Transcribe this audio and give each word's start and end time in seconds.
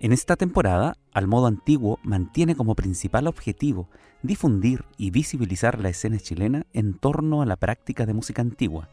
En 0.00 0.12
esta 0.12 0.36
temporada, 0.36 0.96
Al 1.12 1.26
Modo 1.26 1.48
Antiguo 1.48 1.98
mantiene 2.04 2.54
como 2.54 2.76
principal 2.76 3.26
objetivo 3.26 3.88
difundir 4.22 4.84
y 4.96 5.10
visibilizar 5.10 5.80
la 5.80 5.88
escena 5.88 6.18
chilena 6.18 6.66
en 6.72 6.94
torno 6.94 7.42
a 7.42 7.46
la 7.46 7.56
práctica 7.56 8.06
de 8.06 8.14
música 8.14 8.40
antigua 8.40 8.88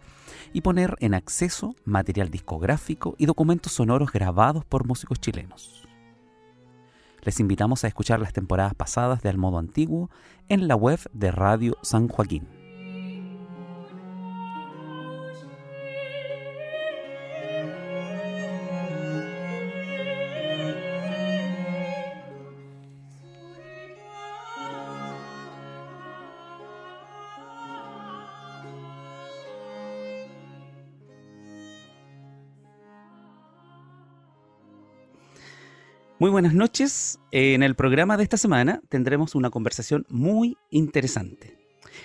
y 0.52 0.62
poner 0.62 0.96
en 1.02 1.14
acceso 1.14 1.76
material 1.86 2.32
discográfico 2.32 3.14
y 3.20 3.28
documentos 3.28 3.74
sonoros 3.74 4.12
grabados 4.12 4.66
por 4.66 4.88
músicos 4.88 5.20
chilenos. 5.20 5.88
Les 7.22 7.40
invitamos 7.40 7.84
a 7.84 7.88
escuchar 7.88 8.20
las 8.20 8.34
temporadas 8.34 8.74
pasadas 8.74 9.22
de 9.22 9.30
Al 9.30 9.38
Modo 9.38 9.60
Antiguo 9.60 10.10
en 10.50 10.68
la 10.68 10.76
web 10.76 11.00
de 11.14 11.32
Radio 11.32 11.78
San 11.84 12.08
Joaquín. 12.08 12.55
Muy 36.26 36.32
buenas 36.32 36.56
noches. 36.56 37.20
En 37.30 37.62
el 37.62 37.76
programa 37.76 38.18
de 38.18 38.24
esta 38.24 38.38
semana 38.38 38.82
tendremos 38.90 39.36
una 39.36 39.52
conversación 39.52 40.08
muy 40.10 40.58
interesante. 40.72 41.56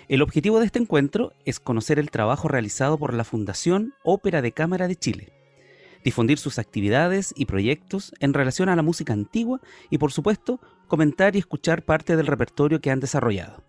El 0.08 0.20
objetivo 0.20 0.60
de 0.60 0.66
este 0.66 0.78
encuentro 0.78 1.32
es 1.47 1.58
conocer 1.58 1.98
el 1.98 2.10
trabajo 2.10 2.47
realizado 2.47 2.98
por 2.98 3.14
la 3.14 3.25
Fundación 3.25 3.94
Ópera 4.04 4.42
de 4.42 4.53
Cámara 4.53 4.88
de 4.88 4.97
Chile, 4.97 5.32
difundir 6.04 6.36
sus 6.36 6.59
actividades 6.59 7.32
y 7.34 7.47
proyectos 7.47 8.12
en 8.20 8.34
relación 8.34 8.69
a 8.69 8.76
la 8.76 8.82
música 8.82 9.14
antigua 9.14 9.62
y 9.88 9.97
por 9.97 10.12
supuesto 10.12 10.60
comentar 10.86 11.34
y 11.34 11.38
escuchar 11.38 11.86
parte 11.86 12.14
del 12.14 12.26
repertorio 12.26 12.82
que 12.82 12.91
han 12.91 13.00
desarrollado. 13.00 13.64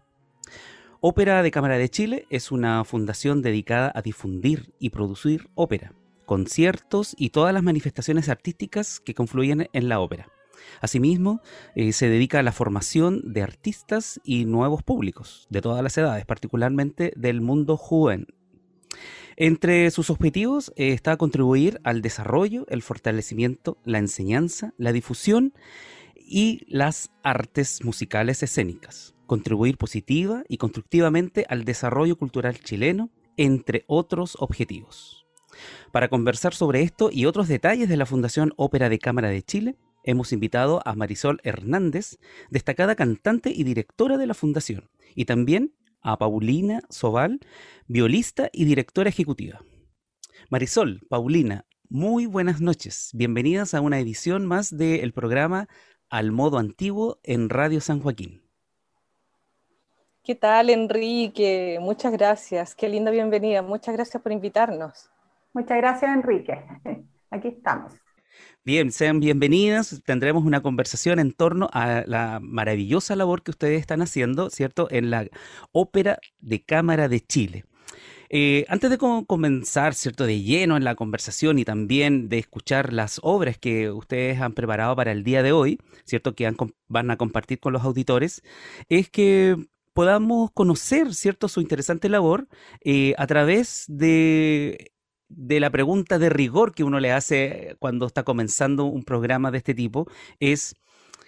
Ópera 1.00 1.44
de 1.44 1.52
Cámara 1.52 1.78
de 1.78 1.88
Chile 1.88 2.26
es 2.30 2.52
una 2.52 2.84
fundación 2.84 3.42
dedicada 3.42 3.90
a 3.96 4.02
difundir 4.02 4.74
y 4.80 4.90
producir 4.90 5.50
ópera 5.56 5.94
conciertos 6.26 7.16
y 7.18 7.30
todas 7.30 7.54
las 7.54 7.64
manifestaciones 7.64 8.30
artísticas 8.30 9.00
que 9.00 9.14
confluyen 9.14 9.70
en 9.72 9.90
la 9.90 10.00
ópera. 10.00 10.30
Asimismo, 10.82 11.42
eh, 11.76 11.94
se 11.94 12.10
dedica 12.10 12.40
a 12.40 12.44
la 12.44 12.52
formación 12.52 13.22
de 13.34 13.42
artistas 13.42 14.20
y 14.24 14.46
nuevos 14.46 14.84
públicos 14.84 15.48
de 15.50 15.62
todas 15.62 15.84
las 15.84 15.98
edades, 15.98 16.26
particularmente 16.26 17.14
del 17.16 17.42
mundo 17.42 17.78
joven. 17.78 18.28
Entre 19.38 19.90
sus 19.92 20.10
objetivos 20.10 20.72
eh, 20.76 20.94
está 20.94 21.18
contribuir 21.18 21.80
al 21.84 22.02
desarrollo, 22.02 22.66
el 22.70 22.82
fortalecimiento, 22.82 23.78
la 23.86 23.98
enseñanza, 23.98 24.74
la 24.78 24.92
difusión 24.92 25.54
y 26.16 26.66
las 26.68 27.12
artes 27.24 27.84
musicales 27.84 28.44
escénicas, 28.44 29.16
contribuir 29.26 29.78
positiva 29.78 30.44
y 30.48 30.58
constructivamente 30.58 31.46
al 31.50 31.66
desarrollo 31.66 32.18
cultural 32.18 32.60
chileno, 32.60 33.10
entre 33.38 33.84
otros 33.88 34.38
objetivos. 34.40 35.26
Para 35.92 36.10
conversar 36.10 36.54
sobre 36.54 36.82
esto 36.82 37.10
y 37.12 37.26
otros 37.26 37.48
detalles 37.48 37.90
de 37.90 37.98
la 37.98 38.06
Fundación 38.06 38.54
Ópera 38.56 38.90
de 38.90 39.00
Cámara 39.00 39.30
de 39.30 39.42
Chile, 39.42 39.76
hemos 40.04 40.34
invitado 40.34 40.82
a 40.86 40.96
Marisol 40.96 41.40
Hernández, 41.44 42.18
destacada 42.50 42.96
cantante 42.96 43.52
y 43.52 43.64
directora 43.64 44.18
de 44.18 44.28
la 44.28 44.34
Fundación, 44.34 44.90
y 45.16 45.26
también 45.26 45.74
a 46.02 46.18
Paulina 46.18 46.82
Sobal, 46.90 47.40
violista 47.88 48.50
y 48.52 48.66
directora 48.66 49.10
ejecutiva. 49.10 49.64
Marisol, 50.50 51.02
Paulina, 51.10 51.66
muy 51.90 52.26
buenas 52.26 52.62
noches. 52.62 53.12
Bienvenidas 53.14 53.74
a 53.74 53.82
una 53.82 54.00
edición 54.00 54.46
más 54.46 54.76
del 54.76 55.14
programa 55.14 55.68
Al 56.10 56.32
Modo 56.32 56.58
Antiguo 56.58 57.20
en 57.24 57.50
Radio 57.50 57.82
San 57.82 58.00
Joaquín. 58.00 58.42
¿Qué 60.24 60.36
tal, 60.36 60.70
Enrique? 60.70 61.80
Muchas 61.82 62.12
gracias. 62.14 62.76
Qué 62.76 62.88
linda 62.88 63.12
bienvenida. 63.12 63.62
Muchas 63.62 63.96
gracias 63.96 64.22
por 64.22 64.32
invitarnos. 64.32 65.10
Muchas 65.54 65.78
gracias, 65.78 66.16
Enrique. 66.16 66.64
Aquí 67.32 67.48
estamos. 67.50 68.01
Bien, 68.64 68.92
sean 68.92 69.20
bienvenidas. 69.20 70.04
Tendremos 70.06 70.44
una 70.46 70.62
conversación 70.62 71.18
en 71.18 71.32
torno 71.32 71.68
a 71.74 72.04
la 72.06 72.40
maravillosa 72.40 73.16
labor 73.16 73.42
que 73.42 73.50
ustedes 73.50 73.80
están 73.82 74.04
haciendo, 74.04 74.52
¿cierto?, 74.52 74.88
en 74.92 75.10
la 75.10 75.28
Ópera 75.72 76.20
de 76.40 76.62
Cámara 76.64 77.08
de 77.10 77.22
Chile. 77.22 77.66
Eh, 78.30 78.66
antes 78.70 78.92
de 78.92 79.00
comenzar, 79.00 79.96
¿cierto?, 79.96 80.28
de 80.28 80.44
lleno 80.44 80.78
en 80.78 80.84
la 80.84 80.94
conversación 80.94 81.58
y 81.58 81.66
también 81.66 82.30
de 82.30 82.38
escuchar 82.38 82.94
las 82.94 83.20
obras 83.24 83.58
que 83.58 83.90
ustedes 83.90 84.40
han 84.40 84.54
preparado 84.54 84.96
para 84.96 85.12
el 85.12 85.24
día 85.24 85.42
de 85.42 85.54
hoy, 85.54 85.80
¿cierto?, 86.06 86.36
que 86.36 86.54
van 86.88 87.10
a 87.10 87.18
compartir 87.18 87.60
con 87.60 87.74
los 87.74 87.84
auditores, 87.84 88.44
es 88.90 89.10
que 89.10 89.56
podamos 89.94 90.52
conocer, 90.52 91.16
¿cierto?, 91.16 91.48
su 91.48 91.62
interesante 91.62 92.10
labor 92.10 92.48
eh, 92.86 93.16
a 93.18 93.26
través 93.26 93.86
de 93.88 94.92
de 95.36 95.60
la 95.60 95.70
pregunta 95.70 96.20
de 96.20 96.30
rigor 96.30 96.74
que 96.74 96.84
uno 96.84 97.00
le 97.00 97.12
hace 97.12 97.76
cuando 97.80 98.06
está 98.06 98.24
comenzando 98.24 98.86
un 98.86 99.04
programa 99.04 99.52
de 99.52 99.58
este 99.60 99.74
tipo 99.74 100.08
es 100.40 100.76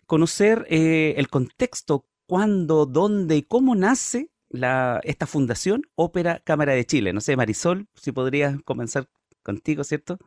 conocer 0.05 0.65
eh, 0.69 1.15
el 1.17 1.29
contexto, 1.29 2.05
cuándo, 2.25 2.85
dónde 2.85 3.37
y 3.37 3.43
cómo 3.43 3.75
nace 3.75 4.29
la, 4.49 5.01
esta 5.03 5.25
fundación 5.25 5.83
Ópera 5.95 6.39
Cámara 6.43 6.73
de 6.73 6.85
Chile. 6.85 7.13
No 7.13 7.21
sé, 7.21 7.35
Marisol, 7.35 7.87
si 7.95 8.11
podrías 8.11 8.61
comenzar 8.63 9.07
contigo, 9.41 9.83
¿cierto? 9.83 10.19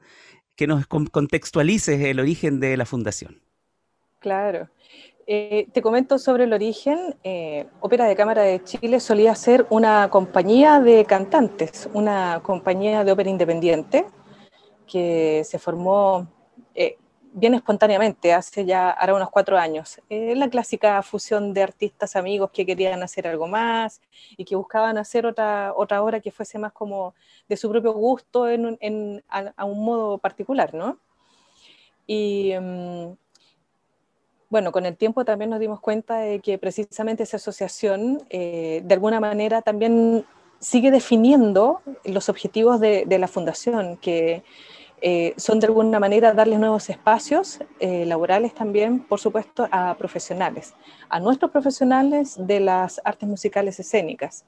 Que 0.56 0.66
nos 0.66 0.86
contextualices 0.86 2.00
el 2.00 2.20
origen 2.20 2.60
de 2.60 2.76
la 2.76 2.86
fundación. 2.86 3.40
Claro. 4.20 4.68
Eh, 5.28 5.66
te 5.72 5.82
comento 5.82 6.18
sobre 6.18 6.44
el 6.44 6.52
origen. 6.52 7.16
Eh, 7.24 7.66
Ópera 7.80 8.04
de 8.04 8.14
Cámara 8.14 8.42
de 8.42 8.62
Chile 8.62 9.00
solía 9.00 9.34
ser 9.34 9.66
una 9.70 10.08
compañía 10.08 10.80
de 10.80 11.04
cantantes, 11.04 11.88
una 11.92 12.40
compañía 12.44 13.02
de 13.02 13.10
ópera 13.10 13.30
independiente 13.30 14.06
que 14.86 15.42
se 15.44 15.58
formó 15.58 16.28
eh, 16.76 16.96
bien 17.32 17.54
espontáneamente, 17.54 18.32
hace 18.32 18.64
ya 18.64 18.90
ahora 18.90 19.14
unos 19.16 19.30
cuatro 19.30 19.58
años. 19.58 20.00
la 20.08 20.48
clásica 20.48 21.02
fusión 21.02 21.52
de 21.52 21.64
artistas 21.64 22.14
amigos 22.14 22.52
que 22.52 22.64
querían 22.64 23.02
hacer 23.02 23.26
algo 23.26 23.48
más 23.48 24.00
y 24.36 24.44
que 24.44 24.54
buscaban 24.54 24.96
hacer 24.96 25.26
otra, 25.26 25.72
otra 25.76 26.02
obra 26.02 26.20
que 26.20 26.30
fuese 26.30 26.58
más 26.58 26.72
como 26.72 27.14
de 27.48 27.56
su 27.56 27.68
propio 27.68 27.92
gusto 27.94 28.48
en, 28.48 29.24
a, 29.28 29.64
un 29.64 29.84
modo 29.84 30.18
particular, 30.18 30.72
¿no? 30.72 30.98
Y. 32.06 32.52
Mm, 32.60 33.25
bueno, 34.56 34.72
con 34.72 34.86
el 34.86 34.96
tiempo 34.96 35.26
también 35.26 35.50
nos 35.50 35.60
dimos 35.60 35.80
cuenta 35.80 36.16
de 36.16 36.40
que 36.40 36.56
precisamente 36.56 37.24
esa 37.24 37.36
asociación, 37.36 38.22
eh, 38.30 38.80
de 38.82 38.94
alguna 38.94 39.20
manera, 39.20 39.60
también 39.60 40.24
sigue 40.60 40.90
definiendo 40.90 41.82
los 42.06 42.30
objetivos 42.30 42.80
de, 42.80 43.04
la 43.18 43.28
fundación, 43.28 43.98
que 43.98 44.44
eh, 45.02 45.34
son 45.36 45.60
de 45.60 45.66
alguna 45.66 46.00
manera 46.00 46.32
darles 46.32 46.58
nuevos 46.58 46.88
espacios 46.88 47.58
eh, 47.80 48.06
laborales 48.06 48.54
también, 48.54 49.00
por 49.00 49.20
supuesto, 49.20 49.68
a 49.70 49.94
profesionales, 49.98 50.72
a 51.10 51.20
nuestros 51.20 51.50
profesionales 51.50 52.36
de 52.38 52.60
las 52.60 52.98
artes 53.04 53.28
musicales 53.28 53.78
escénicas. 53.78 54.46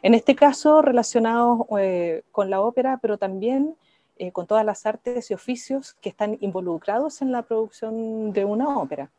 En 0.00 0.14
este 0.14 0.34
caso, 0.34 0.80
relacionados 0.80 1.66
eh, 1.78 2.22
con 2.32 2.48
la 2.48 2.62
ópera, 2.62 2.98
pero 3.02 3.18
también 3.18 3.76
con 4.32 4.46
todas 4.46 4.64
las 4.64 4.86
artes 4.86 5.30
y 5.30 5.34
oficios 5.34 5.96
que 6.00 6.08
están 6.08 6.38
involucrados 6.40 7.20
en 7.20 7.30
la 7.30 7.42
producción 7.42 8.32
de 8.32 8.46
una 8.46 8.78
ópera 8.78 9.10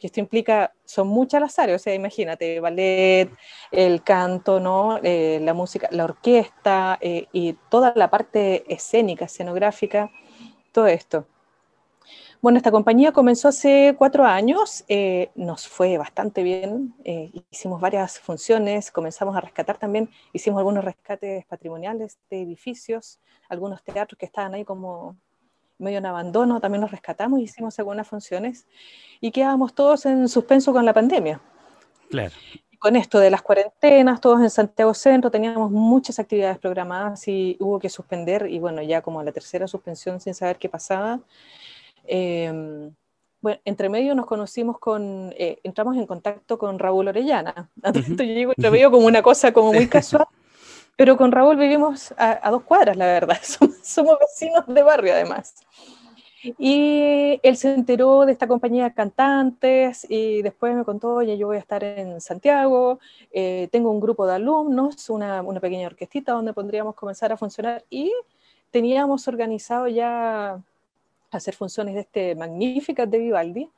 que 0.00 0.06
esto 0.06 0.18
implica, 0.18 0.72
son 0.84 1.08
muchas 1.08 1.40
las 1.40 1.58
áreas, 1.58 1.80
o 1.80 1.84
sea, 1.84 1.94
imagínate, 1.94 2.58
ballet, 2.58 3.30
el 3.70 4.02
canto, 4.02 4.58
¿no? 4.58 4.98
Eh, 5.02 5.38
la 5.42 5.54
música, 5.54 5.88
la 5.92 6.04
orquesta 6.04 6.98
eh, 7.00 7.28
y 7.32 7.52
toda 7.68 7.92
la 7.94 8.10
parte 8.10 8.64
escénica, 8.72 9.26
escenográfica, 9.26 10.10
todo 10.72 10.86
esto. 10.86 11.26
Bueno, 12.40 12.56
esta 12.56 12.70
compañía 12.70 13.12
comenzó 13.12 13.48
hace 13.48 13.94
cuatro 13.98 14.24
años, 14.24 14.84
eh, 14.88 15.30
nos 15.34 15.68
fue 15.68 15.98
bastante 15.98 16.42
bien, 16.42 16.94
hicimos 17.50 17.82
varias 17.82 18.18
funciones, 18.18 18.90
comenzamos 18.90 19.36
a 19.36 19.42
rescatar 19.42 19.76
también, 19.76 20.08
hicimos 20.32 20.58
algunos 20.58 20.82
rescates 20.82 21.44
patrimoniales 21.44 22.18
de 22.30 22.40
edificios, 22.40 23.20
algunos 23.50 23.82
teatros 23.84 24.18
que 24.18 24.24
estaban 24.24 24.54
ahí 24.54 24.64
como 24.64 25.18
medio 25.80 25.98
en 25.98 26.06
abandono, 26.06 26.60
también 26.60 26.80
nos 26.80 26.90
rescatamos, 26.90 27.40
hicimos 27.40 27.78
algunas 27.78 28.06
funciones 28.06 28.66
y 29.20 29.30
quedábamos 29.30 29.74
todos 29.74 30.06
en 30.06 30.28
suspenso 30.28 30.72
con 30.72 30.84
la 30.84 30.92
pandemia. 30.92 31.40
Claro. 32.08 32.34
con 32.80 32.96
esto 32.96 33.20
de 33.20 33.30
las 33.30 33.42
cuarentenas, 33.42 34.20
todos 34.20 34.40
en 34.40 34.50
Santiago 34.50 34.94
Centro, 34.94 35.30
teníamos 35.30 35.70
muchas 35.70 36.18
actividades 36.18 36.58
programadas 36.58 37.28
y 37.28 37.56
hubo 37.60 37.78
que 37.78 37.90
suspender, 37.90 38.48
y 38.50 38.58
bueno, 38.58 38.82
ya 38.82 39.02
como 39.02 39.22
la 39.22 39.32
tercera 39.32 39.68
suspensión 39.68 40.18
sin 40.18 40.34
saber 40.34 40.56
qué 40.58 40.68
pasaba. 40.68 41.20
Em, 42.04 42.92
bueno, 43.42 43.60
entre 43.64 43.88
medio 43.88 44.14
nos 44.14 44.26
conocimos 44.26 44.78
con, 44.78 45.32
eh, 45.36 45.60
entramos 45.62 45.96
en 45.96 46.06
contacto 46.06 46.58
con 46.58 46.78
Raúl 46.78 47.08
Orellana. 47.08 47.70
Yo 48.18 48.24
digo 48.24 48.52
entre 48.56 48.70
medio 48.70 48.90
como 48.90 49.06
una 49.06 49.22
cosa 49.22 49.52
como 49.52 49.72
muy 49.72 49.86
casual, 49.88 50.26
pero 50.96 51.16
con 51.16 51.32
Raúl 51.32 51.56
vivimos 51.56 52.14
a, 52.16 52.50
dos 52.50 52.62
cuadras, 52.62 52.96
la 52.96 53.06
verdad. 53.06 53.38
Somos, 53.82 54.18
vecinos 54.20 54.66
de 54.66 54.82
barrio, 54.82 55.14
además. 55.14 55.54
Y 56.58 57.38
él 57.42 57.56
se 57.56 57.74
enteró 57.74 58.24
de 58.24 58.32
esta 58.32 58.46
compañía 58.46 58.84
de 58.84 58.94
cantantes 58.94 60.06
y 60.08 60.40
después 60.42 60.74
me 60.74 60.84
contó, 60.84 61.14
oye, 61.16 61.36
yo 61.36 61.48
voy 61.48 61.56
a 61.56 61.60
estar 61.60 61.84
en 61.84 62.20
Santiago, 62.20 62.98
eh, 63.30 63.68
tengo 63.70 63.90
un 63.90 64.00
grupo 64.00 64.26
de 64.26 64.34
alumnos, 64.34 65.10
una, 65.10 65.42
una, 65.42 65.60
pequeña 65.60 65.86
orquestita 65.86 66.32
donde 66.32 66.54
podríamos 66.54 66.94
comenzar 66.94 67.30
a 67.30 67.36
funcionar 67.36 67.84
y 67.90 68.10
teníamos 68.70 69.28
organizado 69.28 69.86
ya 69.88 70.62
hacer 71.30 71.54
funciones 71.54 71.94
de 71.94 72.00
este 72.00 72.34
magníficas 72.34 73.10
de 73.10 73.18
Vivaldi 73.18 73.70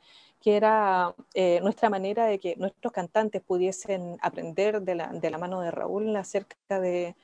que 0.43 0.57
era 0.57 1.15
eh, 1.35 1.61
nuestra 1.63 1.89
manera 1.89 2.27
de 2.27 2.39
que 2.39 2.57
nuestros 2.57 2.93
cantantes 2.93 3.41
pudiesen 3.43 4.19
aprender 4.21 4.83
de 4.83 4.97
la, 4.97 5.07
de 5.09 5.31
la 5.31 5.39
mano 5.39 5.61
de 5.61 5.71
Raúl 5.71 6.15
acerca 6.17 6.81
de, 6.81 7.15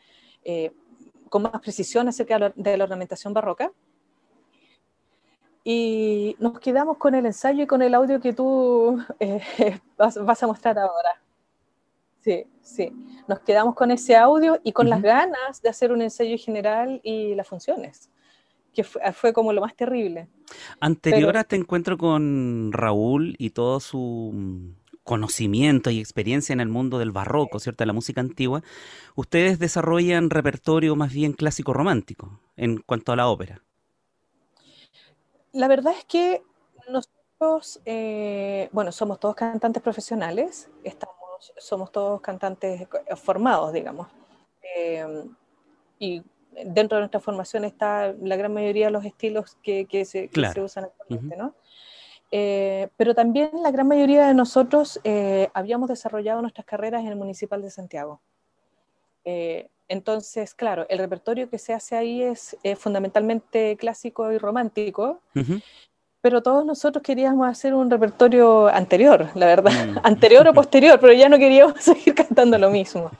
eh, 0.44 0.72
con 1.28 1.42
más 1.42 1.60
precisión 1.60 2.08
acerca 2.08 2.52
de 2.54 2.76
la 2.76 2.84
ornamentación 2.84 3.34
barroca. 3.34 3.72
Y 5.64 6.36
nos 6.38 6.60
quedamos 6.60 6.96
con 6.96 7.14
el 7.14 7.26
ensayo 7.26 7.64
y 7.64 7.66
con 7.66 7.82
el 7.82 7.94
audio 7.94 8.20
que 8.20 8.32
tú 8.32 9.04
eh, 9.20 9.80
vas, 9.96 10.42
a 10.42 10.46
mostrar 10.46 10.78
ahora. 10.78 11.20
Sí, 12.20 12.46
sí. 12.62 12.92
Nos 13.26 13.40
quedamos 13.40 13.74
con 13.74 13.90
ese 13.90 14.16
audio 14.16 14.60
y 14.62 14.72
con 14.72 14.88
las 14.88 15.02
ganas 15.02 15.60
de 15.60 15.68
hacer 15.68 15.92
un 15.92 16.02
ensayo 16.02 16.36
general 16.38 17.00
y 17.02 17.34
las 17.34 17.48
funciones 17.48 18.10
que 18.74 18.84
fue, 18.84 19.32
como 19.32 19.52
lo 19.52 19.60
más 19.60 19.74
terrible. 19.74 20.28
Anterior 20.80 21.36
a 21.36 21.40
este 21.40 21.56
encuentro 21.56 21.98
con 21.98 22.70
Raúl 22.72 23.34
y 23.38 23.50
todo 23.50 23.80
su 23.80 24.30
mm, 24.32 24.70
conocimiento 25.02 25.90
y 25.90 25.98
experiencia 25.98 26.52
en 26.52 26.60
el 26.60 26.68
mundo 26.68 26.98
del 26.98 27.10
barroco, 27.10 27.58
¿cierto? 27.58 27.82
De 27.82 27.86
la 27.86 27.92
música 27.92 28.20
antigua, 28.20 28.62
ustedes 29.14 29.58
desarrollan 29.58 30.30
repertorio 30.30 30.96
más 30.96 31.12
bien 31.12 31.32
clásico 31.32 31.72
romántico 31.72 32.40
en 32.56 32.78
cuanto 32.78 33.12
a 33.12 33.16
la 33.16 33.28
ópera. 33.28 33.62
La 35.52 35.66
verdad 35.66 35.94
es 35.96 36.04
que 36.04 36.42
nosotros, 36.88 37.80
eh, 37.84 38.68
bueno, 38.72 38.92
somos 38.92 39.18
todos 39.18 39.34
cantantes 39.34 39.82
profesionales, 39.82 40.68
estamos, 40.84 41.52
somos 41.56 41.90
todos 41.90 42.20
cantantes 42.20 42.86
formados, 43.16 43.72
digamos. 43.72 44.08
Eh, 44.76 45.24
y 45.98 46.22
dentro 46.66 46.96
de 46.96 47.02
nuestra 47.02 47.20
formación 47.20 47.64
está 47.64 48.14
la 48.20 48.36
gran 48.36 48.52
mayoría 48.52 48.86
de 48.86 48.92
los 48.92 49.04
estilos 49.04 49.56
que, 49.62 49.86
se, 50.04 50.30
usan 50.60 50.84
actualmente, 50.84 51.36
¿no? 51.36 51.54
Eh, 52.30 52.88
pero 52.96 53.14
también 53.14 53.50
la 53.62 53.70
gran 53.70 53.88
mayoría 53.88 54.26
de 54.26 54.34
nosotros 54.34 55.00
eh, 55.04 55.48
habíamos 55.54 55.88
desarrollado 55.88 56.42
nuestras 56.42 56.66
carreras 56.66 57.00
en 57.02 57.08
el 57.08 57.16
Municipal 57.16 57.62
de 57.62 57.70
Santiago. 57.70 58.20
Eh, 59.24 59.68
entonces, 59.88 60.54
claro, 60.54 60.86
el 60.90 60.98
repertorio 60.98 61.48
que 61.48 61.58
se 61.58 61.72
hace 61.72 61.96
ahí 61.96 62.22
es 62.22 62.56
fundamentalmente 62.76 63.76
clásico 63.78 64.30
y 64.32 64.36
romántico, 64.38 65.22
pero 66.20 66.42
todos 66.42 66.64
nosotros 66.64 67.02
queríamos 67.02 67.46
hacer 67.48 67.74
un 67.74 67.90
repertorio 67.90 68.66
anterior, 68.68 69.28
la 69.34 69.46
verdad, 69.46 69.86
mm. 69.86 69.98
anterior 70.02 70.48
o 70.48 70.52
posterior, 70.52 70.98
pero 71.00 71.12
ya 71.12 71.28
no 71.28 71.38
queríamos 71.38 71.74
seguir 71.82 72.14
cantando 72.14 72.58
lo 72.58 72.70
mismo. 72.70 73.10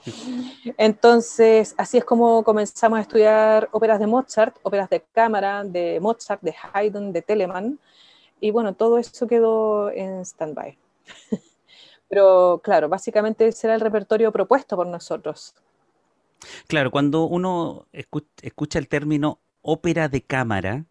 Entonces, 0.77 1.73
así 1.77 1.97
es 1.97 2.05
como 2.05 2.43
comenzamos 2.43 2.99
a 2.99 3.01
estudiar 3.01 3.69
óperas 3.71 3.99
de 3.99 4.07
Mozart, 4.07 4.57
óperas 4.63 4.89
de 4.89 5.01
cámara, 5.13 5.63
de 5.63 5.99
Mozart, 6.01 6.41
de 6.41 6.53
Haydn, 6.73 7.13
de 7.13 7.21
Telemann, 7.21 7.79
y 8.41 8.51
bueno, 8.51 8.73
todo 8.73 8.97
eso 8.97 9.27
quedó 9.27 9.91
en 9.91 10.21
stand-by. 10.25 10.77
Pero 12.09 12.59
claro, 12.63 12.89
básicamente 12.89 13.47
ese 13.47 13.67
era 13.67 13.75
el 13.75 13.81
repertorio 13.81 14.31
propuesto 14.31 14.75
por 14.75 14.87
nosotros. 14.87 15.55
Claro, 16.67 16.89
cuando 16.89 17.25
uno 17.25 17.85
escucha 17.91 18.79
el 18.79 18.87
término 18.87 19.39
ópera 19.61 20.07
de 20.07 20.21
cámara, 20.21 20.85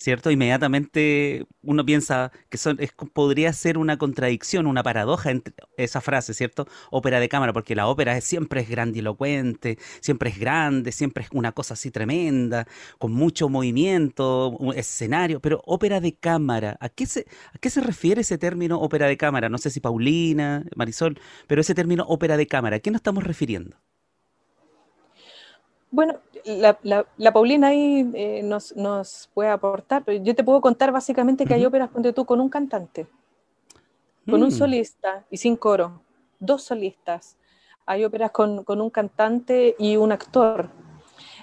¿cierto? 0.00 0.30
Inmediatamente 0.30 1.46
uno 1.62 1.84
piensa 1.84 2.32
que 2.48 2.56
son, 2.56 2.78
podría 3.12 3.52
ser 3.52 3.76
una 3.78 3.98
contradicción, 3.98 4.66
una 4.66 4.82
paradoja 4.82 5.30
entre 5.30 5.54
esa 5.76 6.00
frase, 6.00 6.32
¿cierto? 6.34 6.66
Ópera 6.90 7.20
de 7.20 7.28
cámara, 7.28 7.52
porque 7.52 7.74
la 7.74 7.86
ópera 7.86 8.18
siempre 8.22 8.62
es 8.62 8.68
grandilocuente, 8.70 9.78
siempre 10.00 10.30
es 10.30 10.38
grande, 10.38 10.92
siempre 10.92 11.24
es 11.24 11.30
una 11.32 11.52
cosa 11.52 11.74
así 11.74 11.90
tremenda, 11.90 12.66
con 12.98 13.12
mucho 13.12 13.48
movimiento, 13.50 14.56
escenario, 14.74 15.40
pero 15.40 15.62
ópera 15.66 16.00
de 16.00 16.16
cámara, 16.16 16.76
¿a 16.80 16.88
qué 16.88 17.06
se, 17.06 17.26
a 17.52 17.58
qué 17.58 17.68
se 17.70 17.80
refiere 17.82 18.22
ese 18.22 18.38
término 18.38 18.80
ópera 18.80 19.06
de 19.06 19.16
cámara? 19.18 19.48
No 19.50 19.58
sé 19.58 19.70
si 19.70 19.80
Paulina, 19.80 20.64
Marisol, 20.76 21.18
pero 21.46 21.60
ese 21.60 21.74
término 21.74 22.04
ópera 22.08 22.36
de 22.38 22.46
cámara, 22.46 22.76
¿a 22.76 22.80
qué 22.80 22.90
nos 22.90 23.00
estamos 23.00 23.24
refiriendo? 23.24 23.76
Bueno, 25.90 26.18
la, 26.44 27.32
Paulina 27.32 27.68
ahí 27.68 28.08
eh, 28.14 28.42
nos, 28.42 29.28
puede 29.34 29.50
aportar, 29.50 30.04
pero 30.04 30.22
yo 30.22 30.34
te 30.34 30.44
puedo 30.44 30.60
contar 30.60 30.92
básicamente 30.92 31.44
que 31.44 31.54
hay 31.54 31.64
óperas, 31.64 31.92
donde 31.92 32.12
tú, 32.12 32.24
con 32.24 32.40
un 32.40 32.48
cantante, 32.48 33.06
con 34.28 34.42
un 34.42 34.48
mm. 34.48 34.52
solista 34.52 35.24
y 35.30 35.36
sin 35.36 35.56
coro, 35.56 36.00
dos 36.38 36.62
solistas. 36.62 37.36
Hay 37.86 38.04
óperas 38.04 38.30
con, 38.30 38.64
un 38.66 38.90
cantante 38.90 39.74
y 39.78 39.96
un 39.96 40.12
actor. 40.12 40.68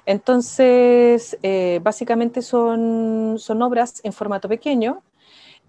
Entonces, 0.05 1.37
eh, 1.43 1.81
básicamente 1.83 2.41
son, 2.41 3.35
son 3.37 3.61
obras 3.61 3.99
en 4.03 4.13
formato 4.13 4.47
pequeño, 4.47 5.03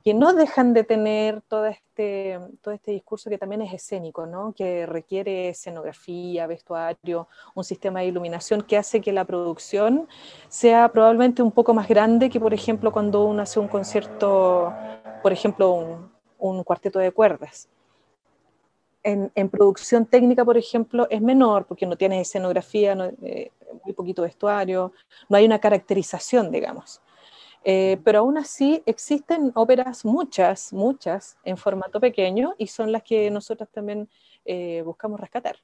que 0.09 0.15
no 0.15 0.33
dejan 0.33 0.73
de 0.73 0.85
tener 0.85 1.43
todo 1.43 1.67
este, 1.67 2.41
todo 2.63 2.73
este 2.73 2.93
discurso 2.93 3.29
que 3.29 3.37
también 3.37 3.61
es 3.61 3.75
escénico, 3.75 4.25
¿no? 4.25 4.55
que 4.57 4.87
requiere 4.87 5.51
escenografía, 5.51 6.47
vestuario, 6.47 7.29
un 7.55 7.63
sistema 7.63 8.01
de 8.01 8.07
iluminación 8.07 8.63
que 8.63 8.79
hace 8.79 9.03
que 9.03 9.13
la 9.13 9.27
producción 9.27 10.09
sea 10.49 10.89
probablemente 10.89 11.43
un 11.43 11.53
poco 11.53 11.75
más 11.75 11.89
grande 11.89 12.31
que, 12.31 12.41
por 12.41 12.55
ejemplo, 12.55 12.91
cuando 12.91 13.23
uno 13.27 13.43
hace 13.43 13.61
un 13.61 13.69
concierto, 13.69 14.73
por 15.23 15.31
ejemplo, 15.31 16.09
un, 16.39 16.65
cuarteto 16.65 16.99
de 16.99 17.13
cuerdas. 17.13 17.69
En, 19.03 19.31
producción 19.51 20.07
técnica, 20.07 20.43
por 20.43 20.57
ejemplo, 20.57 21.07
es 21.11 21.21
menor 21.21 21.67
porque 21.67 21.85
no 21.85 21.97
tiene 21.97 22.23
escenografía, 22.23 22.95
no, 22.95 23.05
eh, 23.05 23.53
muy 23.85 23.93
poquito 23.93 24.23
vestuario, 24.23 24.91
no 25.29 25.37
hay 25.37 25.45
una 25.45 25.59
caracterización, 25.59 26.51
digamos. 26.51 27.03
Eh, 27.65 28.01
pero 28.05 28.21
aún 28.21 28.39
así 28.39 28.83
existen 28.87 29.53
óperas, 29.55 30.05
muchas, 30.05 30.73
muchas, 30.73 31.37
en 31.45 31.57
formato 31.57 32.01
pequeño 32.01 32.55
y 32.57 32.69
son 32.69 32.93
las 32.93 33.03
que 33.03 33.31
nosotros 33.31 33.69
también 33.71 34.09
eh, 34.45 34.83
buscamos 34.85 35.21
rescatar. 35.21 35.57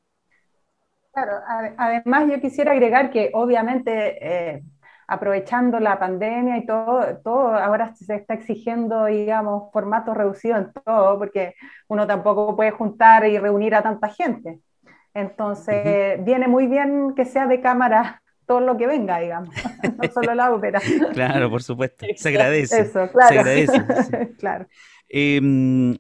Claro, 1.13 1.41
además 1.79 2.29
yo 2.29 2.41
quisiera 2.41 2.73
agregar 2.73 3.11
que 3.11 3.31
obviamente 3.35 4.57
eh, 4.57 4.65
aprovechando 5.07 5.79
la 5.79 5.99
pandemia 5.99 6.57
y 6.57 6.67
todo, 6.67 7.19
todo 7.23 7.55
ahora 7.55 7.95
se 7.95 8.17
está 8.17 8.35
exigiendo, 8.35 9.05
digamos, 9.05 9.71
formato 9.73 10.13
reducido 10.13 10.57
en 10.57 10.73
todo, 10.73 11.19
porque 11.19 11.55
uno 11.89 12.07
tampoco 12.07 12.57
puede 12.57 12.73
juntar 12.73 13.27
y 13.27 13.39
reunir 13.39 13.77
a 13.77 13.83
tanta 13.83 14.09
gente. 14.09 14.61
Entonces, 15.15 16.23
viene 16.25 16.49
muy 16.49 16.67
bien 16.67 17.15
que 17.15 17.25
sea 17.25 17.47
de 17.47 17.61
cámara 17.61 18.24
todo 18.47 18.61
lo 18.61 18.77
que 18.77 18.87
venga, 18.87 19.19
digamos, 19.21 19.55
no 20.03 20.13
solo 20.13 20.35
la 20.35 20.53
ópera. 20.53 20.81
claro, 21.13 21.51
por 21.51 21.63
supuesto. 21.63 22.07
Se 22.17 22.29
agradece. 22.29 22.81
Eso, 22.81 23.09
claro. 23.11 23.29
Se 23.29 23.39
agradece. 23.39 24.35
claro. 24.39 24.67
Em, 25.09 25.97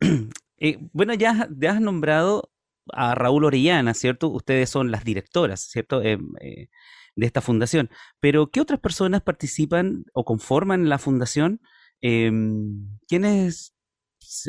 eh, 0.58 0.78
bueno, 0.92 1.14
ya, 1.14 1.48
ya, 1.56 1.72
has 1.72 1.80
nombrado 1.80 2.50
a 2.92 3.14
Raúl 3.14 3.44
Orellana, 3.44 3.94
¿cierto? 3.94 4.28
Ustedes 4.28 4.70
son 4.70 4.90
las 4.90 5.04
directoras, 5.04 5.60
¿cierto? 5.60 6.02
Em, 6.02 6.32
eh, 6.40 6.68
de 7.16 7.26
esta 7.26 7.40
fundación. 7.40 7.90
Pero, 8.20 8.50
¿qué 8.50 8.60
otras 8.60 8.80
personas 8.80 9.22
participan 9.22 10.04
o 10.12 10.24
conforman 10.24 10.88
la 10.88 10.98
fundación? 10.98 11.60
Em, 12.00 12.98
¿Quiénes? 13.08 13.74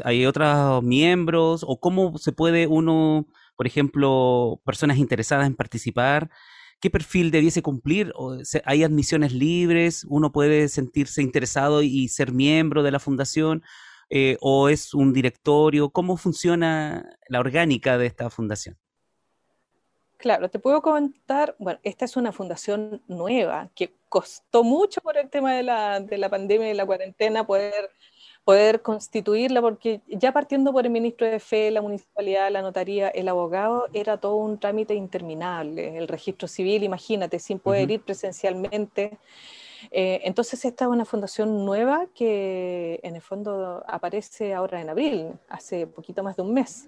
¿Hay 0.04 0.26
otros 0.26 0.84
miembros? 0.84 1.64
¿O 1.68 1.80
cómo 1.80 2.18
se 2.18 2.32
puede 2.32 2.66
uno, 2.68 3.28
por 3.56 3.68
ejemplo, 3.68 4.62
personas 4.66 4.98
interesadas 4.98 5.48
en 5.48 5.56
participar? 5.56 6.30
¿Qué 6.80 6.90
perfil 6.90 7.32
debiese 7.32 7.62
cumplir? 7.62 8.14
¿Hay 8.66 8.84
admisiones 8.84 9.34
libres? 9.34 10.06
¿Uno 10.10 10.32
puede 10.32 10.68
sentirse 10.68 11.22
interesado 11.22 11.82
y 11.82 12.08
ser 12.10 12.32
miembro 12.32 12.84
de 12.84 12.92
la 12.92 13.00
fundación? 13.00 13.64
Eh, 14.10 14.38
¿O 14.42 14.70
es 14.70 14.94
un 14.94 15.14
directorio? 15.14 15.90
¿Cómo 15.90 16.18
funciona 16.18 17.18
la 17.28 17.40
orgánica 17.40 17.98
de 17.98 18.06
esta 18.06 18.30
fundación? 18.30 18.78
Claro, 20.18 20.50
te 20.50 20.60
puedo 20.60 20.82
comentar, 20.82 21.56
bueno, 21.60 21.80
esta 21.84 22.06
es 22.06 22.16
una 22.18 22.32
fundación 22.32 23.04
nueva 23.08 23.70
que 23.76 23.96
costó 24.10 24.64
mucho 24.64 25.02
por 25.02 25.18
el 25.18 25.30
tema 25.30 25.54
de 25.54 25.64
la, 25.64 26.00
de 26.00 26.18
la 26.18 26.30
pandemia 26.30 26.72
y 26.72 26.74
la 26.74 26.86
cuarentena 26.86 27.46
poder 27.46 27.92
poder 28.46 28.84
constituirla, 28.84 29.60
porque 29.60 30.02
ya 30.08 30.32
partiendo 30.32 30.72
por 30.72 30.86
el 30.86 30.92
ministro 30.92 31.28
de 31.28 31.40
Fe, 31.40 31.72
la 31.72 31.82
municipalidad, 31.82 32.52
la 32.52 32.62
notaría, 32.62 33.10
el 33.10 33.28
abogado, 33.28 33.88
era 33.92 34.18
todo 34.18 34.36
un 34.36 34.60
trámite 34.60 34.94
interminable. 34.94 35.98
El 35.98 36.08
registro 36.08 36.48
civil, 36.48 36.84
imagínate, 36.84 37.40
sin 37.40 37.58
poder 37.58 37.90
ir 37.90 38.02
presencialmente. 38.02 39.18
Eh, 39.92 40.22
entonces 40.24 40.64
esta 40.64 40.86
es 40.86 40.92
una 40.92 41.06
fundación 41.06 41.66
nueva 41.66 42.06
que 42.14 43.00
en 43.04 43.16
el 43.16 43.22
fondo 43.22 43.84
aparece 43.88 44.54
ahora 44.54 44.80
en 44.80 44.90
abril, 44.90 45.34
hace 45.50 45.88
poquito 45.88 46.24
más 46.24 46.36
de 46.36 46.44
un 46.44 46.54
mes. 46.54 46.88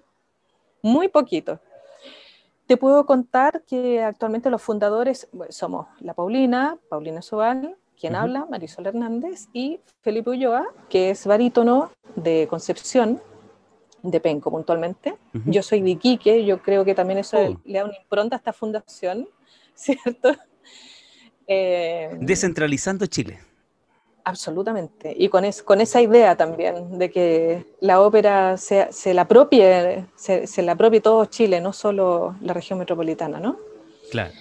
Muy 0.83 1.07
poquito. 1.07 1.59
Te 2.67 2.77
puedo 2.77 3.05
contar 3.07 3.63
que 3.63 4.03
actualmente 4.03 4.51
los 4.51 4.61
fundadores 4.61 5.27
somos 5.49 5.87
la 6.01 6.13
Paulina, 6.13 6.77
Paulina 6.89 7.23
Sobal, 7.23 7.77
quien 7.99 8.15
habla, 8.15 8.45
Marisol 8.49 8.87
Hernández, 8.87 9.47
y 9.53 9.79
Felipe 10.01 10.29
Ulloa, 10.29 10.67
que 10.89 11.09
es 11.09 11.25
barítono 11.25 11.91
de 12.15 12.47
Concepción, 12.49 13.21
de 14.03 14.19
Penco 14.19 14.51
puntualmente. 14.51 15.15
Yo 15.45 15.63
soy 15.63 15.81
de 15.81 15.91
Iquique, 15.91 16.45
yo 16.45 16.61
creo 16.61 16.85
que 16.85 16.95
también 16.95 17.19
eso 17.19 17.37
oh. 17.37 17.61
le 17.65 17.79
da 17.79 17.85
una 17.85 17.97
impronta 17.97 18.35
a 18.35 18.39
esta 18.39 18.53
fundación, 18.53 19.27
¿cierto? 19.75 20.35
Eh, 21.47 22.15
Descentralizando 22.19 23.05
Chile. 23.07 23.39
Absolutamente. 24.23 25.15
Y 25.17 25.29
con, 25.29 25.45
con 25.63 25.79
esa 25.79 26.01
idea 26.01 26.35
también 26.35 26.97
de 26.99 27.09
que 27.09 27.65
la 27.79 28.01
ópera 28.01 28.57
se, 28.57 28.91
se 28.91 29.13
la 29.13 29.21
apropie, 29.21 30.05
se, 30.15 30.47
se 30.47 30.61
la 30.61 30.73
apropie 30.73 30.99
todo 30.99 31.25
Chile, 31.25 31.61
no 31.61 31.71
solo 31.71 32.35
la 32.41 32.53
región 32.53 32.77
metropolitana, 32.77 33.39
¿no? 33.39 33.57
Claro. 34.11 34.33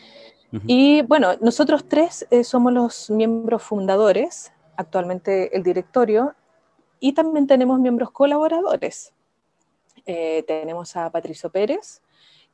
Y 0.67 1.03
bueno, 1.03 1.37
nosotros 1.41 1.85
tres 1.89 2.27
eh, 2.31 2.45
somos 2.45 2.73
los 2.73 3.11
miembros 3.11 3.63
fundadores, 3.63 4.53
actualmente 4.77 5.57
el 5.57 5.63
directorio, 5.63 6.35
y 7.01 7.13
también 7.13 7.47
tenemos 7.47 7.79
miembros 7.81 8.11
colaboradores. 8.11 9.13
Eh, 10.07 10.45
tenemos 10.47 10.97
a 10.97 11.11
Patricio 11.11 11.51
Pérez, 11.51 12.01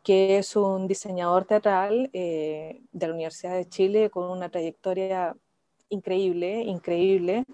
que 0.03 0.39
es 0.39 0.57
un 0.57 0.89
diseñador 0.89 1.45
teatral 1.45 2.11
eh, 2.13 2.83
de 2.93 3.07
la 3.07 3.13
Universidad 3.13 3.55
de 3.55 3.69
Chile 3.69 4.11
con 4.11 4.31
una 4.31 4.49
trayectoria 4.49 5.37
increíble, 5.93 6.63
increíble. 6.63 7.45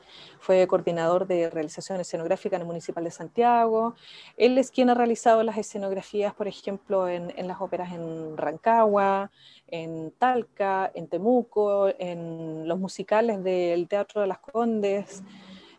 Fue 0.41 0.67
coordinador 0.67 1.27
de 1.27 1.51
realización 1.51 2.01
escenográfica 2.01 2.57
en 2.57 2.63
el 2.63 2.67
Municipal 2.67 3.05
de 3.05 3.11
Santiago. 3.11 3.95
Él 4.37 4.57
es 4.59 4.71
quien 4.71 4.91
ha 4.91 4.95
realizado 4.95 5.43
las 5.43 5.59
escenografías, 5.59 6.35
por 6.35 6.49
ejemplo, 6.49 7.09
en, 7.09 7.33
las 7.47 7.61
óperas 7.61 7.93
en 7.93 8.37
Rancagua, 8.37 9.31
en 9.67 10.13
Talca, 10.19 10.91
en 10.95 11.09
Temuco, 11.09 11.89
en 11.99 12.67
los 12.67 12.79
musicales 12.79 13.43
del 13.43 13.89
Teatro 13.89 14.21
de 14.21 14.27
las 14.27 14.39
Condes. 14.39 15.23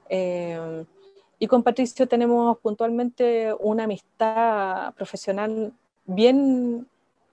Eh, 0.10 0.86
y 1.39 1.48
con 1.48 1.63
Patricio 1.63 2.08
tenemos 2.08 2.58
puntualmente 2.60 3.54
una 3.60 3.86
amistad 3.86 4.94
profesional 4.96 5.72
bien 6.06 6.86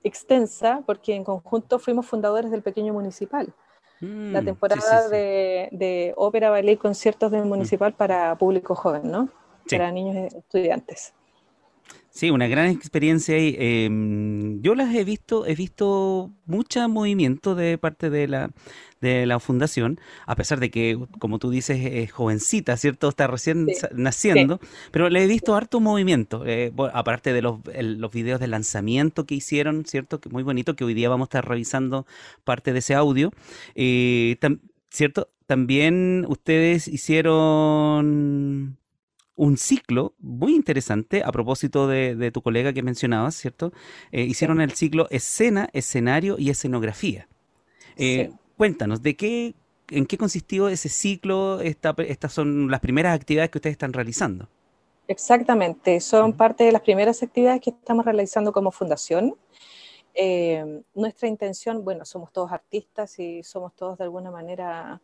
extensa, 0.05 0.83
porque 0.87 1.15
en 1.15 1.25
conjunto 1.25 1.81
fuimos 1.81 2.07
fundadores 2.07 2.51
del 2.53 2.63
Pequeño 2.63 2.93
Municipal, 2.93 3.53
la 4.01 4.43
mm, 4.43 4.45
temporada 4.45 5.09
De, 5.09 6.13
ópera, 6.17 6.51
ballet 6.51 6.73
y 6.73 6.77
conciertos 6.77 7.31
del 7.31 7.45
Municipal 7.45 7.95
para 7.95 8.37
público 8.37 8.75
joven, 8.75 9.11
¿no? 9.11 9.29
Para 9.71 9.91
niños 9.91 10.33
y 10.33 10.37
estudiantes. 10.37 11.13
Sí, 12.17 12.31
una 12.31 12.47
gran 12.49 12.69
experiencia 12.71 13.35
ahí. 13.37 13.55
Em, 13.59 14.63
yo 14.63 14.75
las 14.75 14.95
he 14.95 15.05
visto, 15.05 15.45
he 15.45 15.55
visto 15.55 16.33
mucho 16.47 16.89
movimiento 16.89 17.55
de 17.55 17.77
parte 17.77 18.09
de 18.09 18.27
la, 18.27 18.53
de 19.03 19.27
la 19.27 19.39
fundación, 19.39 20.01
a 20.25 20.35
pesar 20.35 20.59
de 20.59 20.71
que, 20.71 20.99
como 21.19 21.39
tú 21.39 21.51
dices, 21.51 21.79
es 21.79 22.11
jovencita, 22.11 22.79
¿cierto? 22.79 23.11
Está 23.11 23.27
recién 23.27 23.67
naciendo, 23.93 24.61
pero 24.93 25.11
le 25.11 25.25
he 25.25 25.27
visto 25.27 25.55
harto 25.55 25.79
movimiento, 25.79 26.47
eh, 26.47 26.73
aparte 26.95 27.35
de 27.35 27.43
los, 27.43 27.61
los 27.83 28.11
videos 28.13 28.41
de 28.41 28.47
lanzamiento 28.47 29.27
que 29.27 29.35
hicieron, 29.35 29.85
¿cierto? 29.85 30.19
Que 30.19 30.31
muy 30.31 30.43
bonito, 30.43 30.75
que 30.75 30.85
hoy 30.85 30.95
día 30.95 31.11
vamos 31.11 31.27
a 31.27 31.29
estar 31.29 31.47
revisando 31.47 32.07
parte 32.45 32.73
de 32.73 32.79
ese 32.79 32.95
audio. 32.95 33.31
Eh, 33.75 34.39
¿Cierto? 34.89 35.29
También 35.47 36.25
ustedes 36.31 36.89
hicieron 36.89 38.79
un 39.37 39.59
ciclo 39.59 40.15
muy 40.19 40.55
interesante 40.55 41.23
a 41.25 41.31
propósito 41.31 41.87
de, 41.87 42.31
tu 42.33 42.43
colega 42.43 42.73
que 42.73 42.83
mencionabas, 42.83 43.35
¿cierto? 43.35 43.73
Eh, 44.11 44.23
hicieron 44.23 44.61
el 44.61 44.73
ciclo 44.73 45.07
escena, 45.11 45.69
escenario 45.73 46.37
y 46.39 46.51
escenografía. 46.51 47.29
Eh, 47.97 48.31
cuéntanos, 48.57 49.03
¿de 49.03 49.17
qué, 49.17 49.55
en 49.91 50.07
qué 50.07 50.19
consistió 50.19 50.69
ese 50.69 50.89
ciclo? 50.89 51.61
estas 51.61 52.33
son 52.33 52.71
las 52.71 52.81
primeras 52.81 53.15
actividades 53.15 53.51
que 53.51 53.59
ustedes 53.59 53.75
están 53.75 53.93
realizando. 53.93 54.49
Exactamente, 55.09 56.01
son 56.01 56.33
parte 56.33 56.65
de 56.65 56.73
las 56.73 56.83
primeras 56.83 57.23
actividades 57.23 57.61
que 57.61 57.71
estamos 57.71 58.05
realizando 58.05 58.53
como 58.53 58.73
fundación. 58.73 59.37
Eh, 60.15 60.83
nuestra 60.95 61.29
intención, 61.29 61.85
bueno, 61.85 62.05
somos 62.05 62.33
todos 62.33 62.51
artistas 62.51 63.19
y 63.19 63.43
somos 63.43 63.75
todos 63.75 63.99
de 63.99 64.05
alguna 64.05 64.31
manera 64.31 65.01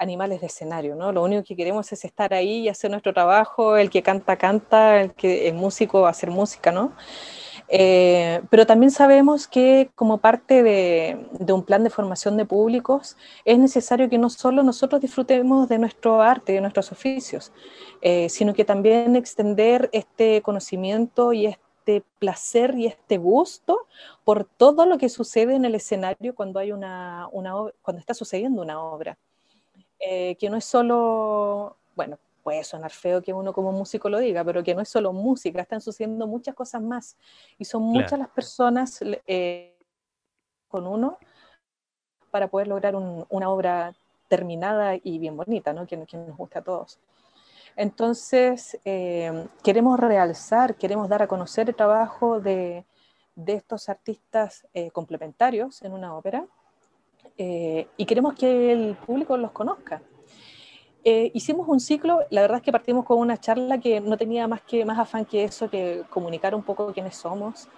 animales 0.00 0.40
de 0.40 0.46
escenario, 0.48 0.96
¿no? 0.96 1.12
Lo 1.12 1.22
único 1.22 1.44
que 1.44 1.54
queremos 1.54 1.92
es 1.92 2.04
estar 2.04 2.34
ahí 2.34 2.60
y 2.60 2.68
hacer 2.68 2.90
nuestro 2.90 3.12
trabajo, 3.12 3.76
el 3.76 3.90
que 3.90 4.02
canta, 4.02 4.36
canta, 4.36 5.00
el 5.02 5.12
que 5.12 5.46
es 5.46 5.54
músico, 5.54 6.06
hacer 6.06 6.30
música, 6.30 6.72
¿no? 6.72 6.92
Eh, 7.72 8.42
pero 8.50 8.66
también 8.66 8.90
sabemos 8.90 9.46
que 9.46 9.90
como 9.94 10.18
parte 10.18 10.64
de, 10.64 11.16
un 11.52 11.62
plan 11.62 11.84
de 11.84 11.90
formación 11.90 12.36
de 12.36 12.44
públicos 12.44 13.16
es 13.44 13.58
necesario 13.60 14.08
que 14.08 14.18
no 14.18 14.28
solo 14.28 14.64
nosotros 14.64 15.00
disfrutemos 15.00 15.68
de 15.68 15.78
nuestro 15.78 16.20
arte, 16.20 16.52
de 16.52 16.60
nuestros 16.60 16.90
oficios, 16.90 17.52
eh, 18.02 18.28
sino 18.28 18.54
que 18.54 18.64
también 18.64 19.14
extender 19.14 19.88
este 19.92 20.42
conocimiento 20.42 21.32
y 21.32 21.46
este 21.46 22.02
placer 22.18 22.74
y 22.76 22.86
este 22.86 23.18
gusto 23.18 23.86
por 24.24 24.44
todo 24.44 24.84
lo 24.84 24.98
que 24.98 25.08
sucede 25.08 25.54
en 25.54 25.64
el 25.64 25.76
escenario 25.76 26.34
cuando, 26.34 26.58
hay 26.58 26.72
una, 26.72 27.28
una 27.30 27.54
cuando 27.82 28.00
está 28.00 28.14
sucediendo 28.14 28.62
una 28.62 28.82
obra. 28.82 29.16
Eh, 30.00 30.36
que 30.36 30.48
no 30.48 30.56
es 30.56 30.64
solo, 30.64 31.76
bueno, 31.94 32.18
puede 32.42 32.64
sonar 32.64 32.90
feo 32.90 33.20
que 33.20 33.34
uno 33.34 33.52
como 33.52 33.70
músico 33.70 34.08
lo 34.08 34.18
diga, 34.18 34.42
pero 34.42 34.62
que 34.64 34.74
no 34.74 34.80
es 34.80 34.88
solo 34.88 35.12
música, 35.12 35.60
están 35.60 35.82
sucediendo 35.82 36.26
muchas 36.26 36.54
cosas 36.54 36.80
más 36.80 37.18
y 37.58 37.66
son 37.66 37.82
muchas 37.82 38.18
las 38.18 38.30
personas 38.30 38.98
eh, 39.26 39.76
con 40.68 40.86
uno 40.86 41.18
para 42.30 42.48
poder 42.48 42.68
lograr 42.68 42.96
una 42.96 43.50
obra 43.50 43.94
terminada 44.28 44.94
y 44.94 45.18
bien 45.18 45.36
bonita, 45.36 45.74
¿no? 45.74 45.86
que, 45.86 45.98
nos 45.98 46.36
guste 46.36 46.60
a 46.60 46.62
todos. 46.62 46.98
Entonces, 47.76 48.78
eh, 48.86 49.48
queremos 49.62 50.00
realzar, 50.00 50.76
queremos 50.76 51.10
dar 51.10 51.22
a 51.22 51.26
conocer 51.26 51.68
el 51.68 51.74
trabajo 51.74 52.40
de, 52.40 52.86
de 53.34 53.52
estos 53.52 53.90
artistas 53.90 54.66
complementarios 54.92 55.82
en 55.82 55.92
una 55.92 56.16
ópera 56.16 56.46
eh, 57.36 57.86
y 57.96 58.04
queremos 58.06 58.34
que 58.34 58.72
el 58.72 58.94
público 58.94 59.36
los 59.36 59.50
conozca. 59.52 60.02
Eh, 61.02 61.30
hicimos 61.34 61.66
un 61.68 61.80
ciclo, 61.80 62.20
la 62.30 62.42
verdad 62.42 62.58
es 62.58 62.62
que 62.62 62.72
partimos 62.72 63.04
con 63.04 63.18
una 63.18 63.38
charla 63.38 63.78
que 63.78 64.00
no 64.00 64.16
tenía 64.16 64.46
más, 64.46 64.62
que, 64.62 64.84
más 64.84 64.98
afán 64.98 65.24
que 65.24 65.44
eso, 65.44 65.70
que 65.70 66.02
comunicar 66.10 66.54
un 66.54 66.62
poco 66.62 66.92
quiénes 66.92 67.16
somos. 67.16 67.68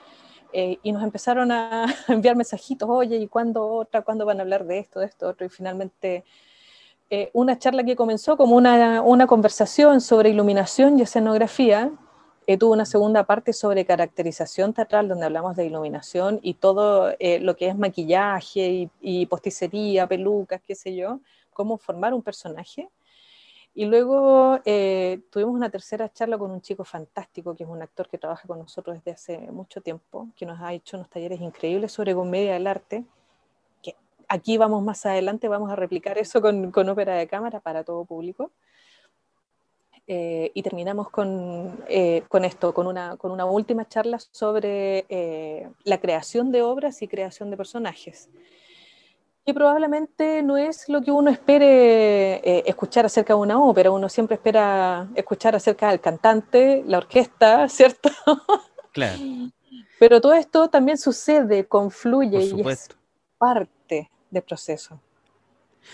Eh, 0.52 0.78
y 0.82 0.92
nos 0.92 1.02
empezaron 1.02 1.50
a 1.50 1.86
enviar 2.08 2.36
mensajitos, 2.36 2.88
oye, 2.88 3.16
¿y 3.16 3.28
cuándo 3.28 3.66
otra? 3.66 4.02
¿Cuándo 4.02 4.26
van 4.26 4.38
a 4.38 4.42
hablar 4.42 4.66
de 4.66 4.78
esto, 4.78 5.00
de 5.00 5.06
esto, 5.06 5.28
otro? 5.28 5.46
Y 5.46 5.48
finalmente 5.48 6.24
una 7.34 7.58
charla 7.58 7.84
que 7.84 7.94
comenzó 7.94 8.38
como 8.38 8.56
una, 8.56 9.02
una 9.02 9.26
conversación 9.26 10.00
sobre 10.00 10.30
iluminación 10.30 10.98
y 10.98 11.02
escenografía, 11.02 11.92
eh, 12.46 12.58
tuvo 12.58 12.72
una 12.72 12.84
segunda 12.84 13.24
parte 13.24 13.52
sobre 13.52 13.84
caracterización 13.84 14.72
teatral, 14.72 15.08
donde 15.08 15.26
hablamos 15.26 15.54
de 15.54 15.64
iluminación 15.66 16.40
y 16.42 16.54
todo 16.54 17.14
eh, 17.20 17.38
lo 17.38 17.56
que 17.56 17.68
es 17.68 17.76
maquillaje 17.78 18.90
y, 19.00 19.26
posticería, 19.26 20.08
pelucas, 20.08 20.60
qué 20.66 20.74
sé 20.74 20.94
yo, 20.96 21.20
cómo 21.52 21.78
formar 21.78 22.12
un 22.14 22.22
personaje. 22.22 22.88
Y 23.74 23.84
luego 23.86 24.58
eh, 24.64 25.20
tuvimos 25.30 25.54
una 25.54 25.70
tercera 25.70 26.12
charla 26.12 26.36
con 26.36 26.50
un 26.50 26.60
chico 26.60 26.84
fantástico, 26.84 27.54
que 27.54 27.62
es 27.64 27.70
un 27.70 27.80
actor 27.80 28.08
que 28.08 28.18
trabaja 28.18 28.46
con 28.46 28.58
nosotros 28.58 28.96
desde 28.96 29.12
hace 29.12 29.38
mucho 29.52 29.80
tiempo, 29.80 30.28
que 30.36 30.44
nos 30.44 30.60
ha 30.60 30.72
hecho 30.72 30.96
unos 30.96 31.08
talleres 31.08 31.40
increíbles 31.40 31.92
sobre 31.92 32.14
comedia 32.14 32.54
del 32.54 32.66
arte. 32.66 33.04
Aquí 34.28 34.56
vamos 34.58 34.82
más 34.82 35.04
adelante, 35.06 35.46
vamos 35.46 35.70
a 35.70 35.76
replicar 35.76 36.18
eso 36.18 36.40
con 36.40 36.88
ópera 36.88 37.14
de 37.14 37.26
cámara 37.28 37.60
para 37.60 37.84
todo 37.84 38.04
público. 38.04 38.50
Eh, 40.08 40.50
y 40.52 40.62
terminamos 40.62 41.10
con, 41.10 41.84
eh, 41.88 42.24
con 42.28 42.44
esto, 42.44 42.74
con 42.74 42.88
una, 42.88 43.16
con 43.16 43.30
una, 43.30 43.44
última 43.44 43.86
charla 43.86 44.18
sobre 44.18 45.06
eh, 45.08 45.70
la 45.84 46.00
creación 46.00 46.50
de 46.50 46.60
obras 46.60 47.02
y 47.02 47.08
creación 47.08 47.50
de 47.50 47.56
personajes. 47.56 48.28
Y 49.44 49.52
probablemente 49.52 50.42
no 50.42 50.56
es 50.56 50.88
lo 50.88 51.02
que 51.02 51.12
uno 51.12 51.30
espere 51.30 52.68
escuchar 52.68 53.06
acerca 53.06 53.34
de 53.34 53.40
una 53.40 53.60
ópera, 53.60 53.90
uno 53.90 54.08
siempre 54.08 54.34
espera 54.36 55.08
escuchar 55.14 55.54
acerca 55.54 55.90
del 55.90 56.00
cantante, 56.00 56.82
la 56.86 56.98
orquesta, 56.98 57.68
¿cierto? 57.68 58.10
Claro. 58.92 59.18
Pero 59.98 60.20
todo 60.20 60.34
esto 60.34 60.68
también 60.68 60.98
sucede, 60.98 61.66
confluye 61.66 62.42
y 62.42 62.60
es 62.68 62.88
parte 63.38 64.10
del 64.30 64.42
proceso. 64.42 65.00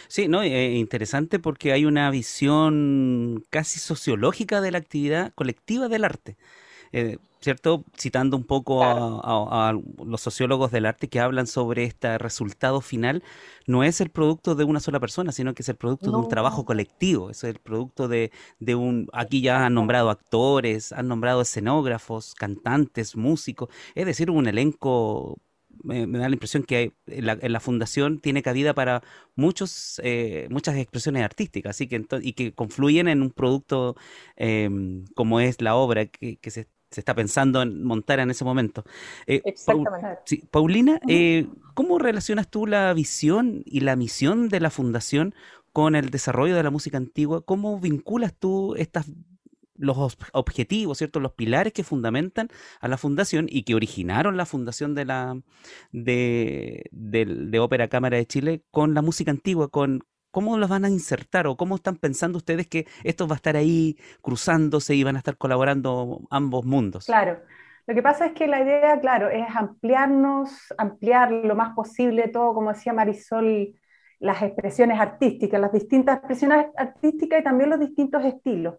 Sí, 0.08 0.28
no, 0.28 0.42
eh, 0.42 0.74
interesante 0.74 1.38
porque 1.38 1.72
hay 1.72 1.84
una 1.84 2.10
visión 2.10 3.44
casi 3.50 3.78
sociológica 3.78 4.60
de 4.60 4.70
la 4.70 4.78
actividad 4.78 5.32
colectiva 5.34 5.88
del 5.88 6.04
arte. 6.04 6.36
Eh, 6.92 7.18
¿Cierto? 7.40 7.84
Citando 7.96 8.36
un 8.36 8.42
poco 8.42 8.82
a, 8.82 9.72
los 10.04 10.20
sociólogos 10.20 10.72
del 10.72 10.86
arte 10.86 11.08
que 11.08 11.20
hablan 11.20 11.46
sobre 11.46 11.84
este 11.84 12.18
resultado 12.18 12.80
final, 12.80 13.22
no 13.64 13.84
es 13.84 14.00
el 14.00 14.10
producto 14.10 14.56
de 14.56 14.64
una 14.64 14.80
sola 14.80 14.98
persona, 14.98 15.30
sino 15.30 15.54
que 15.54 15.62
es 15.62 15.68
el 15.68 15.76
producto 15.76 16.10
de 16.10 16.16
un 16.16 16.28
trabajo 16.28 16.64
colectivo, 16.64 17.30
es 17.30 17.44
el 17.44 17.60
producto 17.60 18.08
de, 18.08 18.32
de 18.58 18.74
un, 18.74 19.08
aquí 19.12 19.40
ya 19.40 19.64
han 19.64 19.74
nombrado 19.74 20.10
actores, 20.10 20.90
han 20.90 21.06
nombrado 21.06 21.42
escenógrafos, 21.42 22.34
cantantes, 22.34 23.14
músicos, 23.14 23.68
es 23.94 24.04
decir, 24.04 24.32
un 24.32 24.48
elenco 24.48 25.38
me, 25.82 26.06
da 26.06 26.28
la 26.28 26.34
impresión 26.34 26.62
que 26.62 26.92
en, 27.06 27.52
la, 27.52 27.60
fundación 27.60 28.20
tiene 28.20 28.42
cabida 28.42 28.74
para 28.74 29.02
muchos, 29.36 30.00
eh, 30.04 30.48
muchas 30.50 30.76
expresiones 30.76 31.22
artísticas 31.22 31.70
así 31.70 31.86
que 31.86 32.04
y 32.22 32.32
que 32.32 32.52
confluyen 32.52 33.08
en 33.08 33.22
un 33.22 33.30
producto 33.30 33.96
em, 34.36 35.04
como 35.14 35.40
es 35.40 35.60
la 35.60 35.74
obra 35.76 36.06
que, 36.06 36.38
se, 36.50 36.66
está 36.90 37.14
pensando 37.14 37.60
en 37.60 37.84
montar 37.84 38.18
en 38.18 38.30
ese 38.30 38.44
momento. 38.44 38.84
Eh, 39.26 39.42
Exactamente. 39.44 40.42
Paulina, 40.50 41.00
eh, 41.06 41.46
¿cómo 41.74 41.98
relacionas 41.98 42.48
tú 42.48 42.66
la 42.66 42.92
visión 42.94 43.62
y 43.66 43.80
la 43.80 43.94
misión 43.94 44.48
de 44.48 44.60
la 44.60 44.70
fundación 44.70 45.34
con 45.72 45.94
el 45.94 46.10
desarrollo 46.10 46.56
de 46.56 46.62
la 46.62 46.70
música 46.70 46.96
antigua? 46.96 47.42
¿Cómo 47.44 47.78
vinculas 47.78 48.34
tú 48.38 48.74
estas 48.76 49.06
los 49.78 50.16
objetivos, 50.32 50.98
¿cierto? 50.98 51.20
Los 51.20 51.32
pilares 51.32 51.72
que 51.72 51.84
fundamentan 51.84 52.48
a 52.80 52.88
la 52.88 52.98
fundación 52.98 53.46
y 53.48 53.62
que 53.62 53.74
originaron 53.74 54.36
la 54.36 54.46
fundación 54.46 54.94
de 54.94 55.04
la 55.04 55.40
de, 55.92 56.88
de, 56.90 57.58
Ópera 57.58 57.88
Cámara 57.88 58.16
de 58.16 58.26
Chile 58.26 58.62
con 58.70 58.94
la 58.94 59.02
música 59.02 59.30
antigua, 59.30 59.68
con 59.68 60.00
cómo 60.30 60.58
los 60.58 60.68
van 60.68 60.84
a 60.84 60.88
insertar 60.88 61.46
o 61.46 61.56
cómo 61.56 61.76
están 61.76 61.96
pensando 61.96 62.38
ustedes 62.38 62.68
que 62.68 62.86
esto 63.04 63.26
va 63.26 63.34
a 63.34 63.36
estar 63.36 63.56
ahí 63.56 63.96
cruzándose 64.20 64.94
y 64.94 65.04
van 65.04 65.16
a 65.16 65.18
estar 65.18 65.36
colaborando 65.38 66.20
ambos 66.30 66.64
mundos. 66.64 67.06
Claro. 67.06 67.40
Lo 67.86 67.94
que 67.94 68.02
pasa 68.02 68.26
es 68.26 68.32
que 68.32 68.46
la 68.46 68.60
idea, 68.60 69.00
claro, 69.00 69.30
es 69.30 69.46
ampliarnos, 69.56 70.74
ampliar 70.76 71.32
lo 71.32 71.54
más 71.56 71.74
posible 71.74 72.28
todo, 72.28 72.52
como 72.52 72.70
decía 72.70 72.92
Marisol, 72.92 73.74
las 74.18 74.42
expresiones 74.42 75.00
artísticas, 75.00 75.58
las 75.58 75.72
distintas 75.72 76.18
expresiones 76.18 76.66
artísticas 76.76 77.40
y 77.40 77.44
también 77.44 77.70
los 77.70 77.80
distintos 77.80 78.24
estilos. 78.26 78.74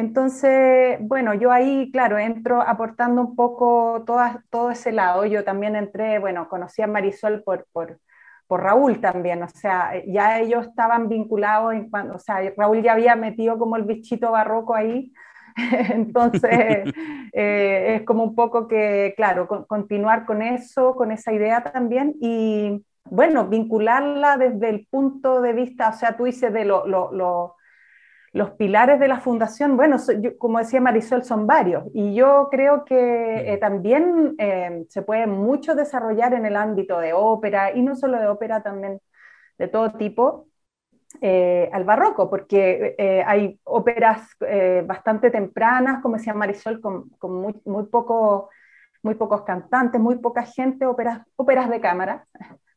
Entonces, 0.00 0.98
bueno, 1.00 1.34
yo 1.34 1.52
ahí, 1.52 1.90
claro, 1.92 2.18
entro 2.18 2.62
aportando 2.62 3.20
un 3.20 3.36
poco 3.36 4.02
todo 4.50 4.70
ese 4.70 4.92
lado. 4.92 5.26
Yo 5.26 5.44
también 5.44 5.76
entré, 5.76 6.18
bueno, 6.18 6.48
conocí 6.48 6.80
a 6.80 6.86
Marisol 6.86 7.42
por, 7.42 7.66
por, 7.72 8.00
por 8.46 8.62
Raúl 8.62 9.00
también, 9.00 9.42
o 9.42 9.48
sea, 9.48 9.92
ya 10.06 10.40
ellos 10.40 10.66
estaban 10.66 11.08
vinculados, 11.08 11.74
en 11.74 11.90
cuando, 11.90 12.14
o 12.16 12.18
sea, 12.18 12.38
Raúl 12.56 12.82
ya 12.82 12.94
había 12.94 13.14
metido 13.14 13.58
como 13.58 13.76
el 13.76 13.84
bichito 13.84 14.32
barroco 14.32 14.74
ahí, 14.74 15.12
entonces 15.90 16.50
eh, 17.32 17.96
es 17.96 18.02
como 18.02 18.24
un 18.24 18.34
poco 18.34 18.66
que, 18.66 19.12
claro, 19.16 19.46
continuar 19.68 20.24
con 20.26 20.42
eso, 20.42 20.96
con 20.96 21.12
esa 21.12 21.32
idea 21.32 21.62
también 21.62 22.14
y, 22.20 22.84
bueno, 23.04 23.46
vincularla 23.46 24.36
desde 24.36 24.70
el 24.70 24.86
punto 24.90 25.42
de 25.42 25.52
vista, 25.52 25.90
o 25.90 25.92
sea, 25.92 26.16
tú 26.16 26.24
dices 26.24 26.52
de 26.52 26.64
lo, 26.64 26.86
lo, 26.86 27.12
lo 27.12 27.54
los 28.32 28.52
pilares 28.52 29.00
de 29.00 29.08
la 29.08 29.20
fundación, 29.20 29.76
bueno, 29.76 29.96
como 30.38 30.58
decía 30.58 30.80
Marisol, 30.80 31.24
son 31.24 31.46
varios. 31.46 31.84
Y 31.92 32.14
yo 32.14 32.48
creo 32.50 32.84
que 32.84 33.52
eh, 33.52 33.58
también 33.58 34.36
eh, 34.38 34.84
se 34.88 35.02
puede 35.02 35.26
mucho 35.26 35.74
desarrollar 35.74 36.34
en 36.34 36.46
el 36.46 36.56
ámbito 36.56 36.98
de 37.00 37.12
ópera, 37.12 37.72
y 37.76 37.82
no 37.82 37.96
solo 37.96 38.18
de 38.20 38.28
ópera, 38.28 38.62
también 38.62 39.00
de 39.58 39.68
todo 39.68 39.92
tipo, 39.92 40.46
eh, 41.20 41.68
al 41.72 41.84
barroco, 41.84 42.30
porque 42.30 43.24
hay 43.26 43.58
óperas 43.64 44.28
bastante 44.86 45.30
tempranas, 45.30 46.00
como 46.02 46.16
decía 46.16 46.34
Marisol, 46.34 46.80
con, 46.80 47.10
muy, 47.22 47.60
muy, 47.64 47.84
poco, 47.86 48.50
muy 49.02 49.16
pocos 49.16 49.42
cantantes, 49.42 50.00
muy 50.00 50.18
poca 50.18 50.44
gente, 50.44 50.86
óperas, 50.86 51.22
óperas 51.36 51.68
de 51.68 51.80
cámara 51.80 52.26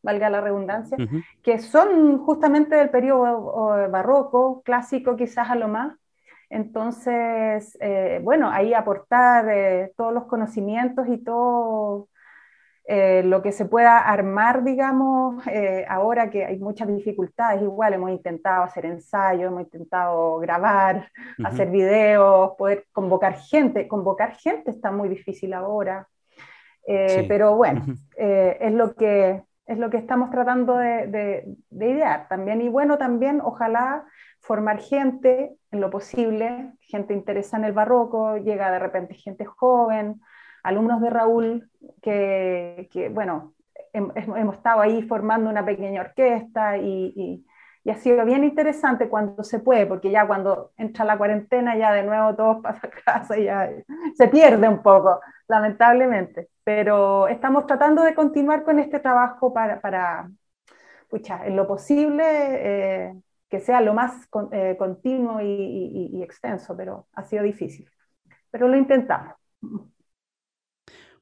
valga 0.04 0.30
la 0.30 0.42
redundancia, 0.42 0.98
que 1.42 1.58
son 1.60 2.20
justamente 2.20 2.76
del 2.76 2.90
periodo 2.90 3.90
barroco, 3.90 4.62
clásico 4.64 5.16
quizás 5.16 5.50
a 5.50 5.56
lo 5.56 5.70
más. 5.70 5.96
Entonces, 6.54 7.76
eh, 7.82 8.20
bueno, 8.22 8.48
ahí 8.52 8.76
aportar 8.76 9.50
eh, 9.50 9.92
todos 9.98 10.14
los 10.14 10.26
conocimientos 10.26 11.08
y 11.08 11.18
todo 11.18 12.10
eh, 12.86 13.24
lo 13.24 13.42
que 13.42 13.52
se 13.52 13.66
pueda 13.66 13.98
armar, 13.98 14.64
digamos, 14.64 15.44
ahora 15.88 16.30
que 16.30 16.46
hay 16.46 16.60
muchas 16.60 16.90
dificultades, 16.90 17.62
igual 17.64 17.94
hemos 17.94 18.12
intentado 18.12 18.64
hacer 18.64 18.86
ensayos, 18.86 19.48
hemos 19.48 19.62
intentado 19.62 20.38
grabar, 20.40 21.10
hacer 21.44 21.72
videos, 21.72 22.52
poder 22.56 22.86
convocar 22.92 23.36
gente, 23.36 23.88
convocar 23.88 24.36
gente 24.36 24.70
está 24.70 24.92
muy 24.92 25.10
difícil 25.10 25.54
ahora, 25.54 26.08
pero 26.86 27.56
bueno, 27.56 27.86
es 28.16 28.74
lo 28.74 28.94
que 28.94 29.42
es 29.66 29.78
lo 29.78 29.90
que 29.90 29.98
estamos 29.98 30.30
tratando 30.30 30.78
de, 30.78 31.46
idear 31.72 32.28
también. 32.28 32.62
Y 32.62 32.70
bueno, 32.70 32.98
también 32.98 33.42
ojalá 33.42 34.06
formar 34.40 34.80
gente 34.80 35.56
en 35.72 35.82
lo 35.82 35.90
posible, 35.90 36.74
gente 36.82 37.14
interesada 37.14 37.64
en 37.64 37.70
el 37.70 37.74
barroco, 37.74 38.38
llega 38.38 38.72
de 38.72 38.80
repente 38.80 39.14
gente 39.14 39.46
joven, 39.46 40.22
alumnos 40.64 41.02
de 41.02 41.10
Raúl 41.10 41.70
que, 42.02 43.10
bueno, 43.14 43.54
hemos 43.94 44.56
estado 44.56 44.82
ahí 44.82 45.04
formando 45.04 45.50
una 45.50 45.66
pequeña 45.66 46.02
orquesta 46.02 46.78
y, 46.78 47.46
ha 47.90 47.98
sido 47.98 48.24
bien 48.26 48.44
interesante 48.44 49.10
cuando 49.10 49.44
se 49.44 49.60
puede, 49.60 49.86
porque 49.86 50.12
ya 50.12 50.26
cuando 50.26 50.72
entra 50.78 51.06
la 51.06 51.18
cuarentena 51.18 51.78
ya 51.78 51.92
de 51.94 52.04
nuevo 52.04 52.36
todos 52.36 52.58
pasan 52.64 52.92
a 52.92 53.04
casa 53.04 53.38
y 53.38 53.46
ya 53.46 53.70
se 54.16 54.28
pierde 54.28 54.68
un 54.68 54.82
poco, 54.82 55.20
lamentablemente 55.48 56.50
pero 56.64 57.28
estamos 57.28 57.68
tratando 57.68 58.04
de 58.04 58.16
continuar 58.16 58.64
con 58.64 58.80
este 58.80 59.00
trabajo 59.00 59.54
para, 59.54 59.82
para 59.82 60.30
pucha, 61.10 61.46
en 61.46 61.56
lo 61.56 61.68
posible, 61.68 62.24
eh, 62.26 63.22
que 63.50 63.60
sea 63.60 63.82
lo 63.82 63.94
más 63.94 64.28
eh, 64.52 64.76
continuo 64.78 65.42
y, 65.42 66.22
extenso, 66.24 66.76
pero 66.76 67.08
ha 67.14 67.24
sido 67.24 67.44
difícil. 67.44 67.88
Pero 68.50 68.68
lo 68.68 68.78
intentamos. 68.78 69.36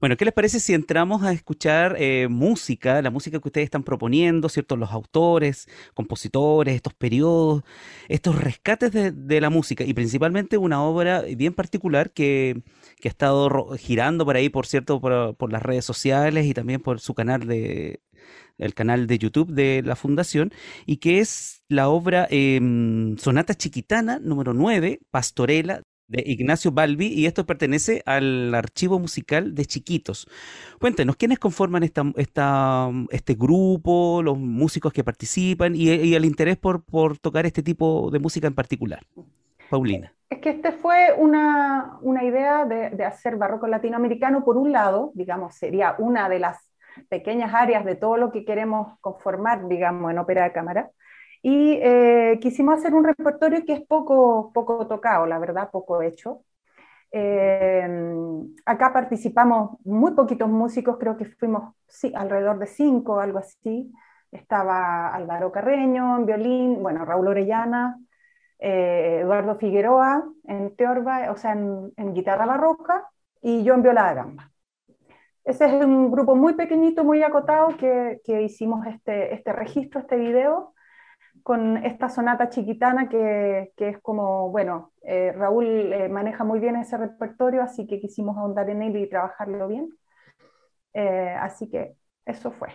Bueno, 0.01 0.17
¿qué 0.17 0.25
les 0.25 0.33
parece 0.33 0.59
si 0.59 0.73
entramos 0.73 1.21
a 1.21 1.31
escuchar 1.31 1.95
eh, 1.99 2.27
música, 2.27 3.03
la 3.03 3.11
música 3.11 3.39
que 3.39 3.47
ustedes 3.47 3.65
están 3.65 3.83
proponiendo, 3.83 4.49
¿cierto? 4.49 4.75
Los 4.75 4.89
autores, 4.91 5.67
compositores, 5.93 6.73
estos 6.75 6.95
periodos, 6.95 7.61
estos 8.09 8.41
rescates 8.41 8.91
de, 8.91 9.41
la 9.41 9.51
música 9.51 9.83
y 9.83 9.93
principalmente 9.93 10.57
una 10.57 10.81
obra 10.83 11.21
bien 11.21 11.53
particular 11.53 12.09
que, 12.09 12.63
ha 13.03 13.07
estado 13.07 13.77
girando 13.77 14.25
por 14.25 14.35
ahí, 14.37 14.49
por 14.49 14.65
cierto, 14.65 14.99
por, 14.99 15.51
las 15.51 15.61
redes 15.61 15.85
sociales 15.85 16.47
y 16.47 16.55
también 16.55 16.81
por 16.81 16.99
su 16.99 17.13
canal 17.13 17.45
de 17.47 18.01
el 18.57 18.73
canal 18.73 19.07
de 19.07 19.17
YouTube 19.19 19.51
de 19.51 19.83
la 19.83 19.95
Fundación, 19.95 20.51
y 20.85 20.97
que 20.97 21.19
es 21.19 21.63
la 21.67 21.89
obra 21.89 22.27
em, 22.29 23.17
Sonata 23.17 23.55
Chiquitana 23.55 24.19
número 24.19 24.53
9, 24.53 24.99
Pastorela, 25.11 25.83
de 26.11 26.23
Ignacio 26.25 26.71
Balbi 26.71 27.07
y 27.07 27.25
esto 27.25 27.45
pertenece 27.45 28.03
al 28.05 28.53
archivo 28.53 28.99
musical 28.99 29.55
de 29.55 29.65
Chiquitos. 29.65 30.27
Cuéntenos, 30.79 31.15
¿quiénes 31.15 31.39
conforman 31.39 31.83
esta, 31.83 32.03
este 33.09 33.33
grupo, 33.35 34.21
los 34.21 34.37
músicos 34.37 34.91
que 34.91 35.03
participan 35.03 35.73
y, 35.75 36.13
el 36.13 36.25
interés 36.25 36.57
por, 36.57 36.83
por, 36.83 37.17
tocar 37.17 37.45
este 37.45 37.63
tipo 37.63 38.11
de 38.11 38.19
música 38.19 38.47
en 38.47 38.53
particular? 38.53 39.03
Paulina. 39.69 40.13
Es 40.29 40.39
que 40.39 40.49
este 40.49 40.73
fue 40.73 41.13
una, 41.17 41.97
una 42.01 42.23
idea 42.25 42.65
de, 42.65 42.89
de, 42.89 43.05
hacer 43.05 43.37
barroco 43.37 43.67
latinoamericano, 43.67 44.43
por 44.43 44.57
un 44.57 44.71
lado, 44.71 45.11
digamos, 45.15 45.55
sería 45.55 45.95
una 45.97 46.27
de 46.27 46.39
las 46.39 46.57
pequeñas 47.09 47.53
áreas 47.53 47.85
de 47.85 47.95
todo 47.95 48.17
lo 48.17 48.31
que 48.31 48.43
queremos 48.43 48.97
conformar, 48.99 49.67
digamos, 49.69 50.11
en 50.11 50.17
ópera 50.17 50.43
de 50.43 50.51
cámara. 50.51 50.91
Y 51.41 51.79
eh, 51.81 52.39
quisimos 52.41 52.79
hacer 52.79 52.93
un 52.93 53.03
repertorio 53.03 53.65
que 53.65 53.73
es 53.73 53.81
poco, 53.81 54.51
poco 54.53 54.87
tocado, 54.87 55.25
la 55.25 55.39
verdad, 55.39 55.69
poco 55.71 56.01
hecho. 56.01 56.43
Eh, 57.11 57.87
acá 58.65 58.93
participamos 58.93 59.77
muy 59.83 60.13
poquitos 60.13 60.49
músicos, 60.49 60.97
creo 60.97 61.17
que 61.17 61.25
fuimos 61.25 61.73
sí, 61.87 62.13
alrededor 62.15 62.59
de 62.59 62.67
cinco, 62.67 63.19
algo 63.19 63.39
así. 63.39 63.91
Estaba 64.31 65.13
Álvaro 65.13 65.51
Carreño 65.51 66.17
en 66.17 66.25
violín, 66.25 66.81
bueno, 66.81 67.03
Raúl 67.05 67.27
Orellana, 67.27 67.99
eh, 68.59 69.19
Eduardo 69.21 69.55
Figueroa 69.55 70.23
en 70.45 70.75
teorba, 70.75 71.31
o 71.31 71.37
sea, 71.37 71.53
en, 71.53 71.91
en, 71.97 72.13
guitarra 72.13 72.45
barroca, 72.45 73.09
y 73.41 73.63
yo 73.63 73.73
en 73.73 73.81
viola 73.83 74.09
de 74.09 74.15
gamba. 74.15 74.51
Ese 75.43 75.65
es 75.65 75.85
un 75.85 76.11
grupo 76.11 76.35
muy 76.35 76.53
pequeñito, 76.53 77.03
muy 77.03 77.23
acotado, 77.23 77.75
que, 77.77 78.21
que 78.23 78.43
hicimos 78.43 78.85
este, 78.87 79.33
este 79.33 79.51
registro, 79.53 79.99
este 79.99 80.15
video, 80.15 80.70
con 81.43 81.77
esta 81.77 82.09
sonata 82.09 82.49
chiquitana 82.49 83.09
que, 83.09 83.73
que 83.75 83.89
es 83.89 83.99
como, 84.01 84.49
bueno, 84.49 84.91
eh, 85.03 85.31
Raúl 85.31 85.65
eh, 85.65 86.09
maneja 86.09 86.43
muy 86.43 86.59
bien 86.59 86.75
ese 86.75 86.97
repertorio, 86.97 87.63
así 87.63 87.87
que 87.87 87.99
quisimos 87.99 88.37
ahondar 88.37 88.69
en 88.69 88.81
él 88.81 88.97
y 88.97 89.09
trabajarlo 89.09 89.67
bien. 89.67 89.89
Eh, 90.93 91.35
así 91.39 91.69
que 91.69 91.95
eso 92.25 92.51
fue. 92.51 92.69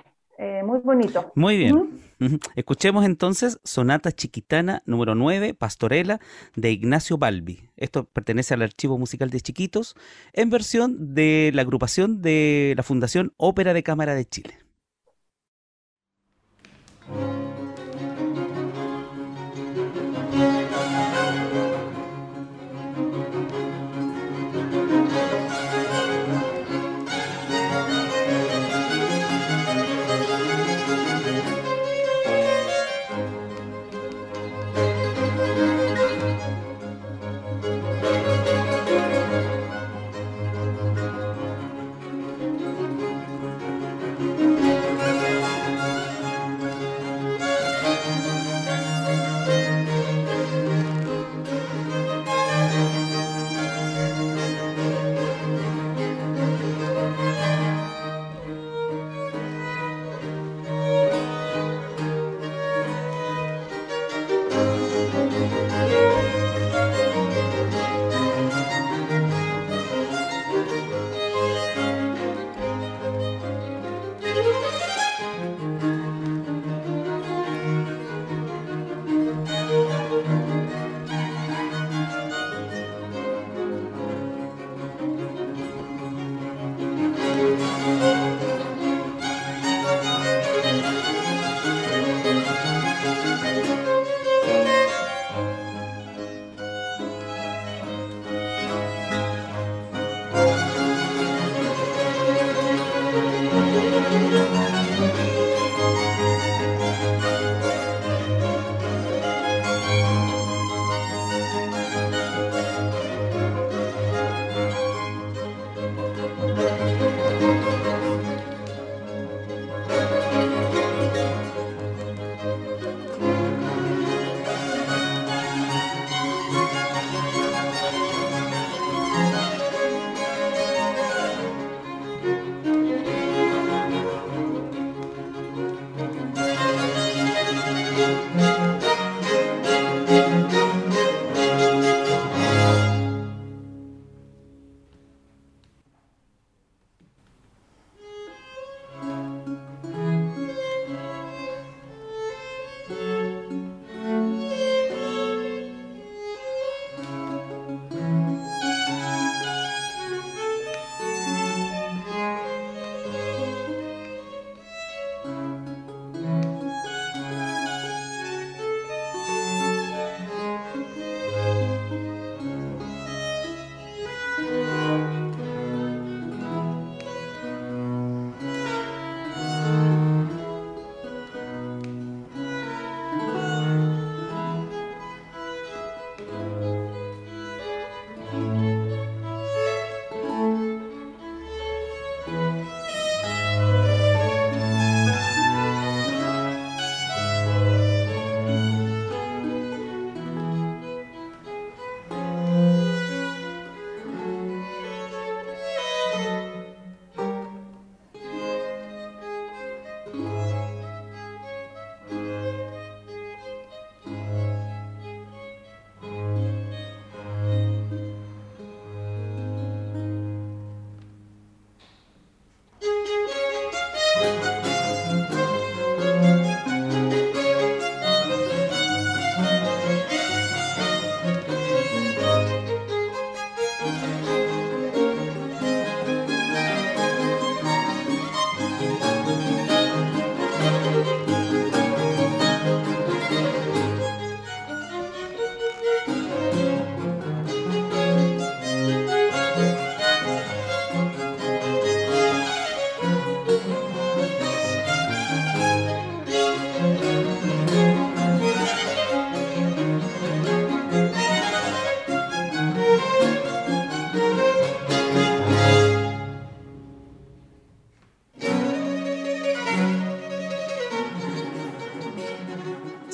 Muy 0.64 0.80
bonito. 0.80 1.32
Muy 1.34 1.56
bien. 1.56 1.74
Uh 1.74 1.88
-huh. 2.20 2.50
Escuchemos 2.56 3.06
entonces 3.06 3.58
Sonata 3.64 4.12
Chiquitana 4.12 4.82
número 4.84 5.14
9, 5.14 5.54
Pastorela, 5.54 6.20
de 6.54 6.72
Ignacio 6.72 7.16
Balbi. 7.16 7.70
Esto 7.78 8.04
pertenece 8.04 8.52
al 8.52 8.60
Archivo 8.60 8.98
Musical 8.98 9.30
de 9.30 9.40
Chiquitos, 9.40 9.96
en 10.34 10.50
versión 10.50 11.14
de 11.14 11.52
la 11.54 11.62
agrupación 11.62 12.20
de 12.20 12.74
la 12.76 12.82
Fundación 12.82 13.32
Ópera 13.38 13.72
de 13.72 13.82
Cámara 13.82 14.14
de 14.14 14.26
Chile. 14.26 14.65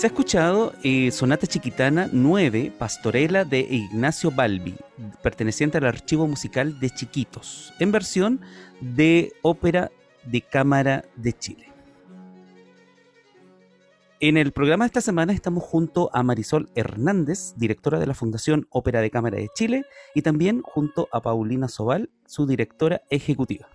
Se 0.02 0.06
ha 0.06 0.10
escuchado 0.10 0.72
eh, 0.82 1.12
Sonata 1.12 1.46
Chiquitana 1.46 2.08
9, 2.10 2.72
Pastorela 2.76 3.44
de 3.44 3.60
Ignacio 3.60 4.32
Balbi, 4.32 4.74
perteneciente 5.22 5.78
al 5.78 5.86
archivo 5.86 6.26
musical 6.26 6.80
de 6.80 6.90
Chiquitos, 6.90 7.72
en 7.78 7.92
versión 7.92 8.40
de 8.80 9.32
Ópera 9.42 9.92
de 10.24 10.40
Cámara 10.40 11.04
de 11.14 11.32
Chile. 11.34 11.72
En 14.18 14.36
el 14.36 14.50
programa 14.50 14.86
de 14.86 14.88
esta 14.88 15.00
semana 15.02 15.32
estamos 15.34 15.62
junto 15.62 16.10
a 16.12 16.24
Marisol 16.24 16.68
Hernández, 16.74 17.54
directora 17.54 18.00
de 18.00 18.08
la 18.08 18.14
Fundación 18.14 18.66
Ópera 18.70 19.02
de 19.02 19.10
Cámara 19.12 19.36
de 19.36 19.50
Chile, 19.54 19.84
y 20.16 20.22
también 20.22 20.62
junto 20.62 21.08
a 21.12 21.22
Paulina 21.22 21.68
Sobal, 21.68 22.10
su 22.26 22.48
directora 22.48 23.02
ejecutiva. 23.08 23.68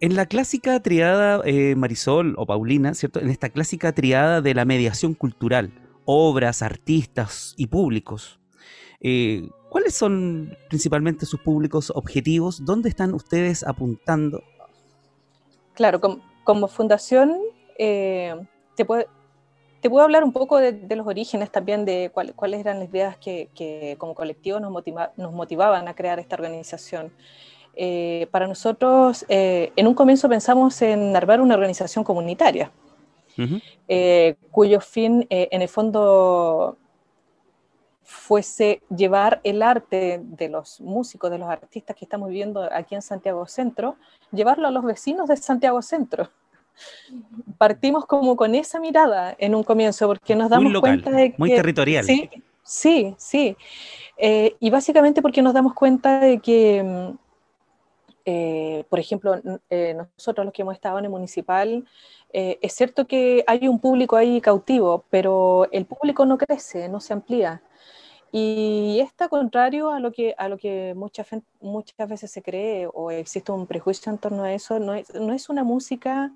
En 0.00 0.14
la 0.14 0.26
clásica 0.26 0.80
triada 0.80 1.40
eh, 1.44 1.74
Marisol 1.74 2.34
o 2.38 2.46
Paulina, 2.46 2.94
¿cierto? 2.94 3.18
En 3.18 3.30
esta 3.30 3.48
clásica 3.48 3.92
triada 3.92 4.40
de 4.40 4.54
la 4.54 4.64
mediación 4.64 5.14
cultural, 5.14 5.72
obras, 6.04 6.62
artistas 6.62 7.54
y 7.56 7.66
públicos, 7.66 8.38
eh, 9.00 9.48
¿cuáles 9.68 9.94
son 9.94 10.56
principalmente 10.68 11.26
sus 11.26 11.40
públicos 11.40 11.92
objetivos? 11.92 12.64
¿Dónde 12.64 12.88
están 12.88 13.12
ustedes 13.12 13.64
apuntando? 13.64 14.44
Claro, 15.74 16.00
como 16.44 16.68
fundación 16.68 17.36
eh, 17.76 18.36
te, 18.76 18.84
puedo, 18.84 19.04
hablar 20.00 20.22
un 20.22 20.32
poco 20.32 20.58
de, 20.58 20.94
los 20.94 21.08
orígenes 21.08 21.50
también, 21.50 21.84
de 21.84 22.12
cuáles 22.12 22.60
eran 22.60 22.78
las 22.78 22.88
ideas 22.88 23.16
que, 23.16 23.96
como 23.98 24.14
colectivo 24.14 24.60
nos, 24.60 24.72
nos, 25.16 25.32
motivaban 25.32 25.88
a 25.88 25.94
crear 25.94 26.20
esta 26.20 26.36
organización. 26.36 27.12
Eh, 27.74 28.26
para 28.30 28.46
nosotros, 28.46 29.24
eh, 29.28 29.72
en 29.76 29.86
un 29.86 29.94
comienzo 29.94 30.28
pensamos 30.28 30.80
en 30.82 31.14
armar 31.14 31.40
una 31.40 31.54
organización 31.54 32.04
comunitaria, 32.04 32.70
cuyo 34.50 34.80
fin, 34.80 35.24
en 35.30 35.62
el 35.62 35.68
fondo, 35.68 36.76
fuese 38.02 38.82
llevar 38.94 39.40
el 39.44 39.62
arte 39.62 40.20
de 40.22 40.48
los 40.48 40.80
músicos, 40.80 41.30
de 41.30 41.38
los 41.38 41.48
artistas 41.48 41.94
que 41.94 42.04
estamos 42.04 42.28
viviendo 42.28 42.68
aquí 42.72 42.96
en 42.96 43.02
Santiago 43.02 43.46
Centro, 43.46 43.96
llevarlo 44.32 44.66
a 44.66 44.72
los 44.72 44.84
vecinos 44.84 45.28
de 45.28 45.36
Santiago 45.36 45.80
Centro 45.82 46.30
partimos 47.58 48.06
como 48.06 48.36
con 48.36 48.54
esa 48.54 48.80
mirada 48.80 49.34
en 49.38 49.54
un 49.54 49.62
comienzo, 49.62 50.06
porque 50.06 50.34
nos 50.34 50.50
damos 50.50 50.80
cuenta 50.80 51.10
de 51.10 51.32
que... 51.32 51.38
Muy 51.38 51.50
territorial. 51.50 52.04
Sí, 52.04 52.30
sí, 52.62 53.14
sí. 53.18 53.56
Eh, 54.16 54.56
y 54.60 54.70
básicamente 54.70 55.22
porque 55.22 55.42
nos 55.42 55.54
damos 55.54 55.74
cuenta 55.74 56.20
de 56.20 56.38
que, 56.38 56.82
mm, 56.82 57.18
eh, 58.30 58.84
por 58.90 58.98
ejemplo, 58.98 59.40
eh, 59.70 59.94
nosotros 59.94 60.44
los 60.44 60.52
que 60.52 60.60
hemos 60.60 60.74
estado 60.74 60.98
en 60.98 61.06
el 61.06 61.10
municipal, 61.10 61.86
es 62.30 62.74
cierto 62.74 63.06
que 63.06 63.42
hay 63.46 63.68
un 63.68 63.78
público 63.80 64.14
ahí 64.14 64.42
cautivo, 64.42 65.04
pero 65.08 65.66
el 65.72 65.86
público 65.86 66.26
no 66.26 66.36
crece, 66.36 66.86
no 66.90 67.00
se 67.00 67.14
amplía. 67.14 67.62
Y 68.30 69.00
está 69.00 69.28
contrario 69.28 69.90
a 69.90 69.98
lo 69.98 70.12
que, 70.12 70.34
a 70.36 70.48
lo 70.48 70.58
que 70.58 70.92
muchas, 70.94 71.26
muchas 71.60 72.08
veces 72.08 72.30
se 72.30 72.42
cree 72.42 72.86
o 72.92 73.10
existe 73.10 73.50
un 73.50 73.66
prejuicio 73.66 74.12
en 74.12 74.18
torno 74.18 74.42
a 74.44 74.52
eso. 74.52 74.78
No 74.78 74.92
es, 74.92 75.14
no 75.14 75.32
es 75.32 75.48
una 75.48 75.64
música 75.64 76.30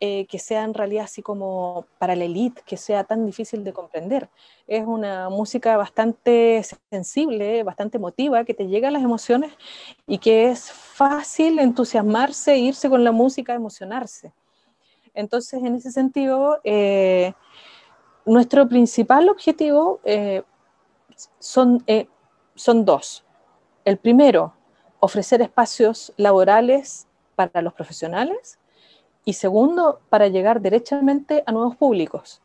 eh, 0.00 0.26
que 0.26 0.40
sea 0.40 0.64
en 0.64 0.74
realidad 0.74 1.04
así 1.04 1.22
como 1.22 1.86
para 1.98 2.16
la 2.16 2.24
élite, 2.24 2.62
que 2.66 2.76
sea 2.76 3.04
tan 3.04 3.24
difícil 3.24 3.62
de 3.62 3.72
comprender. 3.72 4.28
Es 4.66 4.84
una 4.84 5.28
música 5.28 5.76
bastante 5.76 6.60
sensible, 6.90 7.62
bastante 7.62 7.98
emotiva, 7.98 8.44
que 8.44 8.52
te 8.52 8.66
llega 8.66 8.88
a 8.88 8.90
las 8.90 9.02
emociones 9.02 9.52
y 10.06 10.18
que 10.18 10.50
es 10.50 10.72
fácil 10.72 11.60
entusiasmarse, 11.60 12.58
irse 12.58 12.90
con 12.90 13.04
la 13.04 13.12
música, 13.12 13.54
emocionarse. 13.54 14.32
Entonces, 15.14 15.62
en 15.62 15.76
ese 15.76 15.92
sentido, 15.92 16.60
eh, 16.64 17.32
nuestro 18.26 18.68
principal 18.68 19.28
objetivo 19.28 20.00
eh, 20.04 20.42
son, 21.38 21.84
son 22.56 22.84
dos. 22.84 23.24
El 23.84 23.98
primero, 23.98 24.52
ofrecer 24.98 25.42
espacios 25.42 26.12
laborales 26.16 27.06
para 27.36 27.62
los 27.62 27.72
profesionales 27.72 28.58
y 29.24 29.34
segundo, 29.34 30.00
para 30.08 30.28
llegar 30.28 30.60
derechamente 30.60 31.42
a 31.46 31.52
nuevos 31.52 31.76
públicos. 31.76 32.42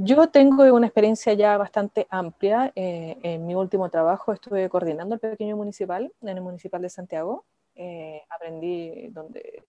Yo 0.00 0.28
tengo 0.28 0.62
una 0.72 0.86
experiencia 0.86 1.32
ya 1.32 1.56
bastante 1.56 2.06
amplia. 2.08 2.70
Eh, 2.76 3.16
en 3.22 3.46
mi 3.46 3.56
último 3.56 3.88
trabajo 3.90 4.32
estuve 4.32 4.68
coordinando 4.68 5.16
el 5.16 5.20
pequeño 5.20 5.56
municipal, 5.56 6.12
en 6.20 6.28
el 6.28 6.40
municipal 6.40 6.80
de 6.82 6.88
Santiago. 6.88 7.44
Eh, 7.74 8.22
aprendí, 8.30 9.08
donde, 9.08 9.64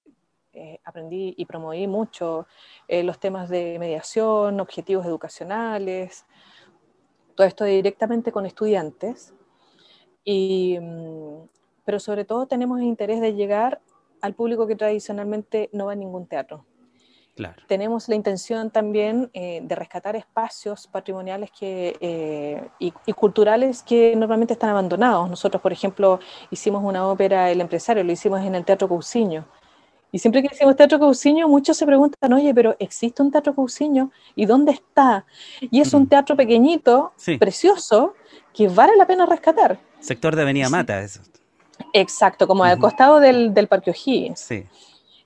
eh, 0.53 0.79
aprendí 0.83 1.33
y 1.35 1.45
promoví 1.45 1.87
mucho 1.87 2.45
los 2.87 3.19
temas 3.19 3.49
de 3.49 3.77
mediación, 3.79 4.59
objetivos 4.59 5.05
educacionales, 5.07 6.25
todo 7.33 7.47
esto 7.47 7.63
directamente 7.65 8.31
con 8.31 8.45
estudiantes. 8.45 9.33
Y, 10.23 10.77
mm, 10.79 11.47
pero 11.85 11.99
sobre 11.99 12.23
todo 12.23 12.45
tenemos 12.45 12.81
interés 12.81 13.19
de 13.19 13.33
llegar 13.33 13.81
al 14.21 14.33
público 14.33 14.67
que 14.67 14.75
tradicionalmente 14.75 15.69
no 15.73 15.87
va 15.87 15.93
a 15.93 15.95
ningún 15.95 16.27
teatro. 16.27 16.65
Claro. 17.35 17.63
Tenemos 17.67 18.09
la 18.09 18.15
intención 18.15 18.69
también 18.69 19.29
eh, 19.33 19.61
de 19.63 19.73
rescatar 19.73 20.17
espacios 20.17 20.87
patrimoniales 20.87 21.49
que, 21.57 21.95
eh, 22.01 22.61
y, 22.79 22.91
culturales 23.13 23.81
que 23.81 24.13
normalmente 24.17 24.53
están 24.53 24.71
abandonados. 24.71 25.29
Nosotros, 25.29 25.61
por 25.61 25.71
ejemplo, 25.71 26.19
hicimos 26.51 26.83
una 26.83 27.07
ópera 27.07 27.49
El 27.49 27.61
empresario, 27.61 28.03
lo 28.03 28.11
hicimos 28.11 28.41
en 28.41 28.55
el 28.55 28.65
Teatro 28.65 28.89
Cousiño. 28.89 29.47
Y 30.11 30.19
siempre 30.19 30.41
que 30.41 30.49
decimos 30.49 30.75
Teatro 30.75 30.99
Cousiño, 30.99 31.47
muchos 31.47 31.77
se 31.77 31.85
preguntan, 31.85 32.33
oye, 32.33 32.53
pero 32.53 32.75
¿existe 32.77 33.23
un 33.23 33.31
Teatro 33.31 33.55
Cousiño? 33.55 34.11
¿Y 34.35 34.45
dónde 34.45 34.73
está? 34.73 35.25
Y 35.61 35.79
es 35.79 35.93
un 35.93 36.07
teatro 36.07 36.35
pequeñito, 36.35 37.13
precioso, 37.39 38.15
que 38.53 38.67
vale 38.67 38.97
la 38.97 39.07
pena 39.07 39.25
rescatar. 39.25 39.79
Sector 39.99 40.35
de 40.35 40.41
Avenida 40.41 40.67
Mata, 40.67 41.01
eso. 41.01 41.21
Exacto, 41.93 42.47
como 42.47 42.63
al 42.63 42.77
costado 42.79 43.19
del, 43.19 43.53
del 43.53 43.67
Parque 43.67 43.91
O'Higgins. 43.91 44.39
Sí. 44.39 44.65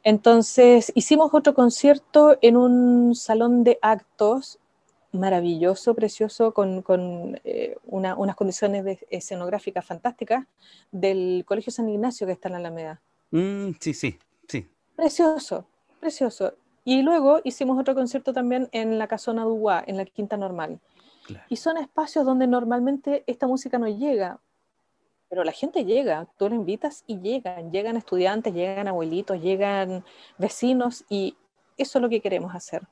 Entonces 0.04 0.92
hicimos 0.96 1.34
otro 1.34 1.54
concierto 1.54 2.38
en 2.42 2.58
un 2.58 3.16
salón 3.16 3.64
de 3.64 3.80
actos 3.82 4.60
maravilloso, 5.14 5.94
precioso, 5.94 6.54
con, 6.54 6.82
con 6.82 7.40
eh, 7.44 7.78
unas 7.86 8.36
condiciones 8.36 8.84
de, 8.84 9.00
escenográficas 9.10 9.86
fantásticas 9.86 10.46
del 10.92 11.44
Colegio 11.48 11.72
San 11.72 11.88
Ignacio 11.88 12.28
que 12.28 12.34
está 12.34 12.50
en 12.50 12.54
la 12.54 12.60
Alameda. 12.60 13.02
Mm, 13.32 13.72
sí, 13.80 13.94
sí, 13.94 14.18
sí. 14.48 14.68
Precioso, 14.96 15.66
precioso. 16.00 16.54
Y 16.84 17.02
luego 17.04 17.40
hicimos 17.44 17.80
otro 17.80 17.96
concierto 17.96 18.34
también 18.34 18.68
en 18.72 18.98
la 19.00 19.08
Casona 19.08 19.44
Duguá, 19.44 19.84
en 19.88 19.98
la 19.98 20.06
Quinta 20.06 20.36
Normal. 20.36 20.80
Y 21.48 21.56
son 21.56 21.78
espacios 21.78 22.26
donde 22.26 22.48
normalmente 22.48 23.24
esta 23.28 23.48
música 23.48 23.78
no 23.78 23.88
llega, 23.88 24.40
pero 25.34 25.44
la 25.44 25.52
gente 25.52 25.84
llega, 25.84 26.28
tú 26.38 26.48
lo 26.48 26.54
invitas 26.54 27.04
y 27.08 27.18
llegan, 27.18 27.72
llegan 27.72 27.98
estudiantes, 27.98 28.54
llegan 28.54 28.88
abuelitos, 28.88 29.42
llegan 29.42 30.06
vecinos 30.38 31.06
y 31.10 31.36
eso 31.76 31.98
es 31.98 32.02
lo 32.04 32.08
que 32.08 32.22
queremos 32.22 32.54
hacer. 32.54 32.84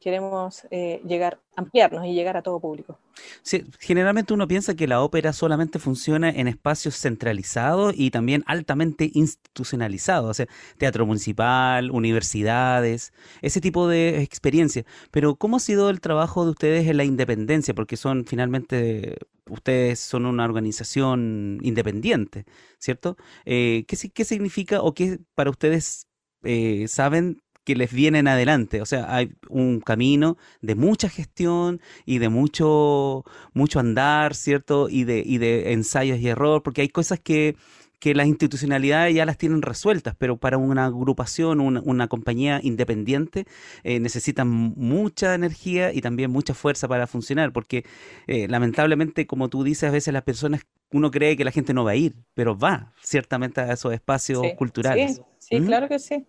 Queremos 0.00 0.66
eh, 0.70 1.00
llegar, 1.04 1.40
ampliarnos 1.56 2.06
y 2.06 2.14
llegar 2.14 2.36
a 2.36 2.42
todo 2.42 2.60
público. 2.60 2.98
Sí, 3.42 3.64
generalmente 3.80 4.32
uno 4.32 4.46
piensa 4.46 4.74
que 4.74 4.86
la 4.86 5.02
ópera 5.02 5.32
solamente 5.32 5.78
funciona 5.78 6.30
en 6.30 6.46
espacios 6.46 6.96
centralizados 6.96 7.94
y 7.96 8.10
también 8.10 8.44
altamente 8.46 9.10
institucionalizados, 9.12 10.30
o 10.30 10.34
sea, 10.34 10.46
teatro 10.78 11.04
municipal, 11.04 11.90
universidades, 11.90 13.12
ese 13.42 13.60
tipo 13.60 13.88
de 13.88 14.22
experiencias. 14.22 14.84
Pero 15.10 15.36
¿cómo 15.36 15.56
ha 15.56 15.60
sido 15.60 15.90
el 15.90 16.00
trabajo 16.00 16.44
de 16.44 16.50
ustedes 16.52 16.86
en 16.86 16.96
la 16.96 17.04
independencia? 17.04 17.74
Porque 17.74 17.96
son 17.96 18.24
finalmente 18.24 19.16
ustedes 19.48 19.98
son 19.98 20.26
una 20.26 20.44
organización 20.44 21.58
independiente, 21.62 22.44
¿cierto? 22.78 23.16
Eh, 23.44 23.84
¿qué, 23.88 23.96
¿qué, 24.10 24.24
significa 24.24 24.82
o 24.82 24.94
qué 24.94 25.18
para 25.34 25.50
ustedes 25.50 26.06
eh, 26.42 26.86
saben 26.88 27.42
que 27.68 27.76
les 27.76 27.92
vienen 27.92 28.28
adelante? 28.28 28.80
O 28.80 28.86
sea, 28.86 29.14
hay 29.14 29.34
un 29.50 29.80
camino 29.80 30.38
de 30.62 30.74
mucha 30.74 31.10
gestión 31.10 31.82
y 32.06 32.16
de 32.16 32.30
mucho, 32.30 33.26
mucho 33.52 33.78
andar, 33.78 34.34
¿cierto? 34.34 34.88
Y 34.88 35.04
de, 35.04 35.22
y 35.22 35.36
de 35.36 35.74
ensayos 35.74 36.18
y 36.18 36.28
error, 36.28 36.62
porque 36.62 36.80
hay 36.80 36.88
cosas 36.88 37.20
que 37.20 37.56
que 37.98 38.14
las 38.14 38.28
institucionalidades 38.28 39.12
ya 39.12 39.26
las 39.26 39.38
tienen 39.38 39.60
resueltas, 39.60 40.14
pero 40.16 40.36
para 40.36 40.56
una 40.56 40.84
agrupación, 40.84 41.60
una, 41.60 42.06
compañía 42.06 42.60
independiente, 42.62 43.44
eh, 43.82 43.98
necesitan 43.98 44.48
mucha 44.48 45.34
energía 45.34 45.92
y 45.92 46.00
también 46.00 46.30
mucha 46.30 46.54
fuerza 46.54 46.86
para 46.86 47.08
funcionar, 47.08 47.52
porque 47.52 47.84
eh, 48.28 48.46
lamentablemente, 48.46 49.26
como 49.26 49.48
tú 49.48 49.64
dices, 49.64 49.88
a 49.88 49.90
veces 49.90 50.14
las 50.14 50.22
personas, 50.22 50.62
uno 50.92 51.10
cree 51.10 51.36
que 51.36 51.44
la 51.44 51.50
gente 51.50 51.74
no 51.74 51.82
va 51.82 51.90
a 51.90 51.96
ir, 51.96 52.14
pero 52.34 52.56
va 52.56 52.94
ciertamente 53.02 53.60
a 53.60 53.72
esos 53.72 53.92
espacios 53.92 54.46
culturales. 54.56 55.20
Sí, 55.40 55.60
claro 55.62 55.88
que 55.88 55.98
sí, 55.98 56.24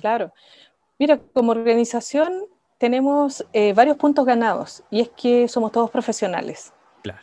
claro. 0.00 0.32
Mira, 0.98 1.18
como 1.32 1.52
organización 1.52 2.44
tenemos 2.78 3.46
eh, 3.52 3.72
varios 3.72 3.96
puntos 3.96 4.24
ganados 4.24 4.82
y 4.90 5.00
es 5.00 5.08
que 5.10 5.48
somos 5.48 5.72
todos 5.72 5.90
profesionales. 5.90 6.72
Claro. 7.02 7.20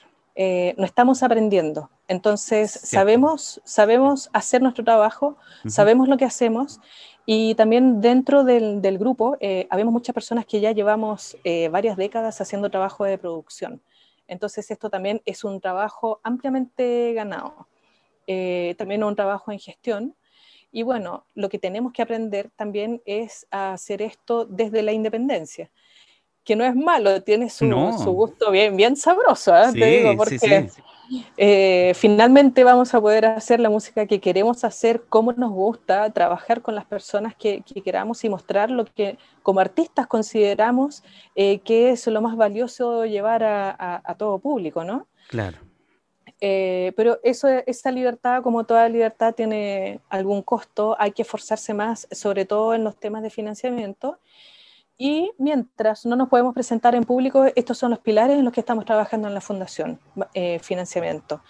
no 0.77 0.85
estamos 0.85 1.21
aprendiendo 1.21 1.89
entonces, 2.07 2.71
sabemos, 2.71 3.61
sabemos 3.63 4.29
hacer 4.33 4.61
nuestro 4.61 4.83
trabajo, 4.83 5.37
sabemos 5.65 6.07
lo 6.07 6.17
que 6.17 6.25
hacemos 6.25 6.79
Y 7.25 7.55
también 7.55 8.01
dentro 8.01 8.43
del, 8.43 8.81
del 8.81 8.97
grupo 8.97 9.37
eh, 9.39 9.65
habemos 9.69 9.93
muchas 9.93 10.13
personas 10.13 10.45
que 10.45 10.59
ya 10.59 10.73
llevamos 10.73 11.37
eh, 11.45 11.69
varias 11.69 11.95
décadas 11.95 12.41
haciendo 12.41 12.69
trabajo 12.69 13.05
de 13.05 13.17
producción. 13.17 13.81
Entonces 14.27 14.69
esto 14.69 14.89
también 14.89 15.21
es 15.25 15.45
un 15.45 15.61
trabajo 15.61 16.19
ampliamente 16.23 17.13
ganado. 17.13 17.67
Eh, 18.27 18.75
también 18.77 19.03
un 19.05 19.15
trabajo 19.15 19.53
en 19.53 19.59
gestión. 19.59 20.15
Y 20.73 20.83
bueno, 20.83 21.25
lo 21.35 21.47
que 21.47 21.59
tenemos 21.59 21.93
que 21.93 22.01
aprender 22.01 22.49
también 22.57 23.01
es 23.05 23.47
a 23.51 23.71
hacer 23.73 24.01
esto 24.01 24.45
desde 24.45 24.81
la 24.81 24.91
independencia 24.91 25.71
que 26.43 26.55
no 26.55 26.65
es 26.65 26.75
malo, 26.75 27.21
tiene 27.23 27.49
su, 27.49 27.65
su 28.03 28.11
gusto 28.11 28.51
bien, 28.51 28.75
bien 28.75 28.95
sabroso, 28.95 29.55
¿eh? 29.55 29.71
te 29.73 29.85
digo, 29.85 30.17
porque 30.17 30.69
eh, 31.37 31.93
finalmente 31.95 32.63
vamos 32.63 32.93
a 32.93 32.99
poder 32.99 33.25
hacer 33.25 33.59
la 33.59 33.69
música 33.69 34.05
que 34.07 34.19
queremos 34.19 34.63
hacer, 34.63 35.03
como 35.07 35.31
nos 35.31 35.51
gusta, 35.51 36.09
trabajar 36.11 36.61
con 36.61 36.75
las 36.75 36.85
personas 36.85 37.33
que, 37.35 37.61
que 37.61 37.81
queramos 37.81 38.23
y 38.23 38.29
mostrar 38.29 38.71
lo 38.71 38.85
que 38.85 39.17
como 39.41 39.61
artistas 39.61 40.07
consideramos 40.07 41.03
eh, 41.35 41.59
que 41.59 41.91
es 41.91 42.07
lo 42.07 42.21
más 42.21 42.35
valioso 42.35 43.05
llevar 43.05 43.43
a, 43.43 44.01
a, 44.03 44.15
todo 44.15 44.39
público, 44.39 44.83
¿no? 44.83 45.07
Claro. 45.29 45.59
Pero 46.95 47.19
eso, 47.23 47.47
esa 47.47 47.91
libertad, 47.91 48.43
como 48.43 48.65
toda 48.65 48.89
libertad, 48.89 49.33
tiene 49.33 50.01
algún 50.09 50.41
costo, 50.41 50.95
hay 50.99 51.11
que 51.11 51.21
esforzarse 51.21 51.73
más, 51.73 52.07
sobre 52.11 52.45
todo 52.45 52.73
en 52.73 52.83
los 52.83 52.97
temas 52.97 53.23
de 53.23 53.29
financiamiento. 53.29 54.19
Y 54.97 55.31
mientras 55.37 56.05
no 56.05 56.15
nos 56.15 56.29
podemos 56.29 56.53
presentar 56.53 56.95
en 56.95 57.03
público, 57.03 57.45
estos 57.55 57.77
son 57.77 57.91
los 57.91 57.99
pilares 57.99 58.37
en 58.37 58.45
los 58.45 58.53
que 58.53 58.59
estamos 58.59 58.85
trabajando 58.85 59.27
en 59.27 59.33
la 59.33 59.41
Fundación, 59.41 59.99
eh, 60.33 60.59
financiamiento. 60.59 61.41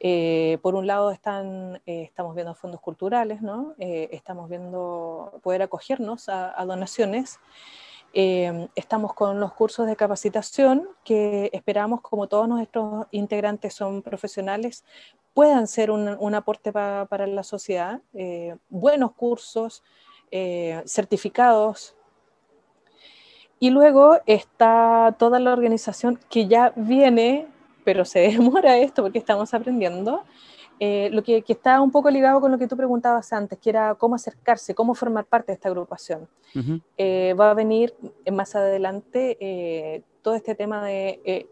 Eh, 0.00 0.58
por 0.62 0.74
un 0.74 0.86
lado 0.86 1.10
están, 1.10 1.82
eh, 1.86 2.02
estamos 2.02 2.34
viendo 2.34 2.54
fondos 2.54 2.80
culturales, 2.80 3.42
¿no? 3.42 3.74
estamos 3.78 4.48
viendo 4.48 5.38
poder 5.42 5.62
acogernos 5.62 6.28
a, 6.28 6.64
donaciones. 6.64 7.38
Estamos 8.74 9.14
con 9.14 9.38
los 9.38 9.52
cursos 9.52 9.86
de 9.86 9.94
capacitación 9.94 10.88
que 11.04 11.50
esperamos, 11.52 12.00
como 12.00 12.26
todos 12.26 12.48
nuestros 12.48 13.06
integrantes 13.12 13.74
son 13.74 14.02
profesionales, 14.02 14.84
puedan 15.34 15.68
ser 15.68 15.90
un, 15.90 16.34
aporte 16.34 16.72
para 16.72 17.26
la 17.26 17.42
sociedad. 17.42 18.00
buenos 18.68 19.12
cursos, 19.12 19.84
certificados, 20.84 21.94
y 23.60 23.70
luego 23.70 24.18
está 24.26 25.16
toda 25.18 25.40
la 25.40 25.52
organización 25.52 26.18
que 26.30 26.46
ya 26.46 26.72
viene, 26.76 27.46
pero 27.84 28.04
se 28.04 28.20
demora 28.30 28.78
esto 28.78 29.02
porque 29.02 29.18
estamos 29.18 29.52
aprendiendo, 29.54 30.24
eh, 30.80 31.10
lo 31.12 31.22
que, 31.22 31.42
que, 31.42 31.52
está 31.52 31.80
un 31.80 31.90
poco 31.90 32.10
ligado 32.10 32.40
con 32.40 32.50
lo 32.50 32.58
que 32.58 32.66
tú 32.66 32.76
preguntabas 32.76 33.32
antes, 33.32 33.58
que 33.58 33.70
era 33.70 33.94
cómo 33.94 34.14
acercarse, 34.14 34.74
cómo 34.74 34.94
formar 34.94 35.24
parte 35.24 35.52
de 35.52 35.54
esta 35.54 35.68
agrupación. 35.68 36.28
Eh, 36.96 37.34
va 37.38 37.50
a 37.50 37.54
venir 37.54 37.94
más 38.32 38.54
adelante 38.54 39.36
eh, 39.40 40.02
todo 40.22 40.34
este 40.34 40.54
tema 40.54 40.84
de, 40.84 41.46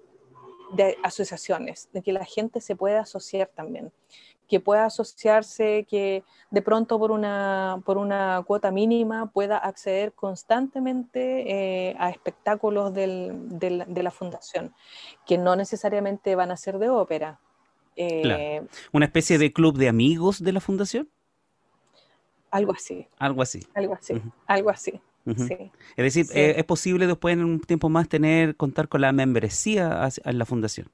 de 0.72 0.96
asociaciones, 1.02 1.88
de 1.92 2.02
que 2.02 2.12
la 2.12 2.24
gente 2.24 2.60
se 2.60 2.76
pueda 2.76 3.00
asociar 3.00 3.50
también 3.54 3.92
que 4.48 4.60
pueda 4.60 4.86
asociarse, 4.86 5.86
que 5.88 6.24
de 6.50 6.62
pronto 6.62 6.98
por 6.98 7.10
una, 7.10 7.82
por 7.84 7.98
una 7.98 8.42
cuota 8.46 8.70
mínima 8.70 9.26
pueda 9.30 9.58
acceder 9.58 10.12
constantemente 10.12 11.90
eh, 11.90 11.96
a 11.98 12.10
espectáculos 12.10 12.94
del, 12.94 13.58
del, 13.58 13.84
de 13.88 14.02
la 14.02 14.10
fundación, 14.10 14.74
que 15.24 15.38
no 15.38 15.56
necesariamente 15.56 16.34
van 16.36 16.50
a 16.50 16.56
ser 16.56 16.78
de 16.78 16.88
ópera. 16.88 17.40
Eh, 17.96 18.62
¿Una 18.92 19.06
especie 19.06 19.38
de 19.38 19.52
club 19.52 19.76
de 19.78 19.88
amigos 19.88 20.42
de 20.42 20.52
la 20.52 20.60
fundación? 20.60 21.08
Algo 22.50 22.72
así. 22.72 23.06
Algo 23.18 23.42
así. 23.42 23.66
Algo 23.74 23.94
así. 23.94 24.14
Algo 24.46 24.70
así. 24.70 25.00
sí. 25.36 25.72
Es 25.96 26.14
decir, 26.14 26.26
eh, 26.34 26.54
¿es 26.56 26.64
posible 26.64 27.06
después 27.06 27.32
en 27.32 27.44
un 27.44 27.60
tiempo 27.60 27.88
más 27.88 28.08
tener, 28.08 28.56
contar 28.56 28.88
con 28.88 29.00
la 29.00 29.12
membresía 29.12 30.08
en 30.24 30.38
la 30.38 30.44
fundación? 30.44 30.88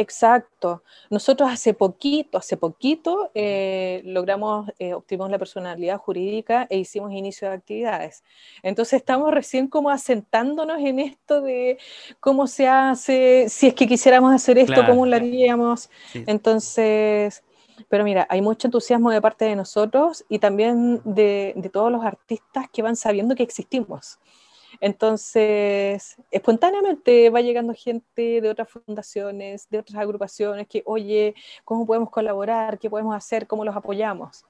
Exacto. 0.00 0.84
Nosotros 1.10 1.50
hace 1.50 1.74
poquito, 1.74 2.38
hace 2.38 2.56
poquito 2.56 3.32
eh, 3.34 4.00
logramos, 4.04 4.70
eh, 4.78 4.94
obtuvimos 4.94 5.28
la 5.28 5.38
personalidad 5.38 5.98
jurídica 5.98 6.68
e 6.70 6.78
hicimos 6.78 7.12
inicio 7.12 7.48
de 7.48 7.54
actividades. 7.54 8.22
Entonces 8.62 9.00
estamos 9.00 9.34
recién 9.34 9.66
como 9.66 9.90
asentándonos 9.90 10.78
en 10.78 11.00
esto 11.00 11.40
de 11.40 11.78
cómo 12.20 12.46
se 12.46 12.68
hace, 12.68 13.46
si 13.48 13.66
es 13.66 13.74
que 13.74 13.88
quisiéramos 13.88 14.32
hacer 14.32 14.58
esto, 14.58 14.86
cómo 14.86 15.04
lo 15.04 15.16
haríamos. 15.16 15.90
Entonces, 16.14 17.42
pero 17.88 18.04
mira, 18.04 18.24
hay 18.30 18.40
mucho 18.40 18.68
entusiasmo 18.68 19.10
de 19.10 19.20
parte 19.20 19.46
de 19.46 19.56
nosotros 19.56 20.24
y 20.28 20.38
también 20.38 21.00
de, 21.04 21.54
de 21.56 21.68
todos 21.70 21.90
los 21.90 22.04
artistas 22.04 22.66
que 22.72 22.82
van 22.82 22.94
sabiendo 22.94 23.34
que 23.34 23.42
existimos. 23.42 24.20
Entonces, 24.80 26.16
espontáneamente 26.30 27.30
va 27.30 27.40
llegando 27.40 27.74
gente 27.74 28.40
de 28.40 28.48
otras 28.48 28.68
fundaciones, 28.68 29.68
de 29.70 29.78
otras 29.78 30.00
agrupaciones, 30.00 30.68
que, 30.68 30.82
oye, 30.86 31.34
¿cómo 31.64 31.86
podemos 31.86 32.10
colaborar? 32.10 32.78
¿Qué 32.78 32.88
podemos 32.88 33.14
hacer? 33.14 33.46
¿Cómo 33.46 33.64
los 33.64 33.74
apoyamos? 33.74 34.44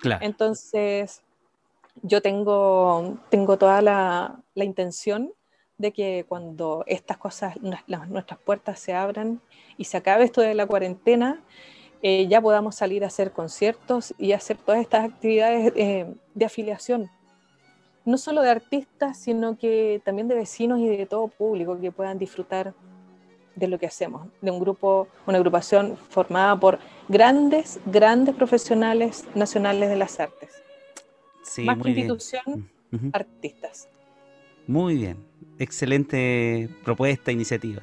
Claro. 0.00 0.24
Entonces, 0.24 1.22
yo 2.02 2.22
tengo, 2.22 3.18
tengo 3.28 3.58
toda 3.58 3.82
la, 3.82 4.40
la 4.54 4.64
intención 4.64 5.32
de 5.76 5.92
que 5.92 6.24
cuando 6.28 6.82
estas 6.86 7.18
cosas, 7.18 7.54
nuestras 7.86 8.40
puertas 8.40 8.80
se 8.80 8.94
abran 8.94 9.40
y 9.76 9.84
se 9.84 9.96
acabe 9.96 10.24
esto 10.24 10.40
de 10.40 10.54
la 10.54 10.66
cuarentena, 10.66 11.42
eh, 12.02 12.26
ya 12.28 12.40
podamos 12.40 12.76
salir 12.76 13.04
a 13.04 13.08
hacer 13.08 13.32
conciertos 13.32 14.14
y 14.18 14.32
hacer 14.32 14.56
todas 14.56 14.80
estas 14.80 15.04
actividades 15.04 15.72
eh, 15.76 16.12
de 16.34 16.44
afiliación 16.44 17.10
no 18.08 18.16
solo 18.16 18.40
de 18.40 18.48
artistas, 18.48 19.18
sino 19.18 19.58
que 19.58 20.00
también 20.02 20.28
de 20.28 20.34
vecinos 20.34 20.80
y 20.80 20.88
de 20.88 21.04
todo 21.04 21.28
público 21.28 21.78
que 21.78 21.92
puedan 21.92 22.18
disfrutar 22.18 22.72
de 23.54 23.68
lo 23.68 23.78
que 23.78 23.84
hacemos, 23.84 24.28
de 24.40 24.50
un 24.50 24.60
grupo, 24.60 25.08
una 25.26 25.36
agrupación 25.36 25.98
formada 26.08 26.58
por 26.58 26.78
grandes, 27.08 27.78
grandes 27.84 28.34
profesionales 28.34 29.26
nacionales 29.34 29.90
de 29.90 29.96
las 29.96 30.18
artes. 30.20 30.50
Sí, 31.42 31.64
Más 31.64 31.76
que 31.82 31.90
institución, 31.90 32.70
artistas. 33.12 33.88
Muy 34.66 34.96
bien, 34.96 35.18
excelente 35.58 36.70
propuesta, 36.84 37.30
iniciativa. 37.30 37.82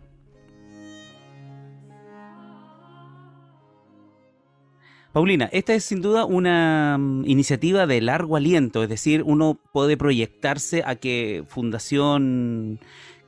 Paulina, 5.13 5.49
esta 5.51 5.73
es 5.73 5.83
sin 5.83 6.01
duda 6.01 6.23
una 6.23 6.97
mm, 6.97 7.25
iniciativa 7.27 7.85
de 7.85 7.99
largo 7.99 8.37
aliento, 8.37 8.81
es 8.81 8.89
decir, 8.89 9.23
uno 9.25 9.59
puede 9.73 9.97
proyectarse 9.97 10.83
a 10.85 10.95
que 10.95 11.43
Fundación 11.49 12.79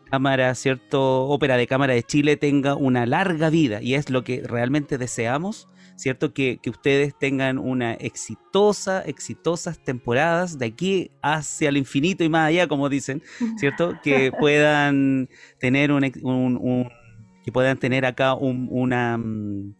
Cámara, 0.10 0.56
¿cierto? 0.56 1.26
Ópera 1.26 1.58
de 1.58 1.68
Cámara 1.68 1.94
de 1.94 2.04
Chile 2.04 2.38
tenga 2.38 2.76
una 2.76 3.06
larga 3.06 3.50
vida 3.50 3.82
y 3.82 3.96
es 3.96 4.10
lo 4.10 4.24
que 4.24 4.44
realmente 4.46 4.98
deseamos, 4.98 5.68
¿cierto? 5.98 6.34
Que, 6.34 6.60
ustedes 6.68 7.18
tengan 7.20 7.58
una 7.58 7.96
exitosa, 7.96 9.02
exitosas 9.02 9.84
temporadas 9.84 10.58
de 10.58 10.68
aquí 10.68 11.12
hacia 11.22 11.68
el 11.68 11.76
infinito 11.76 12.24
y 12.24 12.30
más 12.30 12.48
allá, 12.48 12.68
como 12.68 12.88
dicen, 12.88 13.22
¿cierto? 13.58 14.00
Que 14.02 14.32
puedan 14.32 15.28
tener 15.60 15.92
un, 15.92 16.90
que 17.44 17.52
puedan 17.52 17.78
tener 17.78 18.06
acá 18.06 18.36
una 18.36 19.18
mm, 19.18 19.74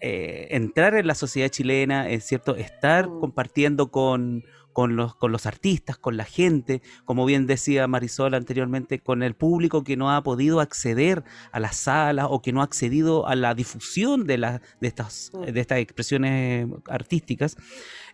eh, 0.00 0.48
entrar 0.50 0.94
en 0.94 1.06
la 1.06 1.14
sociedad 1.14 1.50
chilena, 1.50 2.08
es 2.08 2.24
cierto, 2.24 2.56
estar 2.56 3.08
mm. 3.08 3.20
compartiendo 3.20 3.90
con, 3.90 4.44
con 4.72 4.96
los, 4.96 5.14
con 5.14 5.30
los 5.30 5.44
artistas, 5.44 5.98
con 5.98 6.16
la 6.16 6.24
gente, 6.24 6.80
como 7.04 7.26
bien 7.26 7.46
decía 7.46 7.86
Marisol 7.86 8.34
anteriormente, 8.34 9.00
con 9.00 9.22
el 9.22 9.34
público 9.34 9.84
que 9.84 9.98
no 9.98 10.10
ha 10.10 10.22
podido 10.22 10.60
acceder 10.60 11.22
a 11.52 11.60
las 11.60 11.76
salas 11.76 12.28
o 12.30 12.40
que 12.40 12.52
no 12.52 12.62
ha 12.62 12.64
accedido 12.64 13.26
a 13.26 13.34
la 13.34 13.54
difusión 13.54 14.26
de, 14.26 14.38
la, 14.38 14.62
de, 14.80 14.88
estas, 14.88 15.32
mm. 15.34 15.52
de 15.52 15.60
estas 15.60 15.78
expresiones 15.78 16.68
artísticas. 16.86 17.56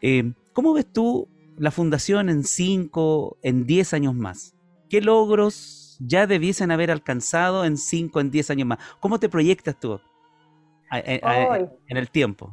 Eh, 0.01 0.33
¿Cómo 0.53 0.73
ves 0.73 0.93
tú 0.93 1.29
la 1.57 1.71
fundación 1.71 2.29
en 2.31 2.43
5, 2.43 3.39
en 3.43 3.65
10 3.65 3.95
años 3.95 4.15
más? 4.15 4.55
¿Qué 4.91 5.01
logros 5.01 5.99
ya 6.01 6.27
debiesen 6.27 6.73
haber 6.73 6.91
alcanzado 6.91 7.65
en 7.65 7.77
5, 7.77 8.21
en 8.21 8.31
10 8.31 8.51
años 8.51 8.69
más? 8.69 8.79
¿Cómo 8.99 9.21
te 9.21 9.29
proyectas 9.29 9.79
tú 9.79 10.01
en 10.91 11.97
el 11.97 12.11
tiempo? 12.11 12.53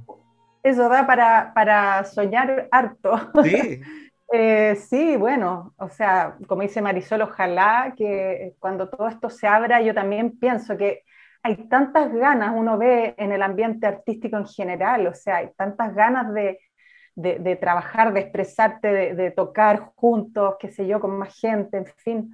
Eso 0.63 0.87
da 0.87 1.05
para, 1.05 1.51
para 1.53 2.03
soñar 2.05 2.67
harto. 2.71 3.31
Sí. 3.43 3.81
Eh, 4.35 4.75
sí, 4.77 5.15
bueno, 5.15 5.75
o 5.77 5.89
sea, 5.89 6.37
como 6.47 6.63
dice 6.63 6.81
Marisol, 6.81 7.21
ojalá 7.21 7.93
que 7.95 8.55
cuando 8.57 8.89
todo 8.89 9.07
esto 9.07 9.29
se 9.29 9.45
abra, 9.45 9.79
yo 9.83 9.93
también 9.93 10.39
pienso 10.39 10.75
que 10.75 11.03
hay 11.43 11.67
tantas 11.67 12.11
ganas, 12.11 12.51
uno 12.55 12.79
ve 12.79 13.13
en 13.19 13.31
el 13.31 13.43
ambiente 13.43 13.85
artístico 13.85 14.37
en 14.37 14.47
general, 14.47 15.05
o 15.05 15.13
sea, 15.13 15.35
hay 15.35 15.51
tantas 15.55 15.93
ganas 15.93 16.33
de, 16.33 16.57
de, 17.15 17.55
trabajar, 17.57 18.13
de 18.13 18.21
expresarte, 18.21 19.13
de, 19.13 19.31
tocar 19.31 19.91
juntos, 19.95 20.55
qué 20.59 20.71
sé 20.71 20.87
yo, 20.87 20.99
con 20.99 21.17
más 21.17 21.37
gente, 21.39 21.77
en 21.77 21.85
fin. 21.85 22.31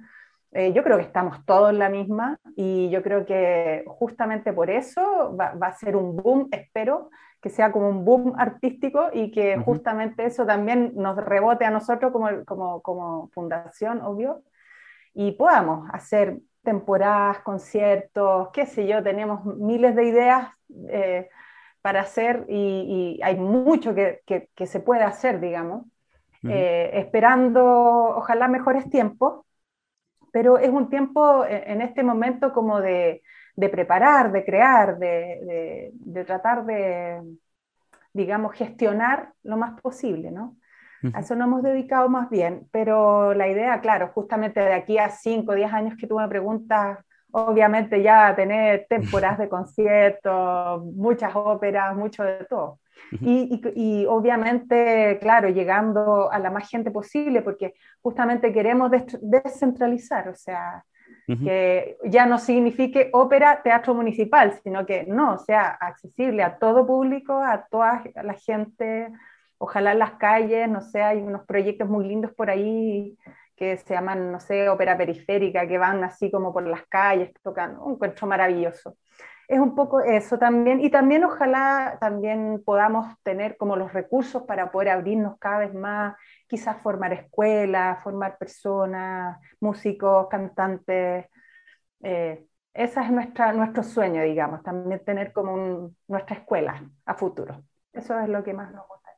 Eh, 0.52 0.72
yo 0.72 0.82
creo 0.82 0.96
que 0.96 1.04
estamos 1.04 1.44
todos 1.46 1.70
en 1.70 1.78
la 1.78 1.88
misma 1.88 2.38
y 2.56 2.90
yo 2.90 3.02
creo 3.02 3.24
que 3.24 3.84
justamente 3.86 4.52
por 4.52 4.68
eso 4.68 5.36
va, 5.36 5.54
va 5.54 5.68
a 5.68 5.74
ser 5.74 5.94
un 5.94 6.16
boom, 6.16 6.48
espero, 6.50 7.10
que 7.40 7.48
sea 7.48 7.72
como 7.72 7.88
un 7.88 8.04
boom 8.04 8.34
artístico 8.36 9.08
y 9.12 9.30
que 9.30 9.56
justamente 9.58 10.26
eso 10.26 10.44
también 10.44 10.92
nos 10.94 11.16
rebote 11.16 11.64
a 11.64 11.70
nosotros 11.70 12.12
como, 12.12 12.44
como, 12.44 12.82
como, 12.82 13.28
fundación, 13.28 14.00
obvio, 14.02 14.42
y 15.14 15.32
podamos 15.32 15.88
hacer 15.92 16.38
temporadas, 16.62 17.38
conciertos, 17.40 18.48
qué 18.52 18.66
sé 18.66 18.86
yo, 18.86 19.02
tenemos 19.02 19.44
miles 19.44 19.96
de 19.96 20.04
ideas 20.04 20.48
eh, 20.88 21.28
para 21.80 22.00
hacer 22.00 22.44
y, 22.48 23.18
hay 23.22 23.36
mucho 23.36 23.94
que, 23.94 24.20
que, 24.26 24.66
se 24.66 24.80
puede 24.80 25.02
hacer, 25.02 25.40
digamos, 25.40 25.86
eh, 26.42 26.90
esperando 26.94 27.64
ojalá 27.64 28.48
mejores 28.48 28.88
tiempos, 28.90 29.46
pero 30.32 30.58
es 30.58 30.70
un 30.70 30.88
tiempo 30.88 31.44
e, 31.44 31.72
en 31.72 31.80
este 31.80 32.02
momento 32.02 32.52
como 32.52 32.80
de, 32.80 33.22
de 33.56 33.68
preparar, 33.68 34.32
de 34.32 34.44
crear, 34.44 34.98
de, 34.98 35.92
tratar 36.26 36.64
de, 36.64 37.20
digamos, 38.12 38.54
gestionar 38.54 39.32
lo 39.42 39.56
más 39.56 39.80
posible, 39.80 40.30
¿no? 40.30 40.56
A 41.14 41.20
eso 41.20 41.34
nos 41.34 41.46
hemos 41.46 41.62
dedicado 41.62 42.10
más 42.10 42.28
bien, 42.28 42.68
pero 42.70 43.32
la 43.32 43.48
idea, 43.48 43.80
claro, 43.80 44.10
justamente 44.12 44.60
de 44.60 44.74
aquí 44.74 44.98
a 44.98 45.08
5 45.08 45.52
o 45.52 45.54
10 45.54 45.72
años 45.72 45.94
que 45.98 46.06
tú 46.06 46.18
me 46.18 46.28
preguntas, 46.28 46.98
obviamente 47.30 48.02
ya 48.02 48.34
tener 48.36 48.86
temporadas 48.86 49.38
de 49.38 49.48
conciertos, 49.48 50.84
muchas 50.84 51.34
óperas, 51.34 51.96
mucho 51.96 52.22
de 52.22 52.44
todo. 52.44 52.80
Y, 53.20 53.60
y, 53.74 54.06
obviamente, 54.06 55.18
claro, 55.20 55.48
llegando 55.48 56.30
a 56.30 56.38
la 56.38 56.50
más 56.50 56.68
gente 56.68 56.90
posible, 56.90 57.42
porque 57.42 57.74
justamente 58.00 58.52
queremos 58.52 58.90
descentralizar, 59.20 60.28
o 60.28 60.34
sea, 60.34 60.84
que 61.26 61.96
ya 62.04 62.26
no 62.26 62.38
signifique 62.38 63.10
ópera, 63.12 63.62
teatro 63.62 63.94
municipal, 63.94 64.58
sino 64.62 64.84
que 64.84 65.04
no, 65.04 65.38
sea 65.38 65.68
accesible 65.80 66.42
a 66.42 66.58
todo 66.58 66.86
público, 66.86 67.40
a 67.40 67.66
toda 67.70 68.02
la 68.22 68.34
gente, 68.34 69.08
ojalá 69.58 69.92
en 69.92 69.98
las 69.98 70.12
calles, 70.12 70.68
no 70.68 70.80
sé, 70.80 71.02
hay 71.02 71.18
unos 71.18 71.44
proyectos 71.46 71.88
muy 71.88 72.06
lindos 72.06 72.32
por 72.32 72.50
ahí 72.50 73.16
que 73.54 73.76
se 73.76 73.92
llaman, 73.92 74.32
no 74.32 74.40
sé, 74.40 74.68
ópera 74.70 74.96
periférica, 74.96 75.68
que 75.68 75.76
van 75.76 76.02
así 76.02 76.30
como 76.30 76.52
por 76.52 76.66
las 76.66 76.86
calles 76.86 77.30
tocando, 77.42 77.84
un 77.84 77.92
encuentro 77.92 78.26
maravilloso. 78.26 78.96
Es 79.50 79.58
un 79.58 79.74
poco 79.74 80.00
eso 80.00 80.38
también, 80.38 80.80
y 80.80 80.90
también 80.90 81.24
ojalá 81.24 81.98
también 82.00 82.62
podamos 82.64 83.12
tener 83.24 83.56
como 83.56 83.74
los 83.74 83.92
recursos 83.92 84.44
para 84.44 84.70
poder 84.70 84.90
abrirnos 84.90 85.40
cada 85.40 85.58
vez 85.58 85.74
más 85.74 86.14
quizás 86.46 86.80
formar 86.80 87.12
escuelas, 87.12 88.00
formar 88.04 88.38
personas, 88.38 89.40
músicos, 89.58 90.28
cantantes. 90.28 91.26
Eh, 92.00 92.46
ese 92.72 93.00
es 93.00 93.10
nuestro 93.10 93.82
sueño, 93.82 94.22
digamos, 94.22 94.62
también 94.62 95.04
tener 95.04 95.32
como 95.32 95.90
nuestra 96.06 96.36
escuela 96.36 96.88
a 97.04 97.14
futuro. 97.14 97.64
Eso 97.92 98.20
es 98.20 98.28
lo 98.28 98.44
que 98.44 98.54
más 98.54 98.70
nos 98.70 98.86
gusta. 98.86 99.10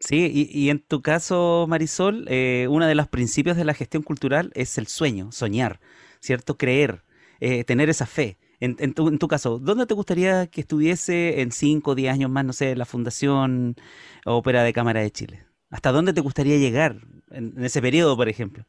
Sí, 0.00 0.50
y, 0.52 0.70
en 0.70 0.84
tu 0.84 1.02
caso, 1.02 1.66
Marisol, 1.68 2.24
eh, 2.26 2.66
uno 2.68 2.88
de 2.88 2.96
los 2.96 3.06
principios 3.06 3.56
de 3.56 3.64
la 3.64 3.74
gestión 3.74 4.02
cultural 4.02 4.50
es 4.56 4.76
el 4.76 4.88
sueño, 4.88 5.30
soñar, 5.30 5.78
¿cierto? 6.18 6.58
Creer, 6.58 7.04
eh, 7.38 7.62
tener 7.62 7.88
esa 7.90 8.06
fe. 8.06 8.38
En, 8.60 8.76
en, 8.80 8.92
tu, 8.92 9.08
en, 9.08 9.18
tu, 9.18 9.28
caso, 9.28 9.58
¿dónde 9.58 9.86
te 9.86 9.94
gustaría 9.94 10.48
que 10.48 10.62
estuviese 10.62 11.40
en 11.40 11.52
5 11.52 11.92
o 11.92 11.94
10 11.94 12.12
años 12.12 12.30
más, 12.30 12.44
no 12.44 12.52
sé, 12.52 12.74
la 12.74 12.84
Fundación 12.84 13.76
Ópera 14.24 14.64
de 14.64 14.72
Cámara 14.72 15.00
de 15.00 15.10
Chile? 15.10 15.44
¿Hasta 15.70 15.92
dónde 15.92 16.12
te 16.12 16.20
gustaría 16.20 16.56
llegar 16.56 16.96
en, 17.30 17.62
ese 17.62 17.80
periodo, 17.80 18.16
por 18.16 18.28
ejemplo? 18.28 18.64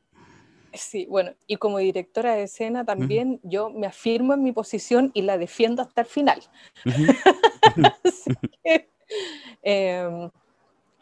Sí, 0.73 1.07
bueno, 1.09 1.31
y 1.47 1.55
como 1.55 1.79
directora 1.79 2.35
de 2.35 2.43
escena 2.43 2.85
también 2.85 3.39
yo 3.41 3.71
me 3.71 3.87
afirmo 3.87 4.35
en 4.35 4.43
mi 4.43 4.51
posición 4.51 5.09
y 5.15 5.23
la 5.23 5.39
defiendo 5.39 5.81
hasta 5.81 6.01
el 6.01 6.07
final. 6.07 6.43
Em, 9.63 10.29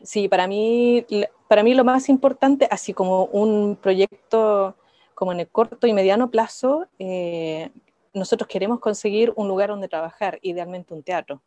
sí, 0.02 0.30
para 0.30 0.48
mí, 0.48 1.06
para 1.50 1.64
mí 1.64 1.74
lo 1.74 1.84
más 1.84 2.08
importante, 2.08 2.66
así 2.72 2.94
como 2.94 3.26
un 3.26 3.76
proyecto 3.76 4.78
como 5.14 5.34
en 5.34 5.42
el 5.42 5.50
corto 5.50 5.88
y 5.88 5.94
mediano 5.94 6.32
plazo, 6.32 6.88
eh, 7.00 7.70
nosotros 8.18 8.48
queremos 8.48 8.80
conseguir 8.80 9.34
un 9.36 9.48
lugar 9.48 9.70
donde 9.70 9.88
trabajar, 9.88 10.40
idealmente 10.42 10.94
un 10.94 11.04
teatro 11.04 11.42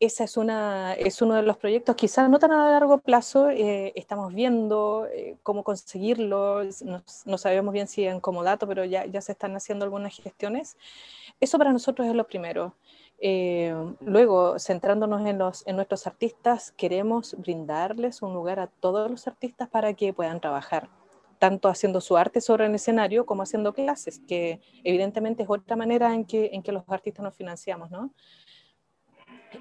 esa 0.00 0.24
es, 0.24 0.38
una, 0.38 0.94
es 0.94 1.20
uno 1.20 1.34
de 1.34 1.42
los 1.42 1.58
proyectos, 1.58 1.94
quizás 1.94 2.30
no 2.30 2.38
tan 2.38 2.52
a 2.52 2.70
largo 2.70 2.98
plazo, 2.98 3.50
eh, 3.50 3.92
estamos 3.94 4.32
viendo 4.32 5.06
eh, 5.12 5.36
cómo 5.42 5.62
conseguirlo, 5.62 6.62
no, 7.26 7.38
sabemos 7.38 7.74
bien 7.74 7.86
si 7.86 8.06
en 8.06 8.18
Comodato, 8.18 8.66
pero 8.66 8.86
ya, 8.86 9.04
ya 9.04 9.20
se 9.20 9.32
están 9.32 9.54
haciendo 9.56 9.84
algunas 9.84 10.16
gestiones. 10.16 10.78
Eso 11.38 11.58
para 11.58 11.72
nosotros 11.72 12.08
es 12.08 12.14
lo 12.14 12.26
primero. 12.26 12.74
Eh, 13.18 13.74
luego, 14.00 14.58
centrándonos 14.58 15.26
en, 15.26 15.36
los, 15.36 15.66
en 15.66 15.76
nuestros 15.76 16.06
artistas, 16.06 16.72
queremos 16.72 17.36
brindarles 17.36 18.22
un 18.22 18.32
lugar 18.32 18.58
a 18.58 18.68
todos 18.68 19.10
los 19.10 19.26
artistas 19.26 19.68
para 19.68 19.92
que 19.92 20.14
puedan 20.14 20.40
trabajar, 20.40 20.88
tanto 21.40 21.68
haciendo 21.68 22.02
su 22.02 22.18
arte 22.18 22.42
sobre 22.42 22.66
el 22.66 22.74
escenario 22.74 23.24
como 23.24 23.42
haciendo 23.42 23.72
clases, 23.72 24.20
que 24.28 24.60
evidentemente 24.84 25.42
es 25.42 25.48
otra 25.48 25.74
manera 25.74 26.14
en 26.14 26.26
que, 26.26 26.50
en 26.52 26.62
que 26.62 26.70
los 26.70 26.84
artistas 26.86 27.24
nos 27.24 27.34
financiamos, 27.34 27.90
¿no? 27.90 28.12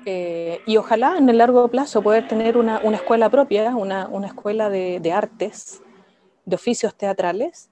Eh, 0.06 0.60
y 0.68 0.76
ojalá 0.76 1.18
en 1.18 1.30
el 1.30 1.38
largo 1.38 1.70
plazo 1.70 2.04
poder 2.04 2.28
tener 2.28 2.58
una, 2.58 2.80
escuela 2.94 3.30
propia, 3.30 3.78
una, 3.78 4.10
escuela 4.26 4.70
de, 4.70 5.12
artes, 5.14 5.82
de 6.44 6.56
oficios 6.56 6.94
teatrales, 6.96 7.72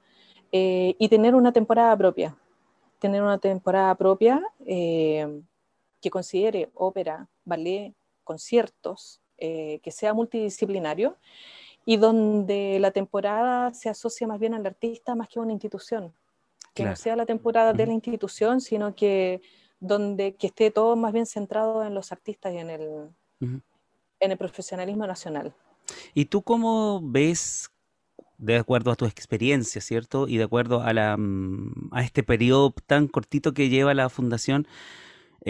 eh, 0.53 0.95
y 0.97 1.10
tener 1.10 1.36
una 1.36 1.51
temporada 1.51 1.95
propia. 1.97 2.38
Tener 2.99 3.22
una 3.22 3.39
temporada 3.39 3.93
propia 3.95 4.41
eh, 4.66 5.41
que 6.01 6.10
considere 6.10 6.72
ópera, 6.76 7.28
ballet, 7.43 7.93
conciertos, 8.24 9.20
que 9.38 9.91
sea 9.91 10.16
multidisciplinario 10.16 11.18
y 11.90 11.96
donde 11.96 12.80
la 12.82 12.92
temporada 12.92 13.74
se 13.74 13.88
asocia 13.88 14.28
más 14.28 14.42
bien 14.42 14.54
al 14.54 14.66
artista 14.66 15.16
más 15.16 15.30
que 15.30 15.40
a 15.40 15.42
una 15.42 15.54
institución. 15.54 16.14
Que 16.74 16.84
no 16.84 16.98
sea 16.98 17.16
la 17.16 17.26
temporada 17.26 17.72
de 17.72 17.88
la 17.88 17.94
institución, 17.94 18.60
sino 18.60 18.94
que 18.94 19.42
donde 19.80 20.36
que 20.36 20.48
esté 20.48 20.70
todo 20.70 20.98
más 20.98 21.14
bien 21.14 21.26
centrado 21.26 21.86
en 21.86 21.94
los 21.94 22.12
artistas 22.12 22.54
y 22.54 22.58
en 22.58 22.70
el, 22.70 23.10
en 23.40 24.32
el 24.32 24.38
profesionalismo 24.38 25.08
nacional. 25.08 25.54
¿Y 26.14 26.26
tú 26.26 26.42
cómo 26.42 27.00
ves, 27.02 27.72
de 28.38 28.58
acuerdo 28.58 28.92
a 28.92 28.98
tu 28.98 29.06
experiencia, 29.06 29.80
¿cierto? 29.80 30.28
Y 30.28 30.36
de 30.36 30.44
acuerdo 30.44 30.82
a, 30.82 30.92
la, 30.92 31.16
mm, 31.16 31.92
a 31.94 32.04
este 32.04 32.22
periodo 32.22 32.76
tan 32.86 33.08
cortito 33.08 33.54
que 33.54 33.70
lleva 33.70 33.94
la 33.94 34.10
fundación, 34.10 34.68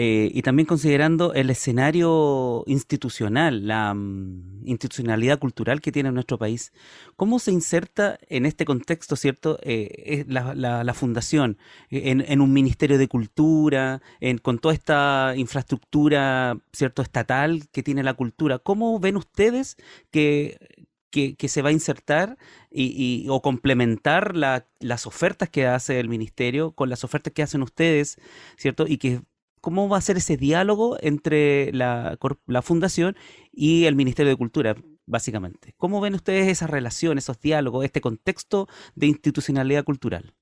eh, 0.00 0.30
y 0.32 0.42
también 0.42 0.64
considerando 0.64 1.34
el 1.34 1.50
escenario 1.50 2.62
institucional, 2.68 3.66
la 3.66 3.92
mm, 3.94 4.62
institucionalidad 4.64 5.40
cultural 5.40 5.80
que 5.80 5.90
tiene 5.90 6.12
nuestro 6.12 6.38
país, 6.38 6.72
¿cómo 7.16 7.40
se 7.40 7.50
inserta 7.50 8.16
en 8.28 8.46
este 8.46 8.64
contexto, 8.64 9.16
cierto, 9.16 9.58
eh, 9.60 10.24
la, 10.28 10.94
fundación 10.94 11.58
en, 11.90 12.40
un 12.40 12.52
ministerio 12.52 12.96
de 12.96 13.08
cultura, 13.08 14.00
con 14.42 14.60
toda 14.60 14.72
esta 14.72 15.34
infraestructura, 15.36 16.56
cierto, 16.72 17.02
estatal 17.02 17.68
que 17.72 17.82
tiene 17.82 18.04
la 18.04 18.14
cultura? 18.14 18.60
¿Cómo 18.60 19.00
ven 19.00 19.16
ustedes 19.16 19.76
que 20.12 20.58
que, 21.10 21.48
se 21.48 21.62
va 21.62 21.70
a 21.70 21.72
insertar 21.72 22.38
y, 22.70 23.26
o 23.28 23.42
complementar 23.42 24.36
las 24.36 25.06
ofertas 25.06 25.48
que 25.48 25.66
hace 25.66 25.98
el 25.98 26.08
ministerio 26.08 26.70
con 26.70 26.88
las 26.88 27.02
ofertas 27.02 27.32
que 27.32 27.42
hacen 27.42 27.62
ustedes, 27.62 28.18
¿cierto? 28.56 28.86
Y 28.86 28.98
que 28.98 29.22
cómo 29.60 29.88
va 29.88 29.98
a 29.98 30.02
ser 30.02 30.16
ese 30.16 30.36
diálogo 30.36 30.96
entre 31.00 31.72
la, 31.72 32.18
fundación 32.62 33.16
y 33.52 33.84
el 33.84 33.96
Ministerio 33.96 34.30
de 34.30 34.36
Cultura. 34.36 34.76
básicamente. 35.06 35.74
¿Cómo 35.78 36.02
ven 36.02 36.14
ustedes 36.14 36.48
esas 36.48 36.68
relaciones, 36.68 37.24
esos 37.24 37.40
diálogos, 37.40 37.84
este 37.84 38.02
contexto 38.02 38.68
de 38.94 39.06
institucionalidad 39.06 39.84
cultural? 39.84 40.34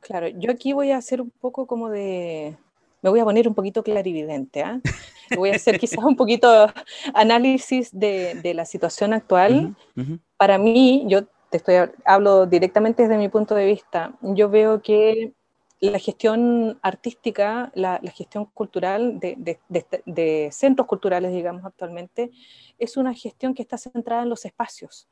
Claro, 0.00 0.28
yo 0.28 0.52
aquí 0.52 0.72
voy 0.72 0.92
a 0.92 0.96
hacer 0.96 1.20
un 1.20 1.30
poco 1.30 1.66
como 1.66 1.90
de, 1.90 2.56
me 3.02 3.10
voy 3.10 3.20
a 3.20 3.24
poner 3.24 3.48
un 3.48 3.54
poquito 3.54 3.82
clarividente, 3.82 4.62
¿ah? 4.62 4.80
voy 5.36 5.50
a 5.50 5.56
hacer 5.56 5.78
quizás 5.78 6.04
un 6.04 6.16
poquito 6.16 6.72
análisis 7.14 7.90
de, 7.92 8.52
la 8.54 8.64
situación 8.64 9.12
actual. 9.12 9.76
Para 10.36 10.58
mí, 10.58 11.04
yo 11.08 11.24
te 11.50 11.56
estoy 11.56 11.74
hablo 12.04 12.46
directamente 12.46 13.02
desde 13.02 13.18
mi 13.18 13.28
punto 13.28 13.54
de 13.54 13.66
vista, 13.66 14.12
yo 14.22 14.48
veo 14.48 14.82
que 14.82 15.32
la 15.80 15.98
gestión 15.98 16.78
artística, 16.82 17.70
la, 17.74 18.00
gestión 18.12 18.46
cultural 18.46 19.20
de, 19.20 20.48
centros 20.50 20.86
culturales, 20.86 21.32
digamos, 21.32 21.64
actualmente, 21.64 22.30
es 22.78 22.96
una 22.96 23.14
gestión 23.14 23.54
que 23.54 23.62
está 23.62 23.78
centrada 23.78 24.22
en 24.24 24.28
los 24.28 24.44
espacios, 24.44 25.08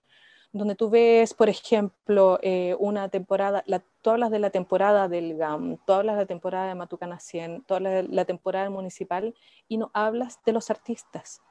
donde 0.53 0.75
tú 0.75 0.91
ves, 0.91 1.35
por 1.35 1.49
ejemplo, 1.49 2.39
eh, 2.43 2.75
una 2.81 3.09
temporada, 3.09 3.63
la, 3.67 3.83
tú 4.03 4.11
hablas 4.11 4.31
de 4.31 4.39
la 4.39 4.51
temporada 4.51 5.09
del 5.09 5.37
GAM, 5.37 5.79
tú 5.87 5.93
hablas 5.93 6.17
de 6.17 6.23
la 6.23 6.27
temporada 6.27 6.69
de 6.69 6.75
Matucana 6.75 7.21
100, 7.21 7.63
tú 7.63 7.75
hablas 7.75 7.93
de 7.93 8.03
la 8.05 8.25
temporada 8.25 8.69
municipal 8.71 9.35
y 9.69 9.77
no 9.77 9.91
hablas 9.95 10.41
de 10.45 10.53
los 10.53 10.71
artistas, 10.71 11.43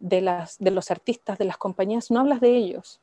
de, 0.00 0.22
las, 0.22 0.58
de 0.58 0.70
los 0.72 0.90
artistas, 0.90 1.38
de 1.38 1.44
las 1.44 1.56
compañías, 1.56 2.10
no 2.10 2.20
hablas 2.20 2.40
de 2.40 2.56
ellos. 2.56 3.00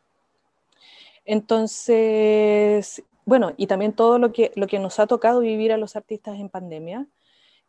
Entonces, 1.23 3.03
bueno, 3.25 3.53
y 3.57 3.67
también 3.67 3.93
todo 3.93 4.19
lo 4.19 4.31
que, 4.31 4.51
lo 4.55 4.67
que 4.67 4.79
nos 4.79 4.99
ha 4.99 5.07
tocado 5.07 5.39
vivir 5.39 5.71
a 5.71 5.77
los 5.77 5.95
artistas 5.95 6.39
en 6.39 6.49
pandemia, 6.49 7.07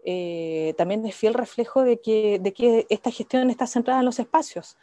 eh, 0.05 0.75
también 0.77 1.05
es 1.05 1.17
fiel 1.17 1.35
reflejo 1.35 1.83
de 1.83 2.01
que, 2.01 2.39
de 2.39 2.53
que 2.53 2.87
esta 2.91 3.11
gestión 3.11 3.51
está 3.51 3.67
centrada 3.67 4.01
en 4.01 4.07
los 4.07 4.21
espacios, 4.21 4.77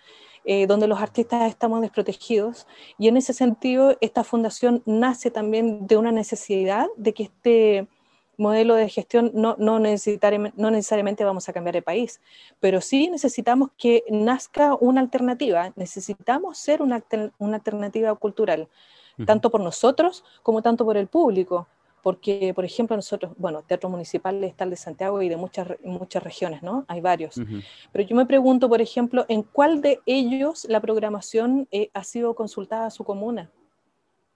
eh, 0.43 0.67
donde 0.67 0.87
los 0.87 0.99
artistas 0.99 1.49
estamos 1.49 1.81
desprotegidos. 1.81 2.67
Y 2.97 3.07
en 3.07 3.17
ese 3.17 3.33
sentido, 3.33 3.95
esta 4.01 4.23
fundación 4.23 4.83
nace 4.85 5.31
también 5.31 5.87
de 5.87 5.95
una 5.95 6.11
necesidad 6.11 6.87
de 6.97 7.13
que 7.13 7.23
este 7.23 7.87
modelo 8.35 8.75
de 8.75 8.89
gestión 8.89 9.31
no, 9.33 9.55
no, 9.59 9.79
necesariamente, 9.79 10.59
no 10.59 10.71
necesariamente 10.71 11.23
vamos 11.23 11.47
a 11.47 11.53
cambiar 11.53 11.75
de 11.75 11.81
país, 11.83 12.19
pero 12.59 12.81
sí 12.81 13.09
necesitamos 13.09 13.69
que 13.77 14.03
nazca 14.09 14.75
una 14.75 15.01
alternativa, 15.01 15.71
necesitamos 15.75 16.57
ser 16.57 16.81
una, 16.81 17.03
una 17.37 17.57
alternativa 17.57 18.13
cultural 18.15 18.67
tanto 19.25 19.51
por 19.51 19.61
nosotros 19.61 20.23
como 20.41 20.61
tanto 20.61 20.85
por 20.85 20.97
el 20.97 21.07
público, 21.07 21.67
porque, 22.03 22.51
por 22.53 22.65
ejemplo, 22.65 22.97
nosotros, 22.97 23.31
bueno, 23.37 23.63
Teatro 23.63 23.89
Municipal 23.89 24.43
está 24.43 24.65
el 24.65 24.71
de 24.71 24.75
Santiago 24.75 25.21
y 25.21 25.29
de 25.29 25.37
muchas, 25.37 25.69
muchas 25.85 26.21
regiones, 26.21 26.61
¿no? 26.61 26.83
Hay 26.89 26.99
varios. 26.99 27.35
Pero 27.93 28.05
yo 28.05 28.13
me 28.13 28.25
pregunto, 28.25 28.67
por 28.67 28.81
ejemplo, 28.81 29.25
¿en 29.29 29.41
cuál 29.41 29.81
de 29.81 30.01
ellos 30.05 30.65
la 30.69 30.81
programación 30.81 31.65
eh, 31.71 31.89
ha 31.93 32.03
sido 32.03 32.35
consultada 32.35 32.87
a 32.87 32.91
su 32.91 33.05
comuna? 33.05 33.49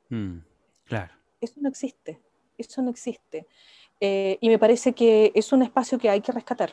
Mm, 0.08 0.38
claro. 0.86 1.14
Eso 1.42 1.56
no 1.60 1.68
existe, 1.68 2.22
eso 2.58 2.82
no 2.82 2.90
existe. 2.90 3.46
Eh, 4.00 4.38
y 4.40 4.48
me 4.48 4.60
parece 4.60 4.94
que 4.94 5.34
es 5.36 5.52
un 5.52 5.62
espacio 5.62 6.00
que 6.00 6.10
hay 6.10 6.22
que 6.22 6.32
rescatar. 6.32 6.72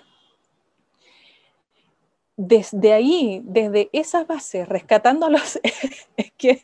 Desde 2.36 2.92
ahí, 2.92 3.42
desde 3.44 3.90
esas 3.92 4.28
bases, 4.28 4.68
rescatando 4.68 5.28
los... 5.28 5.58
es 6.16 6.32
que 6.38 6.62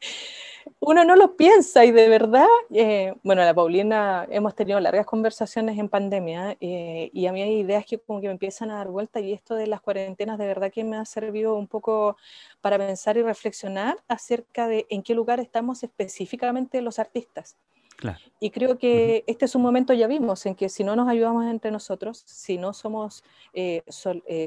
uno 0.78 1.04
no 1.04 1.16
lo 1.16 1.36
piensa 1.36 1.84
y 1.84 1.90
de 1.92 2.08
verdad, 2.08 2.46
eh, 2.72 3.14
bueno, 3.22 3.42
la 3.42 3.54
Paulina 3.54 4.26
hemos 4.30 4.54
tenido 4.54 4.80
largas 4.80 5.06
conversaciones 5.06 5.78
en 5.78 5.88
pandemia 5.88 6.56
eh, 6.61 7.11
y 7.12 7.26
a 7.26 7.32
mí 7.32 7.42
hay 7.42 7.61
ideas 7.61 7.84
que 7.86 7.98
como 7.98 8.20
que 8.20 8.26
me 8.26 8.32
empiezan 8.32 8.70
a 8.70 8.76
dar 8.76 8.88
vuelta 8.88 9.20
y 9.20 9.32
esto 9.32 9.54
de 9.54 9.66
las 9.66 9.80
cuarentenas 9.80 10.38
de 10.38 10.46
verdad 10.46 10.72
que 10.72 10.84
me 10.84 10.96
ha 10.96 11.04
servido 11.04 11.56
un 11.56 11.66
poco 11.66 12.16
para 12.61 12.78
pensar 12.78 13.16
y 13.16 13.22
reflexionar 13.22 13.98
acerca 14.08 14.68
de 14.68 14.86
en 14.90 15.02
qué 15.02 15.14
lugar 15.14 15.40
estamos 15.40 15.82
específicamente 15.82 16.80
los 16.82 16.98
artistas. 16.98 17.56
Y 18.38 18.50
creo 18.50 18.78
que 18.78 19.24
este 19.26 19.44
es 19.44 19.54
un 19.54 19.61
momento, 19.61 19.92
ya 19.92 20.06
vimos, 20.06 20.46
en 20.46 20.54
que 20.54 20.70
si 20.70 20.84
no 20.84 20.96
nos 20.96 21.06
ayudamos 21.06 21.44
entre 21.44 21.70
nosotros, 21.70 22.22
si 22.24 22.56
no 22.56 22.72
somos 22.72 23.22
eh, 23.52 23.82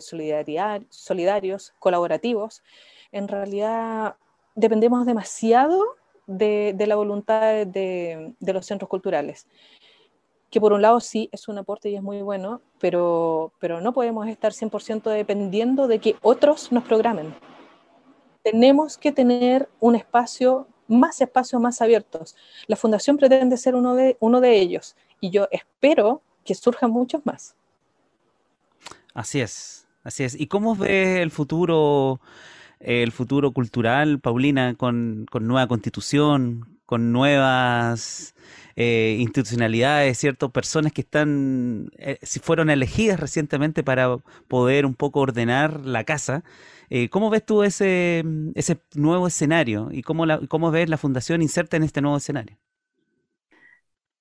solidarios, 0.02 1.74
colaborativos, 1.78 2.64
en 3.12 3.28
realidad 3.28 4.16
dependemos 4.56 5.06
demasiado 5.06 5.84
de, 6.28 6.76
la 6.88 6.96
voluntad 6.96 7.66
de, 7.66 8.34
los 8.40 8.66
centros 8.66 8.90
culturales. 8.90 9.48
Que 10.50 10.62
por 10.62 10.74
un 10.74 10.82
lado 10.82 11.00
sí 11.00 11.30
es 11.32 11.48
un 11.48 11.58
aporte 11.58 11.90
y 11.90 11.96
es 11.96 12.04
muy 12.04 12.22
bueno, 12.22 12.62
pero, 12.80 13.52
pero 13.60 13.82
no 13.82 13.94
podemos 13.94 14.28
estar 14.28 14.52
100% 14.52 15.10
dependiendo 15.10 15.88
de 15.88 16.00
que 16.00 16.16
otros 16.22 16.72
nos 16.72 16.84
programen. 16.84 17.34
Tenemos 18.44 18.98
que 18.98 19.12
tener 19.12 19.70
un 19.80 19.96
espacio, 19.96 20.68
más 20.88 21.22
espacios 21.22 21.62
más 21.62 21.82
abiertos. 21.82 22.36
La 22.68 22.76
fundación 22.76 23.18
pretende 23.18 23.58
ser 23.58 23.74
uno 23.74 23.96
de, 23.96 24.18
uno 24.20 24.42
de 24.42 24.60
ellos 24.60 24.96
y 25.20 25.32
yo 25.32 25.48
espero 25.50 26.22
que 26.44 26.54
surjan 26.54 26.92
muchos 26.92 27.26
más. 27.26 27.56
Así 29.14 29.42
es, 29.42 29.88
así 30.04 30.24
es. 30.24 30.40
¿Y 30.40 30.48
cómo 30.48 30.76
ve 30.76 31.22
el 31.22 31.32
futuro 31.32 32.20
el 32.84 33.12
futuro 33.12 33.52
cultural, 33.54 34.20
Paulina, 34.20 34.76
con, 34.76 35.26
nueva 35.42 35.68
constitución, 35.68 36.80
con 36.86 37.12
nuevas 37.12 38.36
eh, 38.76 39.18
institucionalidades, 39.20 40.18
¿cierto? 40.18 40.52
Personas 40.52 40.92
que 40.92 41.02
están, 41.02 41.90
eh, 41.98 42.18
si 42.22 42.40
fueron 42.40 42.70
elegidas 42.70 43.20
recientemente 43.20 43.84
para 43.84 44.18
poder 44.48 44.86
un 44.86 44.96
poco 44.96 45.22
ordenar 45.22 45.86
la 45.86 46.04
casa. 46.04 46.44
Eh, 46.90 47.10
¿Cómo 47.10 47.30
ves 47.30 47.46
tú 47.46 47.64
ese, 47.64 48.24
ese 48.56 48.80
nuevo 48.96 49.28
escenario 49.28 49.90
y 49.92 50.04
cómo, 50.04 50.26
la, 50.26 50.40
cómo 50.48 50.70
ves 50.72 50.90
la 50.90 50.98
fundación 50.98 51.42
inserta 51.42 51.78
en 51.78 51.84
este 51.84 52.02
nuevo 52.02 52.18
escenario? 52.18 52.58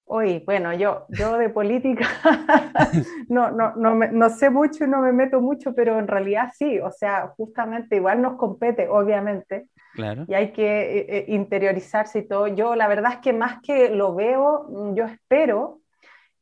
Hoy, 0.05 0.43
bueno, 0.45 0.75
yo, 0.75 1.07
yo 1.09 1.39
de 1.39 1.49
política 1.49 2.07
no, 3.29 3.51
no, 3.51 3.75
no, 3.77 3.95
no, 3.95 4.31
sé 4.31 4.51
mucho 4.51 4.85
y 4.85 4.89
no 4.89 5.01
me 5.01 5.13
meto 5.13 5.41
mucho, 5.41 5.75
pero 5.75 5.99
en 5.99 6.09
realidad 6.09 6.51
sí, 6.55 6.81
o 6.81 6.91
sea, 6.91 7.29
justamente 7.37 7.97
igual 7.97 8.21
nos 8.21 8.37
compete, 8.37 8.89
obviamente, 8.89 9.69
claro. 9.95 10.25
y 10.29 10.35
hay 10.35 10.53
que 10.53 10.99
eh, 10.99 11.07
eh, 11.09 11.25
interiorizarse 11.29 12.21
y 12.21 12.29
todo. 12.29 12.49
Yo 12.49 12.75
la 12.75 12.89
verdad 12.89 13.13
es 13.15 13.19
que 13.21 13.33
más 13.33 13.63
que 13.63 13.91
lo 13.91 14.15
veo, 14.15 14.67
mm, 14.69 14.95
yo 14.95 15.05
espero 15.05 15.81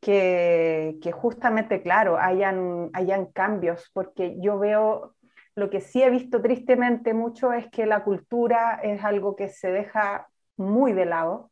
que, 0.00 0.96
que 1.02 1.12
justamente, 1.12 1.82
claro, 1.82 2.18
hayan, 2.18 2.90
hayan 2.94 3.26
cambios, 3.26 3.90
porque 3.92 4.36
yo 4.40 4.58
veo, 4.58 5.14
lo 5.54 5.68
que 5.68 5.80
sí 5.80 6.02
he 6.02 6.10
visto 6.10 6.40
tristemente 6.40 7.12
mucho 7.12 7.52
es 7.52 7.70
que 7.70 7.84
la 7.84 8.02
cultura 8.04 8.80
es 8.82 9.04
algo 9.04 9.36
que 9.36 9.48
se 9.48 9.70
deja 9.70 10.28
muy 10.56 10.92
de 10.92 11.04
lado 11.04 11.50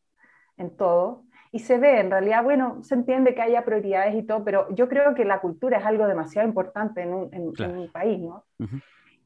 en 0.57 0.77
todo 0.77 1.28
y 1.53 1.61
se 1.61 1.79
ve, 1.79 2.01
en 2.01 2.11
realidad, 2.11 2.43
bueno, 2.45 2.83
se 2.83 2.95
entiende 2.95 3.35
que 3.35 3.43
haya 3.43 3.65
prioridades 3.65 4.15
y 4.15 4.23
todo, 4.23 4.45
pero 4.45 4.69
yo 4.75 4.89
creo 4.89 5.15
que 5.15 5.25
la 5.25 5.41
cultura 5.41 5.79
es 5.79 5.87
algo 5.87 6.07
demasiado 6.07 6.47
importante 6.47 7.03
en 7.03 7.15
un, 7.15 7.29
en, 7.33 7.91
país, 7.91 8.21
¿no? 8.21 8.45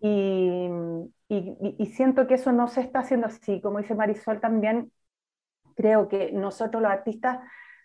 y, 0.00 0.68
y, 1.28 1.76
y, 1.78 1.86
siento 1.86 2.26
que 2.26 2.34
eso 2.34 2.52
no 2.52 2.68
se 2.68 2.80
está 2.80 3.00
haciendo 3.00 3.26
así, 3.26 3.60
como 3.60 3.78
dice 3.78 3.94
Marisol 3.94 4.40
también, 4.40 4.92
creo 5.74 6.08
que 6.08 6.32
nosotros 6.32 6.82
los 6.82 6.90
artistas 6.90 7.38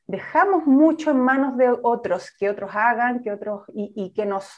dejamos 0.06 0.66
mucho 0.66 1.12
en 1.12 1.20
manos 1.20 1.58
de 1.58 1.70
otros, 1.70 2.32
que 2.38 2.50
otros 2.50 2.72
hagan, 2.74 3.22
que 3.22 3.32
otros, 3.32 3.64
y, 3.74 3.92
y 3.96 4.14
que 4.14 4.26
nos 4.26 4.50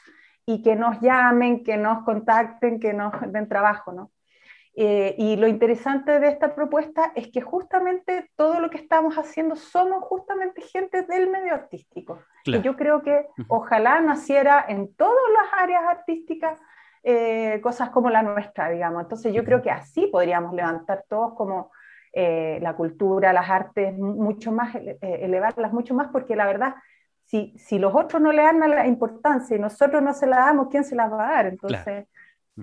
y 0.50 0.64
que 0.64 0.76
nos 0.76 1.00
llamen, 1.00 1.64
que 1.64 1.78
nos 1.78 2.04
contacten, 2.04 2.80
que 2.80 2.92
nos 2.92 3.14
den 3.32 3.48
trabajo, 3.48 3.92
¿no? 3.92 4.12
Eh, 4.82 5.14
y 5.18 5.36
lo 5.36 5.46
interesante 5.46 6.22
de 6.22 6.30
esta 6.30 6.56
propuesta 6.56 7.12
es 7.14 7.28
que 7.28 7.42
justamente 7.42 8.32
todo 8.38 8.62
lo 8.62 8.70
que 8.70 8.78
estamos 8.78 9.18
haciendo 9.18 9.58
somos 9.58 10.06
justamente 10.06 10.62
gente 10.62 11.02
del 11.02 11.30
medio 11.30 11.54
artístico. 11.54 12.20
Y 12.46 12.62
yo 12.62 12.78
creo 12.78 13.02
que 13.02 13.28
ojalá 13.50 14.00
naciera 14.00 14.64
en 14.66 14.94
todas 14.96 15.18
las 15.34 15.62
áreas 15.62 15.84
artísticas 15.86 16.58
eh, 17.04 17.60
cosas 17.62 17.90
como 17.90 18.10
la 18.10 18.24
nuestra, 18.24 18.70
digamos. 18.70 19.04
Entonces 19.04 19.34
yo 19.34 19.44
creo 19.44 19.62
que 19.62 19.70
así 19.70 20.08
podríamos 20.08 20.54
levantar 20.54 21.04
todos 21.10 21.34
como 21.34 21.74
eh, 22.14 22.60
la 22.62 22.74
cultura, 22.74 23.34
las 23.34 23.50
artes, 23.50 23.98
mucho 23.98 24.54
más, 24.54 24.74
elevarlas 25.02 25.74
mucho 25.74 25.94
más, 25.94 26.08
porque 26.08 26.38
la 26.38 26.46
verdad, 26.46 26.76
si, 27.26 27.54
si 27.58 27.80
los 27.80 27.94
otros 27.94 28.22
no 28.22 28.32
le 28.32 28.44
dan 28.44 28.62
la 28.62 28.88
importancia 28.88 29.58
y 29.58 29.60
nosotros 29.60 30.02
no 30.02 30.14
se 30.14 30.26
la 30.26 30.38
damos, 30.38 30.70
¿quién 30.70 30.86
se 30.86 30.96
la 30.96 31.10
va 31.10 31.28
a 31.28 31.32
dar? 31.34 31.48
Entonces... 31.48 32.08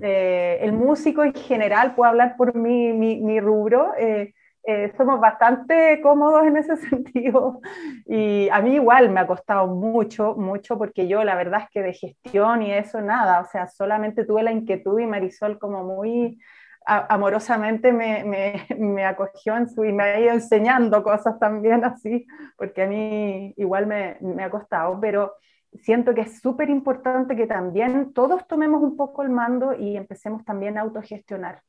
Eh, 0.01 0.59
el 0.61 0.73
músico 0.73 1.23
en 1.25 1.35
general, 1.35 1.95
puedo 1.95 2.11
hablar 2.11 2.37
por 2.37 2.55
mi, 2.55 2.93
mi, 2.93 3.41
rubro, 3.41 3.95
eh, 3.99 4.35
eh, 4.67 4.93
somos 4.97 5.21
bastante 5.21 6.01
cómodos 6.03 6.45
en 6.47 6.57
ese 6.57 6.77
sentido. 6.89 7.61
Y 8.07 8.49
a 8.51 8.61
mí 8.61 8.75
igual 8.75 9.11
me 9.11 9.21
ha 9.21 9.27
costado 9.27 9.67
mucho, 9.69 10.35
mucho, 10.37 10.79
porque 10.79 11.09
yo 11.09 11.25
la 11.25 11.35
verdad 11.35 11.63
es 11.65 11.71
que 11.71 11.83
de 11.83 11.95
gestión 11.95 12.63
y 12.63 12.73
eso 12.73 13.01
nada, 13.01 13.41
o 13.41 13.47
sea, 13.47 13.69
solamente 13.69 14.25
tuve 14.25 14.43
la 14.43 14.53
inquietud 14.53 14.99
y 15.01 15.07
Marisol 15.07 15.59
como 15.59 15.85
muy 15.85 16.39
amorosamente 16.87 17.93
me, 17.93 18.25
me, 18.25 18.67
me, 18.79 19.05
acogió 19.05 19.57
en 19.57 19.69
su, 19.69 19.85
y 19.85 19.93
me 19.93 20.05
ha 20.05 20.21
ido 20.21 20.33
enseñando 20.33 21.03
cosas 21.03 21.39
también 21.39 21.85
así, 21.85 22.27
porque 22.57 22.83
a 22.83 22.87
mí 22.87 23.53
igual 23.57 23.87
me, 23.87 24.17
me 24.21 24.45
ha 24.45 24.51
costado, 24.51 24.99
pero 25.01 25.35
siento 25.83 26.15
que 26.15 26.23
es 26.23 26.41
súper 26.41 26.71
importante 26.71 27.37
que 27.37 27.47
también 27.47 28.13
todos 28.13 28.47
tomemos 28.47 28.83
un 28.83 28.97
poco 28.97 29.23
el 29.23 29.31
mando 29.31 29.75
y 29.75 29.97
empecemos 29.97 30.45
también 30.45 30.79
a 30.79 30.83
autogestionar. 30.83 31.63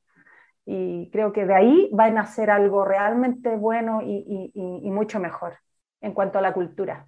Y 0.66 1.10
creo 1.12 1.32
que 1.34 1.46
de 1.46 1.56
ahí 1.56 1.92
va 1.98 2.06
a 2.06 2.12
nacer 2.12 2.50
algo 2.50 2.86
realmente 2.86 3.56
bueno 3.56 4.02
y 4.04 4.90
mucho 4.92 5.20
mejor 5.20 5.58
en 6.02 6.14
cuanto 6.14 6.40
a 6.40 6.42
la 6.42 6.54
cultura. 6.54 7.08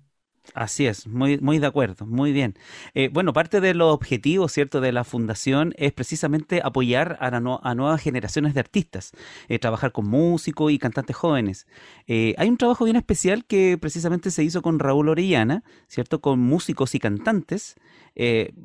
Así 0.54 0.88
es, 0.88 1.08
muy, 1.08 1.38
muy 1.40 1.60
de 1.60 1.68
acuerdo, 1.68 2.06
muy 2.06 2.32
bien. 2.32 2.56
Eh, 2.94 3.10
bueno, 3.12 3.34
parte 3.34 3.62
de 3.62 3.74
los 3.74 3.94
objetivos, 3.94 4.52
¿cierto?, 4.52 4.82
de 4.82 4.92
la 4.92 5.04
fundación 5.04 5.74
es 5.78 5.92
precisamente 5.94 6.62
apoyar 6.64 7.18
a, 7.20 7.40
nuevas 7.40 8.02
generaciones 8.02 8.54
de 8.54 8.60
artistas, 8.60 9.12
eh, 9.48 9.60
trabajar 9.60 9.92
con 9.92 10.08
músicos 10.08 10.72
y 10.72 10.80
cantantes 10.80 11.16
jóvenes. 11.16 11.68
Eh, 12.08 12.34
hay 12.38 12.50
un 12.50 12.58
trabajo 12.58 12.86
bien 12.86 12.96
especial 12.96 13.46
que 13.46 13.78
precisamente 13.80 14.32
se 14.32 14.44
hizo 14.44 14.62
con 14.62 14.80
Raúl 14.80 15.10
Orellana, 15.10 15.64
¿cierto?, 15.88 16.20
con 16.22 16.40
músicos 16.40 16.96
y 16.96 17.00
cantantes. 17.00 17.76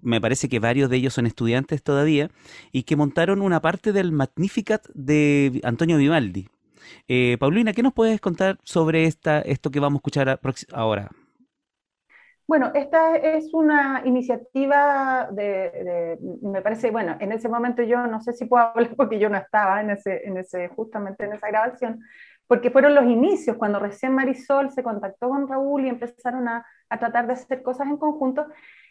me 0.02 0.20
parece 0.20 0.48
que 0.48 0.58
varios 0.58 0.90
de 0.90 0.96
ellos 0.96 1.14
son 1.14 1.26
estudiantes 1.26 1.82
todavía, 1.82 2.30
y 2.72 2.84
que 2.84 2.96
montaron 2.96 3.42
una 3.42 3.60
parte 3.60 3.92
del 3.92 4.10
Magnificat 4.10 4.86
de 4.94 5.60
Antonio 5.64 5.98
Vivaldi. 5.98 6.48
Paulina, 7.38 7.72
¿qué 7.72 7.82
nos 7.82 7.92
puedes 7.92 8.20
contar 8.20 8.58
sobre 8.64 9.04
esta, 9.04 9.40
esto 9.40 9.70
que 9.70 9.80
vamos 9.80 9.98
a 9.98 10.00
escuchar 10.00 10.40
ahora? 10.72 11.10
Bueno, 12.46 12.72
esta 12.74 13.16
es 13.16 13.54
una 13.54 14.02
iniciativa 14.04 15.28
de, 15.32 16.18
me 16.42 16.60
parece, 16.60 16.90
bueno, 16.90 17.16
en 17.18 17.32
ese 17.32 17.48
momento 17.48 17.82
yo 17.82 18.06
no 18.06 18.20
sé 18.20 18.34
si 18.34 18.44
puedo 18.44 18.64
hablar 18.64 18.94
porque 18.96 19.18
yo 19.18 19.30
no 19.30 19.38
estaba 19.38 19.80
en 19.80 19.90
ese, 19.90 20.26
en 20.26 20.36
ese, 20.36 20.68
justamente 20.68 21.24
en 21.24 21.32
esa 21.32 21.48
grabación, 21.48 22.00
porque 22.46 22.70
fueron 22.70 22.94
los 22.94 23.06
inicios, 23.06 23.56
cuando 23.56 23.78
recién 23.78 24.14
Marisol 24.14 24.70
se 24.70 24.82
contactó 24.82 25.30
con 25.30 25.48
Raúl 25.48 25.86
y 25.86 25.88
empezaron 25.88 26.46
a, 26.48 26.66
a 26.90 26.98
tratar 26.98 27.26
de 27.26 27.32
hacer 27.32 27.62
cosas 27.62 27.86
en 27.88 27.96
conjunto. 27.96 28.46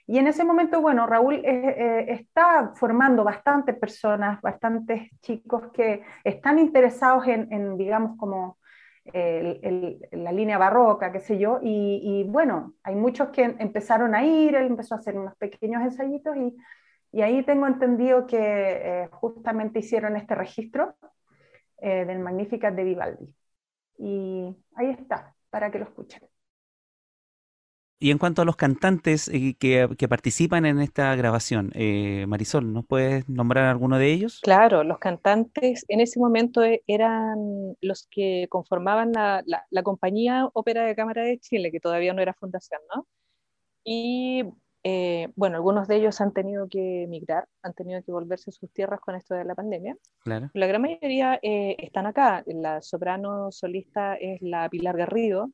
Y 0.07 0.17
en 0.17 0.27
ese 0.27 0.43
momento, 0.43 0.81
bueno, 0.81 1.05
Raúl 1.07 1.35
eh, 1.35 1.41
eh, 1.45 2.05
está 2.09 2.73
formando 2.75 3.23
bastantes 3.23 3.77
personas, 3.77 4.41
bastantes 4.41 5.09
chicos 5.21 5.71
que 5.71 6.03
están 6.23 6.59
interesados 6.59 7.27
en, 7.27 7.51
en 7.53 7.77
digamos, 7.77 8.17
como 8.17 8.57
la 9.05 10.31
línea 10.31 10.57
barroca, 10.57 11.11
qué 11.11 11.19
sé 11.19 11.37
yo, 11.37 11.59
y, 11.61 12.25
bueno, 12.29 12.73
hay 12.83 12.95
muchos 12.95 13.29
que 13.29 13.43
empezaron 13.43 14.15
a 14.15 14.23
ir, 14.23 14.55
él 14.55 14.67
empezó 14.67 14.95
a 14.95 14.99
hacer 14.99 15.17
unos 15.17 15.35
pequeños 15.35 15.81
ensayitos 15.81 16.35
y, 16.37 16.55
y 17.11 17.21
ahí 17.21 17.43
tengo 17.43 17.67
entendido 17.67 18.25
que 18.25 18.37
eh, 18.39 19.09
justamente 19.11 19.79
hicieron 19.79 20.15
este 20.15 20.35
registro 20.35 20.95
eh, 21.77 22.05
del 22.05 22.19
Magnificat 22.19 22.73
de 22.73 22.83
Vivaldi. 22.83 23.35
Y 23.97 24.55
ahí 24.75 24.89
está, 24.89 25.35
para 25.49 25.69
que 25.69 25.79
lo 25.79 25.85
escuchen. 25.85 26.21
Y 28.03 28.11
en 28.11 28.17
cuanto 28.17 28.41
a 28.41 28.45
los 28.45 28.57
cantantes 28.57 29.29
eh, 29.29 29.55
que, 29.57 30.07
participan 30.09 30.65
en 30.65 30.81
esta 30.81 31.15
grabación, 31.15 31.71
eh, 31.73 32.25
Marisol, 32.27 32.73
¿nos 32.73 32.85
puedes 32.85 33.29
nombrar 33.29 33.63
alguno 33.67 33.97
de 33.97 34.11
ellos? 34.11 34.41
Claro, 34.43 34.83
los 34.83 34.99
cantantes 34.99 35.85
en 35.87 36.01
ese 36.01 36.19
momento 36.19 36.61
e, 36.65 36.83
eran 36.85 37.77
los 37.79 38.05
que 38.11 38.47
conformaban 38.49 39.13
la, 39.13 39.83
compañía 39.83 40.49
Ópera 40.51 40.83
de 40.83 40.97
Cámara 40.97 41.23
de 41.23 41.39
Chile, 41.39 41.71
que 41.71 41.79
todavía 41.79 42.13
no 42.13 42.21
era 42.21 42.33
fundación, 42.33 42.81
¿no? 42.93 43.07
Y 43.85 44.43
eh, 44.83 45.29
bueno, 45.37 45.55
algunos 45.55 45.87
de 45.87 45.95
ellos 45.95 46.19
han 46.19 46.33
tenido 46.33 46.67
que 46.67 47.03
emigrar, 47.03 47.47
han 47.61 47.73
tenido 47.73 48.03
que 48.03 48.11
volverse 48.11 48.49
a 48.49 48.53
sus 48.53 48.69
tierras 48.73 48.99
con 48.99 49.15
esto 49.15 49.33
de 49.33 49.45
la 49.45 49.55
pandemia. 49.55 49.95
Claro. 50.25 50.51
La 50.53 50.67
gran 50.67 50.81
mayoría 50.81 51.39
están 51.41 52.05
acá. 52.05 52.43
La 52.47 52.81
soprano 52.81 53.49
solista 53.53 54.15
es 54.15 54.41
la 54.41 54.67
Pilar 54.67 54.97
Garrido 54.97 55.51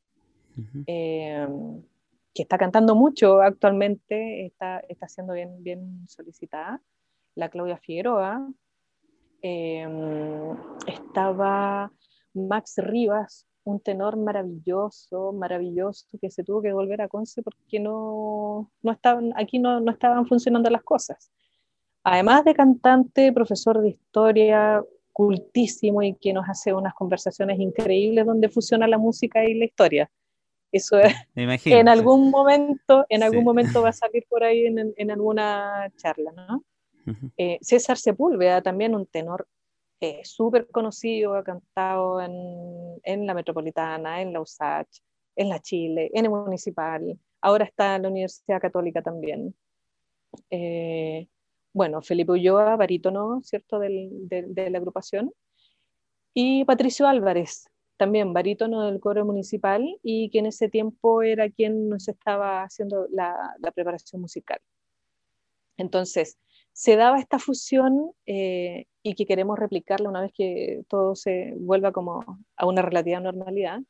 que 2.34 2.44
está 2.44 2.58
cantando 2.58 2.96
mucho 2.96 3.42
actualmente, 3.42 4.46
está, 4.46 4.80
está 4.88 5.08
siendo 5.08 5.34
bien, 5.34 5.64
bien 5.64 6.08
solicitada, 6.08 6.82
la 7.36 7.50
Claudia 7.50 7.78
Figueroa. 7.78 8.48
Em, 9.42 10.56
estaba 10.86 11.92
Max 12.34 12.76
Rivas, 12.78 13.48
un 13.64 13.80
tenor 13.80 14.18
maravilloso, 14.18 15.32
maravilloso, 15.34 16.06
que 16.22 16.30
se 16.30 16.44
tuvo 16.44 16.62
que 16.62 16.74
volver 16.74 17.02
a 17.02 17.08
Conce 17.08 17.42
porque 17.42 17.80
no, 17.80 18.72
no 18.82 18.92
estaban, 18.92 19.34
aquí 19.36 19.60
no, 19.60 19.80
no 19.80 19.92
estaban 19.92 20.26
funcionando 20.28 20.70
las 20.70 20.84
cosas. 20.84 21.32
Además 22.04 22.46
de 22.46 22.54
cantante, 22.54 23.32
profesor 23.34 23.82
de 23.82 23.90
historia, 23.90 24.84
cultísimo 25.12 26.02
y 26.02 26.16
que 26.16 26.32
nos 26.34 26.48
hace 26.48 26.74
unas 26.74 26.94
conversaciones 26.94 27.60
increíbles 27.60 28.26
donde 28.26 28.50
fusiona 28.50 28.88
la 28.88 28.98
música 28.98 29.44
y 29.44 29.54
la 29.54 29.66
historia. 29.66 30.10
Eso 30.72 31.00
en 31.66 31.90
algún 31.90 32.30
momento, 32.30 33.06
en 33.10 33.24
algún 33.24 33.44
momento 33.44 33.82
va 33.82 33.90
a 33.90 33.94
salir 33.94 34.26
por 34.30 34.44
ahí 34.44 34.68
en, 34.68 34.94
en 34.96 35.12
alguna 35.12 35.92
charla, 35.98 36.32
¿no? 36.32 36.64
Eh, 37.38 37.58
César 37.62 37.98
Sepúlveda, 37.98 38.62
también 38.62 38.94
un 38.94 39.08
tenor 39.08 39.48
eh, 40.00 40.22
súper 40.24 40.68
conocido, 40.68 41.34
ha 41.36 41.44
cantado 41.44 42.22
en, 42.22 42.32
en, 43.04 43.26
la 43.26 43.34
Metropolitana, 43.34 44.22
en 44.22 44.32
la 44.32 44.42
USACH, 44.42 45.00
en 45.36 45.50
la 45.50 45.60
Chile, 45.60 46.12
en 46.14 46.26
el 46.26 46.32
Municipal, 46.32 47.18
ahora 47.42 47.66
está 47.66 47.96
en 47.96 48.04
la 48.04 48.10
Universidad 48.10 48.62
Católica 48.62 49.02
también. 49.02 49.56
Eh, 50.52 51.28
bueno, 51.74 52.02
Felipe 52.02 52.34
Ulloa, 52.34 52.76
barítono, 52.76 53.42
¿cierto?, 53.42 53.80
del, 53.80 54.28
de 54.28 54.70
la 54.70 54.78
agrupación. 54.78 55.32
Y 56.34 56.64
Patricio 56.66 57.08
Álvarez, 57.08 57.70
también 58.00 58.32
barítono 58.32 58.86
del 58.86 59.02
coro 59.02 59.26
municipal 59.26 59.86
y 60.02 60.30
que 60.30 60.40
en 60.40 60.46
ese 60.46 60.70
tiempo 60.70 61.22
era 61.22 61.50
quien 61.50 61.90
nos 61.90 62.08
estaba 62.08 62.64
haciendo 62.64 63.08
la, 63.12 63.36
preparación 63.76 64.22
musical. 64.22 64.60
Entonces, 65.76 66.38
se 66.72 66.96
daba 66.96 67.20
esta 67.20 67.40
fusión 67.40 68.12
eh, 68.26 68.86
y 69.04 69.16
que 69.16 69.26
queremos 69.26 69.60
replicarla 69.60 70.08
una 70.08 70.22
vez 70.22 70.32
que 70.34 70.82
todo 70.88 71.14
se 71.14 71.54
vuelva 71.58 71.92
como 71.92 72.24
a 72.56 72.66
una 72.66 72.82
relativa 72.82 73.20
normalidad, 73.20 73.82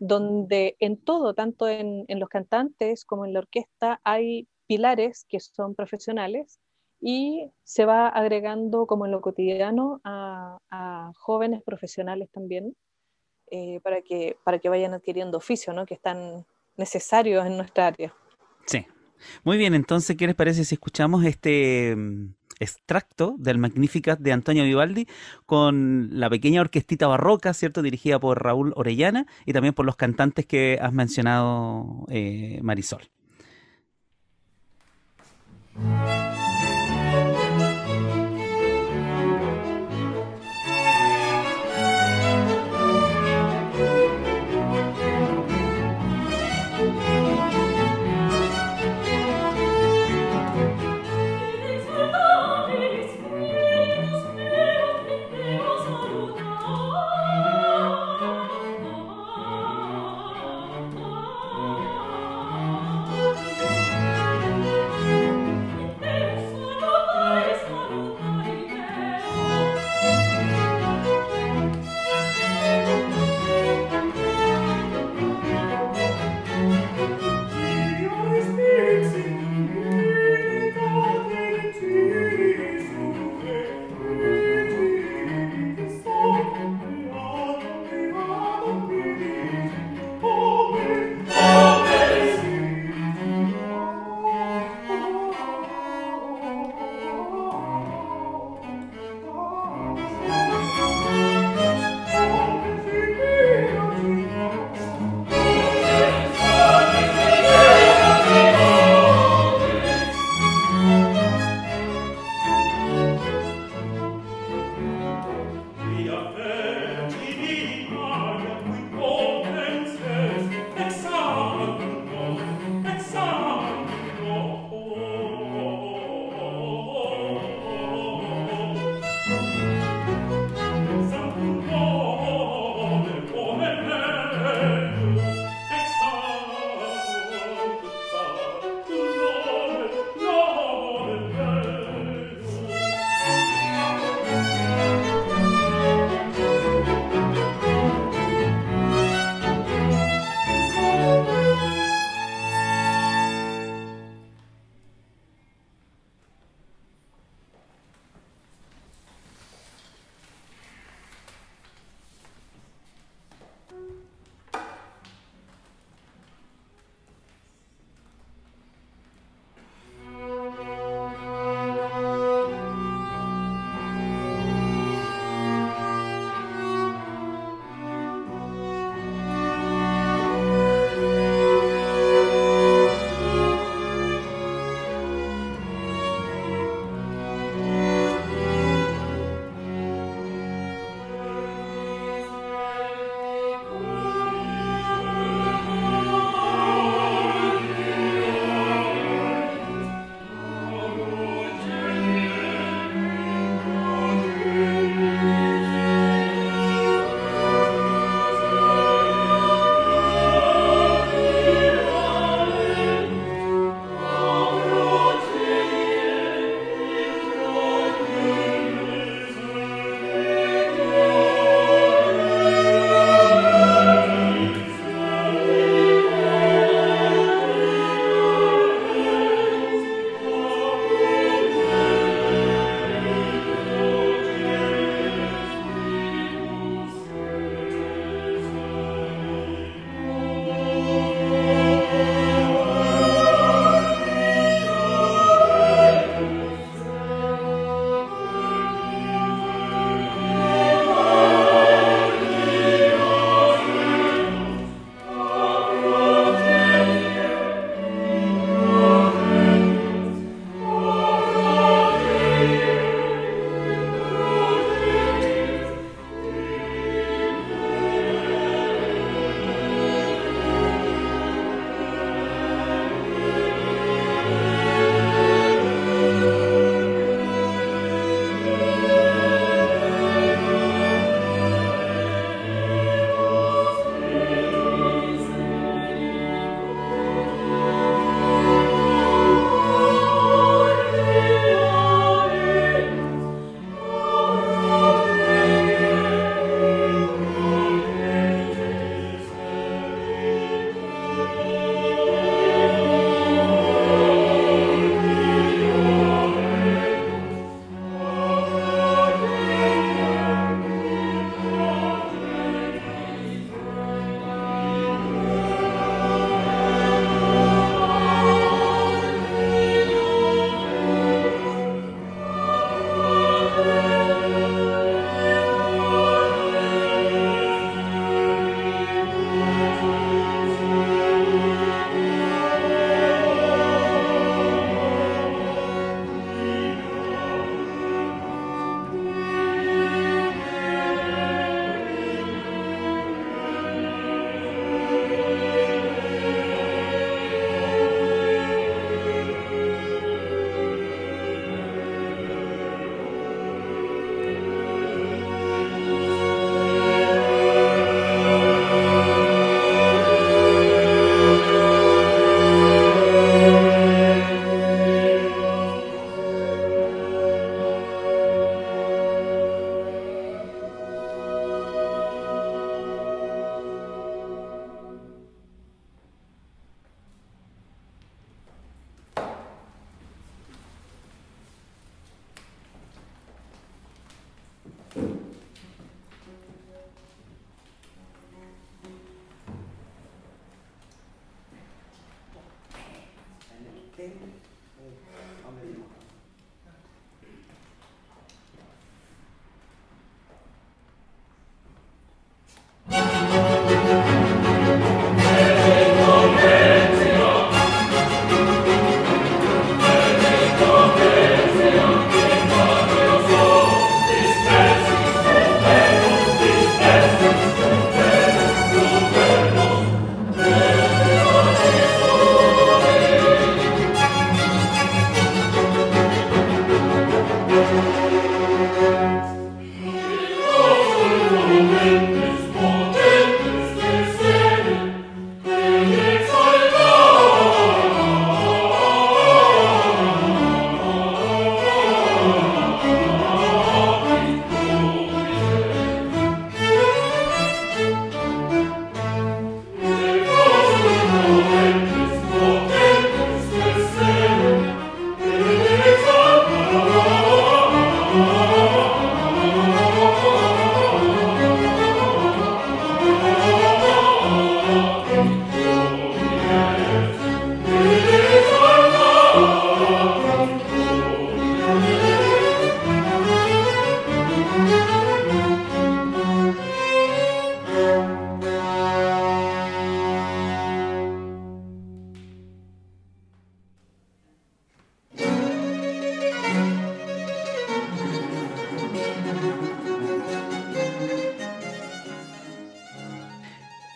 donde 0.00 0.76
en 0.80 0.96
todo, 0.96 1.34
tanto 1.34 1.68
en, 1.68 2.06
los 2.08 2.30
cantantes 2.30 3.04
como 3.04 3.26
en 3.26 3.34
la 3.34 3.40
orquesta, 3.40 4.00
hay 4.02 4.48
pilares 4.66 5.26
que 5.28 5.40
son 5.40 5.74
profesionales 5.74 6.58
y 7.02 7.50
se 7.64 7.84
va 7.84 8.08
agregando 8.08 8.86
como 8.86 9.04
en 9.04 9.12
lo 9.12 9.20
cotidiano 9.20 10.00
a 10.04 11.12
jóvenes 11.16 11.62
profesionales 11.62 12.30
también 12.30 12.74
eh, 13.54 13.80
para, 13.82 14.00
que, 14.00 14.38
para 14.44 14.58
que 14.58 14.70
vayan 14.70 14.94
adquiriendo 14.94 15.36
oficio, 15.36 15.74
¿no? 15.74 15.84
que 15.84 15.92
están 15.92 16.46
necesarios 16.78 17.44
en 17.44 17.58
nuestra 17.58 17.88
área. 17.88 18.14
Sí. 18.64 18.86
Muy 19.44 19.58
bien, 19.58 19.74
entonces, 19.74 20.16
¿qué 20.16 20.26
les 20.26 20.34
parece 20.34 20.64
si 20.64 20.74
escuchamos 20.74 21.22
este 21.26 21.94
mm, 21.94 22.32
extracto 22.60 23.34
del 23.36 23.58
Magnificat 23.58 24.18
de 24.20 24.32
Antonio 24.32 24.64
Vivaldi 24.64 25.06
con 25.44 26.08
la 26.18 26.30
pequeña 26.30 26.62
orquestita 26.62 27.06
barroca, 27.06 27.52
¿cierto? 27.52 27.82
Dirigida 27.82 28.18
por 28.18 28.42
Raúl 28.42 28.72
Orellana 28.74 29.26
y 29.44 29.52
también 29.52 29.74
por 29.74 29.84
los 29.84 29.96
cantantes 29.96 30.46
que 30.46 30.78
has 30.80 30.94
mencionado, 30.94 32.06
eh, 32.08 32.58
Marisol. 32.62 33.02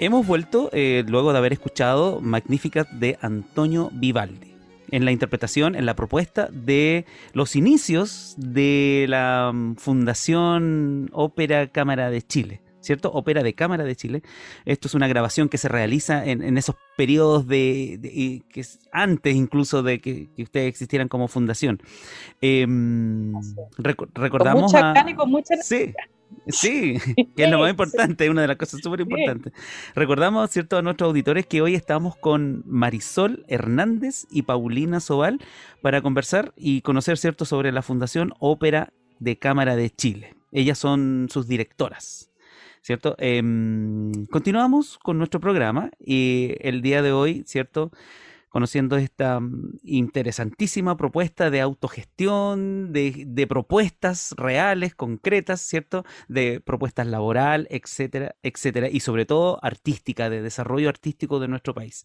Hemos 0.07 0.25
vuelto 0.25 0.71
eh, 0.73 1.03
luego 1.09 1.33
de 1.33 1.39
haber 1.39 1.53
escuchado 1.53 2.21
Magnificat 2.21 2.89
de 2.91 3.19
Antonio 3.23 3.91
Vivaldi 3.93 4.55
en 4.93 5.05
la 5.05 5.11
interpretación, 5.11 5.75
en 5.75 5.85
la 5.85 5.97
propuesta 5.97 6.49
de 6.53 7.07
los 7.33 7.57
inicios 7.57 8.37
de 8.39 9.07
la 9.09 9.51
mm, 9.53 9.75
Fundación 9.75 11.11
Ópera 11.13 11.67
Cámara 11.73 12.09
de 12.09 12.23
Chile. 12.23 12.63
¿Cierto? 12.79 13.11
Ópera 13.11 13.43
de 13.43 13.55
Cámara 13.55 13.83
de 13.83 13.97
Chile. 13.97 14.23
Esto 14.65 14.87
es 14.87 14.95
una 14.95 15.09
grabación 15.09 15.49
que 15.49 15.59
se 15.59 15.67
realiza 15.67 16.25
en, 16.25 16.57
esos 16.57 16.77
periodos 16.97 17.49
de, 17.49 18.45
que 18.49 18.65
antes 18.93 19.35
incluso 19.35 19.83
de 19.83 20.01
que, 20.01 20.29
ustedes 20.39 20.69
existieran 20.69 21.09
como 21.09 21.27
fundación. 21.27 21.83
Em, 22.41 23.33
recordamos 24.15 24.73
con 24.73 24.87
mucha 24.87 25.11
y 25.11 25.15
con 25.15 25.31
mucha 25.33 25.57
sí, 25.63 25.95
Sí, 26.49 26.99
que 27.37 27.45
es 27.45 27.51
lo 27.51 27.59
más 27.59 27.71
importante, 27.71 28.31
una 28.31 28.43
de 28.43 28.49
las 28.49 28.57
cosas 28.57 28.81
súper 28.83 29.01
importantes. 29.01 29.53
Recordamos, 29.95 30.51
¿cierto?, 30.51 30.77
a 30.77 30.83
nuestros 30.83 31.09
auditores 31.09 31.47
que 31.47 31.61
hoy 31.61 31.75
estamos 31.75 32.17
con 32.17 32.63
Marisol 32.67 33.45
Hernández 33.49 34.27
y 34.31 34.43
Paulina 34.43 35.01
Sobal 35.01 35.41
para 35.83 36.03
conversar 36.03 36.53
y 36.57 36.83
conocer, 36.83 37.19
¿cierto?, 37.19 37.45
sobre 37.45 37.73
la 37.73 37.83
Fundación 37.83 38.33
Ópera 38.39 38.93
de 39.19 39.39
Cámara 39.39 39.77
de 39.77 39.91
Chile. 39.91 40.35
Ellas 40.53 40.79
son 40.79 41.29
sus 41.31 41.49
directoras, 41.49 42.31
¿cierto? 42.83 43.17
Em, 43.19 44.27
continuamos 44.27 44.99
con 44.99 45.19
nuestro 45.19 45.41
programa 45.41 45.91
y 45.99 46.55
el 46.61 46.83
día 46.83 47.03
de 47.03 47.13
hoy, 47.13 47.43
¿cierto?, 47.47 47.91
conociendo 48.49 48.97
esta 48.97 49.41
mm, 49.41 49.79
interesantísima 49.85 50.97
propuesta 50.97 51.51
de 51.51 51.61
autogestión, 51.61 52.93
de, 52.93 53.47
propuestas 53.49 54.35
reales, 54.37 54.95
concretas, 54.95 55.61
¿cierto? 55.61 56.05
De 56.29 56.61
propuestas 56.61 57.07
laboral, 57.07 57.67
etcétera, 57.71 58.35
etcétera, 58.43 58.89
y 58.89 59.01
sobre 59.01 59.27
todo 59.27 59.59
artística, 59.63 60.31
de 60.31 60.43
desarrollo 60.43 60.89
artístico 60.89 61.39
de 61.41 61.49
nuestro 61.49 61.75
país. 61.75 62.05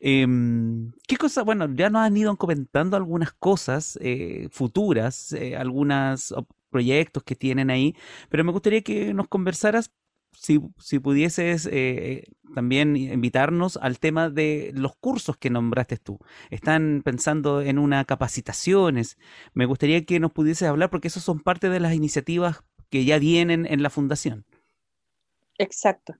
Em, 0.00 0.92
¿Qué 1.06 1.16
cosas? 1.16 1.44
Bueno, 1.44 1.68
ya 1.74 1.90
nos 1.90 2.02
han 2.02 2.16
ido 2.16 2.36
comentando 2.36 2.96
algunas 2.96 3.32
cosas 3.32 3.98
eh, 4.02 4.48
futuras, 4.50 5.32
eh, 5.32 5.56
algunos 5.56 6.34
proyectos 6.70 7.22
que 7.22 7.36
tienen 7.36 7.70
ahí, 7.70 7.94
pero 8.28 8.42
me 8.42 8.50
gustaría 8.50 8.82
que 8.82 9.14
nos 9.14 9.28
conversaras 9.28 9.92
si, 10.34 10.98
pudieses 10.98 11.68
eh, 11.70 12.24
también 12.54 12.96
invitarnos 12.96 13.76
al 13.76 13.98
tema 13.98 14.30
de 14.30 14.72
los 14.74 14.96
cursos 14.96 15.36
que 15.36 15.50
nombraste 15.50 15.96
tú. 15.96 16.18
Están 16.50 17.02
pensando 17.04 17.60
en 17.60 17.78
una 17.78 18.04
capacitaciones. 18.04 19.18
Me 19.52 19.66
gustaría 19.66 20.04
que 20.04 20.20
nos 20.20 20.32
pudieses 20.32 20.68
hablar 20.68 20.90
porque 20.90 21.08
esos 21.08 21.22
son 21.22 21.40
parte 21.40 21.68
de 21.68 21.80
las 21.80 21.94
iniciativas 21.94 22.62
que 22.90 23.04
ya 23.04 23.18
vienen 23.18 23.66
en 23.66 23.82
la 23.82 23.90
fundación. 23.90 24.44
Exacto. 25.58 26.14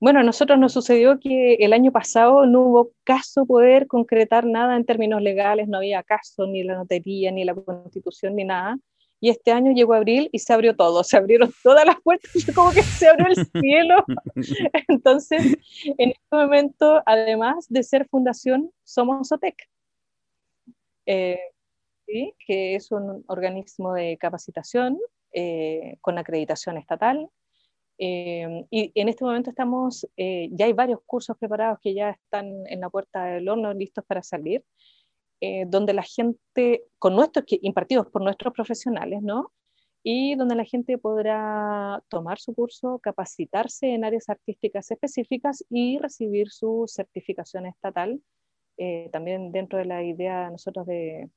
Bueno, 0.00 0.20
a 0.20 0.22
nosotros 0.22 0.58
nos 0.58 0.72
sucedió 0.72 1.18
que 1.20 1.54
el 1.54 1.72
año 1.72 1.92
pasado 1.92 2.46
no 2.46 2.62
hubo 2.62 2.92
caso 3.04 3.44
poder 3.46 3.86
concretar 3.86 4.46
nada 4.46 4.76
en 4.76 4.84
términos 4.84 5.20
legales, 5.20 5.68
no 5.68 5.78
había 5.78 6.02
caso 6.02 6.46
ni 6.46 6.62
la 6.62 6.76
notería, 6.76 7.30
ni 7.32 7.44
la 7.44 7.54
constitución, 7.54 8.36
ni 8.36 8.44
nada 8.44 8.78
y 9.20 9.30
este 9.30 9.50
año 9.50 9.72
llegó 9.72 9.94
abril 9.94 10.28
y 10.32 10.38
se 10.38 10.52
abrió 10.52 10.76
todo, 10.76 11.02
se 11.04 11.16
abrieron 11.16 11.52
todas 11.62 11.84
las 11.84 12.00
puertas, 12.00 12.30
como 12.54 12.70
que 12.70 12.82
se 12.82 13.08
abrió 13.08 13.26
el 13.26 13.46
cielo. 13.60 14.04
Entonces, 14.88 15.56
en 15.84 16.10
este 16.10 16.36
momento, 16.36 17.02
además 17.06 17.66
de 17.68 17.82
ser 17.82 18.06
fundación, 18.08 18.70
somos 18.84 19.32
OTEC, 19.32 19.68
eh, 21.06 21.40
que 22.46 22.74
es 22.74 22.90
un 22.90 23.24
organismo 23.26 23.92
de 23.92 24.16
capacitación 24.16 24.98
eh, 25.32 25.96
con 26.00 26.16
acreditación 26.18 26.78
estatal. 26.78 27.28
Eh, 28.00 28.64
y 28.70 28.92
en 28.94 29.08
este 29.08 29.24
momento 29.24 29.50
estamos, 29.50 30.06
ya 30.16 30.66
hay 30.66 30.72
varios 30.72 31.00
cursos 31.04 31.36
preparados 31.36 31.80
que 31.82 31.94
ya 31.94 32.10
están 32.10 32.46
en 32.68 32.80
la 32.80 32.88
puerta 32.88 33.24
del 33.24 33.48
horno 33.48 33.74
listos 33.74 34.04
para 34.06 34.22
salir. 34.22 34.64
Eh, 35.40 35.66
donde 35.68 35.92
la 35.92 36.02
gente, 36.02 36.82
con 36.98 37.14
nuestros, 37.14 37.44
impartidos 37.62 38.08
por 38.08 38.22
nuestros 38.22 38.52
profesionales, 38.52 39.22
¿no? 39.22 39.52
Y 40.02 40.34
donde 40.34 40.56
la 40.56 40.64
gente 40.64 40.98
podrá 40.98 42.02
tomar 42.08 42.40
su 42.40 42.54
curso, 42.54 42.98
capacitarse 42.98 43.94
en 43.94 44.04
áreas 44.04 44.28
artísticas 44.28 44.90
específicas 44.90 45.64
y 45.70 45.98
recibir 45.98 46.50
su 46.50 46.86
certificación 46.88 47.66
estatal, 47.66 48.20
eh, 48.78 49.10
también 49.12 49.52
dentro 49.52 49.78
de 49.78 49.84
la 49.84 50.02
idea 50.02 50.50
nosotros 50.50 50.86
de 50.86 51.30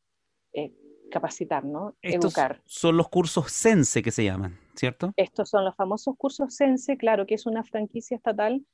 eh, 0.54 0.74
capacitar, 1.12 1.64
¿no? 1.64 1.95
Estos 2.02 2.32
Educar. 2.34 2.60
Son 2.66 2.97
los 2.97 3.08
cursos 3.08 3.52
Sense 3.52 4.02
que 4.02 4.12
se 4.12 4.24
llaman, 4.24 4.58
¿cierto? 4.74 5.14
Estos 5.16 5.49
son 5.49 5.64
los 5.64 5.76
famosos 5.76 6.16
cursos 6.18 6.56
Sense, 6.56 6.97
claro, 6.97 7.28
que 7.28 7.36
es 7.36 7.45
una 7.45 7.64
franquicia 7.64 8.18
estatal 8.18 8.66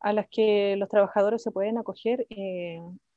a 0.00 0.14
las 0.14 0.26
que 0.30 0.76
los 0.76 0.88
trabajadores 0.88 1.42
se 1.42 1.50
pueden 1.50 1.76
acoger 1.76 2.26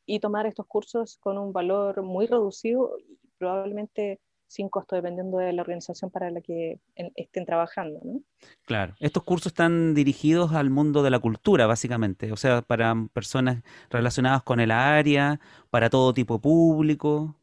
y 0.05 0.19
tomar 0.19 0.45
estos 0.45 0.65
cursos 0.67 1.17
con 1.17 1.37
un 1.37 1.53
valor 1.53 2.01
muy 2.03 2.27
reducido 2.27 2.97
y 2.99 3.17
probablemente 3.37 4.19
sin 4.53 4.69
costo, 4.69 4.95
dependiendo 4.95 5.39
de 5.39 5.51
la 5.51 5.63
organización 5.63 6.11
para 6.11 6.29
la 6.29 6.39
que 6.39 6.79
estén 7.15 7.45
trabajando. 7.45 7.99
¿no? 8.03 8.21
Claro, 8.65 8.95
estos 8.99 9.23
cursos 9.23 9.47
están 9.47 9.95
dirigidos 9.95 10.53
al 10.53 10.69
mundo 10.69 11.01
de 11.01 11.09
la 11.09 11.17
cultura, 11.17 11.65
básicamente, 11.65 12.31
o 12.31 12.37
sea, 12.37 12.61
para 12.61 12.93
personas 13.13 13.63
relacionadas 13.89 14.43
con 14.43 14.59
el 14.59 14.69
área, 14.69 15.39
para 15.71 15.89
todo 15.89 16.13
tipo 16.13 16.35
de 16.35 16.39
público. 16.41 17.35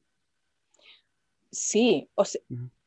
Sí, 1.50 2.08
o 2.14 2.24
sea, 2.24 2.40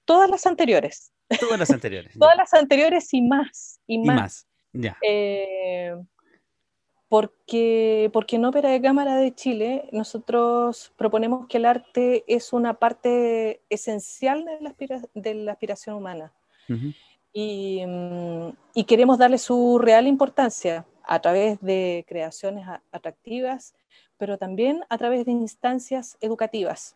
todas 0.05 0.29
las 0.29 0.45
anteriores. 0.45 1.11
Todas 1.39 1.59
las 1.59 1.71
anteriores. 1.71 2.13
todas 2.19 2.37
las 2.37 2.53
anteriores 2.53 3.13
y 3.13 3.21
más. 3.21 3.81
Y 3.85 3.97
más. 3.99 4.15
más. 4.15 4.47
Ya. 4.71 4.97
Eh, 5.01 5.95
porque, 7.13 8.09
porque 8.11 8.37
en 8.37 8.45
Ópera 8.45 8.69
de 8.69 8.81
Cámara 8.81 9.17
de 9.17 9.35
Chile 9.35 9.87
nosotros 9.91 10.91
proponemos 10.97 11.45
que 11.45 11.57
el 11.57 11.65
arte 11.65 12.23
es 12.25 12.53
una 12.53 12.73
parte 12.73 13.61
esencial 13.69 14.43
de 14.43 14.59
la, 14.61 14.75
de 15.13 15.33
la 15.35 15.51
aspiración 15.51 15.95
humana. 15.95 16.33
y, 17.31 17.85
mm, 17.85 18.47
y, 18.73 18.83
queremos 18.85 19.19
darle 19.19 19.37
su 19.37 19.77
real 19.77 20.07
importancia 20.07 20.87
a 21.03 21.21
través 21.21 21.61
de 21.61 22.03
creaciones 22.07 22.65
atractivas, 22.91 23.75
pero 24.17 24.39
también 24.39 24.83
a 24.89 24.97
través 24.97 25.23
de 25.27 25.33
instancias 25.33 26.17
educativas. 26.19 26.95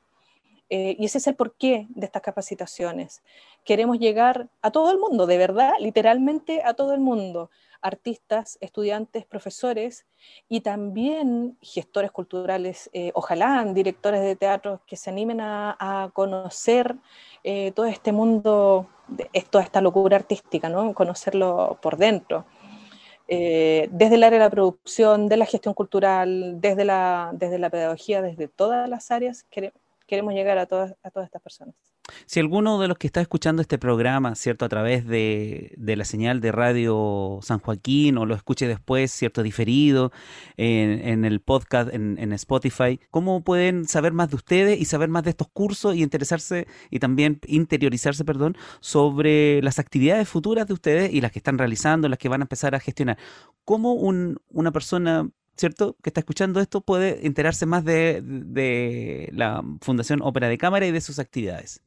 Eh, 0.72 0.96
y 0.98 1.06
ese 1.06 1.20
es 1.20 1.28
el 1.28 1.36
porqué 1.36 1.86
de 1.90 2.08
estas 2.08 2.24
capacitaciones. 2.24 3.22
Queremos 3.64 4.00
llegar 4.00 4.50
a 4.64 4.72
todo 4.72 4.92
el 4.92 4.98
mundo, 4.98 5.28
de 5.28 5.38
verdad, 5.38 5.74
literalmente 5.80 6.64
a 6.64 6.74
todo 6.74 6.96
el 6.96 7.02
mundo, 7.02 7.52
artistas, 7.82 8.58
estudiantes, 8.62 9.26
profesores 9.26 10.06
y 10.50 10.62
también 10.62 11.58
gestores 11.62 12.12
culturales, 12.12 12.90
eh, 12.94 13.12
ojalá 13.14 13.64
directores 13.74 14.22
de 14.22 14.36
teatro 14.36 14.82
que 14.86 14.96
se 14.96 15.10
animen 15.10 15.42
a, 15.42 16.12
conocer 16.14 16.96
eh, 17.44 17.72
todo 17.72 17.86
este 17.86 18.12
mundo, 18.12 18.88
toda 19.50 19.64
esta 19.64 19.82
locura 19.82 20.18
artística, 20.18 20.70
¿no? 20.70 20.94
conocerlo 20.94 21.78
por 21.82 21.98
dentro. 21.98 22.46
desde 23.28 24.16
el 24.16 24.24
área 24.24 24.40
de 24.40 24.46
la 24.46 24.50
producción, 24.50 25.28
de 25.28 25.38
la 25.38 25.46
gestión 25.46 25.74
cultural, 25.74 26.62
desde 26.62 26.86
la, 26.86 27.32
desde 27.34 27.60
la 27.60 27.70
pedagogía, 27.70 28.22
desde 28.22 28.48
todas 28.48 28.90
las 28.90 29.12
áreas, 29.12 29.46
queremos 30.08 30.34
llegar 30.34 30.58
a 30.58 30.66
todas, 30.66 30.96
a 31.04 31.12
todas 31.12 31.28
estas 31.28 31.42
personas. 31.42 31.76
Si 32.26 32.40
alguno 32.40 32.80
de 32.80 32.88
los 32.88 32.98
que 32.98 33.08
está 33.08 33.22
escuchando 33.22 33.62
este 33.62 33.78
programa, 33.78 34.36
¿cierto? 34.36 34.66
A 34.66 34.70
través 34.70 35.06
de, 35.06 35.76
la 35.78 36.06
señal 36.06 36.42
de 36.42 36.52
Radio 36.52 37.40
San 37.42 37.60
Joaquín 37.60 38.18
o 38.18 38.26
lo 38.26 38.36
escuche 38.36 38.68
después, 38.68 39.12
¿cierto? 39.12 39.44
Diferido 39.44 40.12
en, 40.58 41.26
el 41.26 41.40
podcast, 41.42 41.94
en, 41.94 42.34
Spotify, 42.34 43.00
¿cómo 43.12 43.42
pueden 43.42 43.88
saber 43.88 44.14
más 44.14 44.30
de 44.30 44.36
ustedes 44.36 44.80
y 44.80 44.86
saber 44.86 45.10
más 45.10 45.24
de 45.24 45.32
estos 45.32 45.48
cursos 45.48 45.96
y 45.96 46.04
interesarse 46.04 46.68
y 46.92 47.00
también 47.00 47.40
interiorizarse, 47.48 48.26
perdón, 48.26 48.58
sobre 48.80 49.62
las 49.62 49.80
actividades 49.80 50.28
futuras 50.28 50.68
de 50.68 50.74
ustedes 50.74 51.14
y 51.14 51.22
las 51.22 51.32
que 51.32 51.40
están 51.40 51.58
realizando, 51.58 52.10
las 52.10 52.20
que 52.20 52.30
van 52.30 52.42
a 52.42 52.46
empezar 52.46 52.76
a 52.76 52.80
gestionar? 52.80 53.18
¿Cómo 53.66 53.94
una 53.94 54.72
persona 54.72 55.30
¿cierto? 55.58 55.98
Que 56.02 56.10
está 56.10 56.22
escuchando 56.22 56.60
esto 56.60 56.82
puede 56.82 57.26
enterarse 57.26 57.66
más 57.66 57.84
de, 57.84 59.30
la 59.34 59.64
Fundación 59.82 60.22
Ópera 60.22 60.48
de 60.48 60.58
Cámara 60.58 60.86
y 60.86 60.92
de 60.92 61.02
sus 61.02 61.20
actividades. 61.20 61.82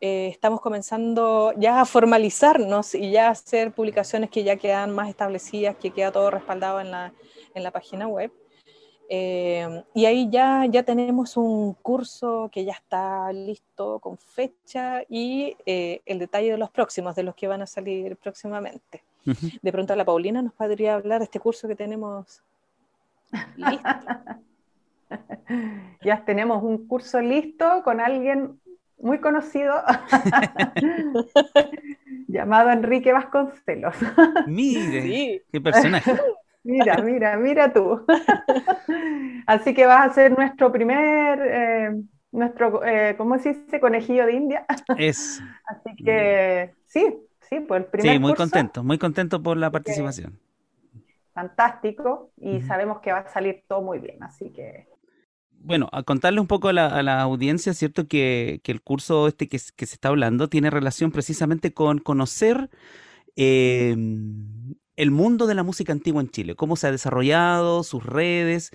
eh, 0.06 0.28
estamos 0.28 0.60
comenzando 0.60 1.54
ya 1.56 1.80
a 1.80 1.86
formalizarnos 1.86 2.94
y 2.94 3.12
ya 3.12 3.30
a 3.30 3.32
hacer 3.32 3.72
publicaciones 3.72 4.30
que 4.30 4.44
ya 4.44 4.58
quedan 4.58 4.92
más 4.92 5.08
establecidas, 5.08 5.78
que 5.78 5.92
queda 5.92 6.12
todo 6.12 6.30
respaldado 6.30 6.82
en 6.82 6.92
la, 6.92 7.14
en 7.56 7.64
la 7.64 7.72
página 7.72 8.06
web. 8.06 8.30
Eh, 9.16 9.84
y 9.94 10.06
ahí 10.08 10.28
ya, 10.32 10.66
ya 10.66 10.82
tenemos 10.82 11.38
un 11.38 11.76
curso 11.76 12.50
que 12.52 12.66
ya 12.66 12.72
está 12.72 13.32
listo 13.32 14.00
con 14.00 14.18
fecha 14.18 15.04
y 15.08 15.56
eh, 15.68 16.02
el 16.08 16.18
detalle 16.18 16.50
de 16.50 16.58
los 16.58 16.72
próximos, 16.72 17.16
de 17.16 17.22
los 17.22 17.36
que 17.36 17.48
van 17.48 17.62
a 17.62 17.68
salir 17.68 18.18
próximamente. 18.18 19.04
De 19.62 19.72
pronto 19.72 19.96
la 19.96 20.04
Paulina 20.04 20.42
nos 20.42 20.54
podría 20.54 20.96
hablar 20.96 21.20
de 21.20 21.26
este 21.26 21.40
curso 21.40 21.68
que 21.68 21.76
tenemos 21.76 22.42
listo. 23.56 23.90
ya 26.04 26.26
tenemos 26.26 26.64
un 26.64 26.88
curso 26.88 27.22
listo 27.22 27.84
con 27.84 28.02
alguien 28.02 28.60
muy 28.98 29.20
conocido 29.20 29.76
llamado 32.28 32.72
Enrique 32.72 33.14
Vasconcelos. 33.14 33.96
Mire, 34.48 35.44
qué 35.52 35.62
personaje. 35.62 36.20
Mira, 36.64 36.98
mira, 37.02 37.38
mira 37.38 37.74
tú. 37.74 38.06
Así 39.48 39.74
que 39.74 39.86
vas 39.86 40.10
a 40.10 40.14
ser 40.14 40.38
nuestro 40.38 40.72
primer, 40.72 41.40
eh, 41.44 42.02
nuestro, 42.32 42.84
eh, 42.86 43.16
¿cómo 43.18 43.38
se 43.40 43.54
dice? 43.54 43.80
Conejillo 43.80 44.26
de 44.26 44.34
India. 44.34 44.66
Es. 44.98 45.42
Así 45.66 45.96
que 46.04 46.74
sí, 46.86 47.06
sí, 47.42 47.60
pues 47.60 47.84
el 47.84 47.90
primer 47.90 48.14
Sí, 48.14 48.20
muy 48.20 48.34
contento, 48.34 48.84
muy 48.84 48.98
contento 48.98 49.42
por 49.42 49.58
la 49.58 49.70
participación. 49.72 50.40
Fantástico 51.34 52.32
y 52.38 52.62
sabemos 52.62 53.00
que 53.00 53.12
va 53.12 53.20
a 53.20 53.28
salir 53.28 53.64
todo 53.68 53.82
muy 53.82 53.98
bien, 53.98 54.22
así 54.22 54.52
que 54.52 54.88
bueno, 55.64 55.88
a 55.94 56.04
contarle 56.04 56.42
un 56.42 56.48
poco 56.48 56.68
a 56.68 56.74
la, 56.74 57.22
audiencia, 57.22 57.74
¿cierto? 57.74 58.08
Que, 58.08 58.62
el 58.66 58.82
curso 58.82 59.28
este 59.30 59.48
que, 59.48 59.58
se 59.58 59.74
está 59.78 60.10
hablando 60.10 60.50
tiene 60.50 60.70
relación 60.70 61.12
precisamente 61.12 61.74
con 61.74 62.00
conocer 62.00 62.70
el 64.96 65.12
mundo 65.12 65.48
de 65.48 65.56
la 65.56 65.64
música 65.64 65.92
antigua 65.92 66.22
en 66.22 66.30
Chile, 66.30 66.56
cómo 66.56 66.76
se 66.76 66.88
ha 66.88 66.92
desarrollado, 66.92 67.84
sus 67.84 68.06
redes, 68.06 68.72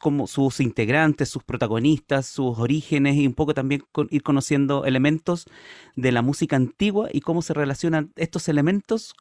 cómo, 0.00 0.26
sus 0.26 0.60
integrantes, 0.60 1.28
sus 1.28 1.44
protagonistas, 1.44 2.26
sus 2.26 2.58
orígenes 2.58 3.16
y 3.16 3.26
un 3.26 3.34
poco 3.34 3.54
también 3.54 3.84
ir 4.10 4.22
conociendo 4.22 4.84
elementos 4.84 5.46
de 5.96 6.12
la 6.12 6.22
música 6.22 6.56
antigua 6.56 7.08
y 7.12 7.20
cómo 7.20 7.42
se 7.42 7.54
relacionan 7.54 8.12
estos 8.16 8.48
elementos 8.48 9.14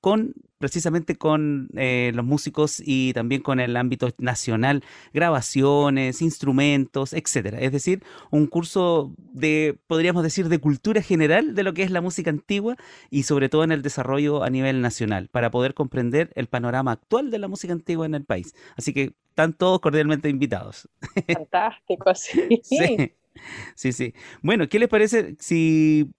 con 0.00 0.34
precisamente 0.60 1.16
con 1.16 1.70
eh, 1.74 2.12
los 2.14 2.24
músicos 2.24 2.82
y 2.84 3.14
también 3.14 3.40
con 3.40 3.60
el 3.60 3.74
ámbito 3.78 4.10
nacional, 4.18 4.84
grabaciones, 5.14 6.20
instrumentos, 6.20 7.14
etcétera. 7.14 7.60
Es 7.60 7.72
decir, 7.72 8.04
un 8.30 8.46
curso 8.46 9.14
de, 9.16 9.78
podríamos 9.86 10.22
decir, 10.22 10.50
de 10.50 10.58
cultura 10.58 11.00
general 11.00 11.54
de 11.54 11.62
lo 11.62 11.72
que 11.72 11.82
es 11.82 11.90
la 11.90 12.02
música 12.02 12.28
antigua 12.28 12.76
y 13.08 13.22
sobre 13.22 13.48
todo 13.48 13.64
en 13.64 13.72
el 13.72 13.80
desarrollo 13.80 14.44
a 14.44 14.50
nivel 14.50 14.82
nacional, 14.82 15.28
para 15.28 15.50
poder 15.50 15.72
comprender 15.72 16.30
el 16.34 16.46
panorama 16.46 16.92
actual 16.92 17.30
de 17.30 17.38
la 17.38 17.48
música 17.48 17.72
antigua 17.72 18.04
en 18.04 18.14
el 18.14 18.26
país. 18.26 18.54
Así 18.76 18.92
que 18.92 19.14
están 19.30 19.54
todos 19.54 19.80
cordialmente 19.80 20.28
invitados. 20.28 20.90
Fantástico, 21.32 22.14
sí. 22.14 22.60
Sí, 22.62 23.12
sí. 23.74 23.92
sí. 23.92 24.14
Bueno, 24.42 24.68
¿qué 24.68 24.78
les 24.78 24.90
parece 24.90 25.36
si 25.38 26.10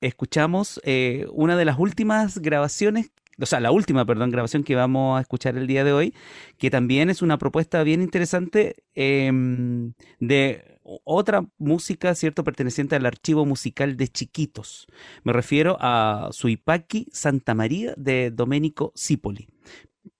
escuchamos 0.00 0.80
eh, 0.84 1.26
una 1.32 1.56
de 1.56 1.64
las 1.64 1.78
últimas 1.78 2.38
grabaciones, 2.38 3.10
o 3.40 3.46
sea, 3.46 3.60
la 3.60 3.72
última, 3.72 4.04
perdón, 4.04 4.30
grabación 4.30 4.62
que 4.62 4.74
vamos 4.74 5.18
a 5.18 5.20
escuchar 5.20 5.56
el 5.56 5.66
día 5.66 5.84
de 5.84 5.92
hoy, 5.92 6.14
que 6.58 6.70
también 6.70 7.10
es 7.10 7.22
una 7.22 7.38
propuesta 7.38 7.82
bien 7.82 8.02
interesante 8.02 8.76
em, 8.94 9.94
de 10.20 10.78
otra 11.04 11.46
música, 11.58 12.14
¿cierto?, 12.14 12.44
perteneciente 12.44 12.94
al 12.96 13.06
archivo 13.06 13.46
musical 13.46 13.96
de 13.96 14.08
Chiquitos. 14.08 14.86
Me 15.24 15.32
refiero 15.32 15.76
a 15.80 16.28
Suipaki 16.32 17.08
Santa 17.10 17.54
María 17.54 17.94
de 17.96 18.30
Domenico 18.30 18.92
Cipoli. 18.96 19.48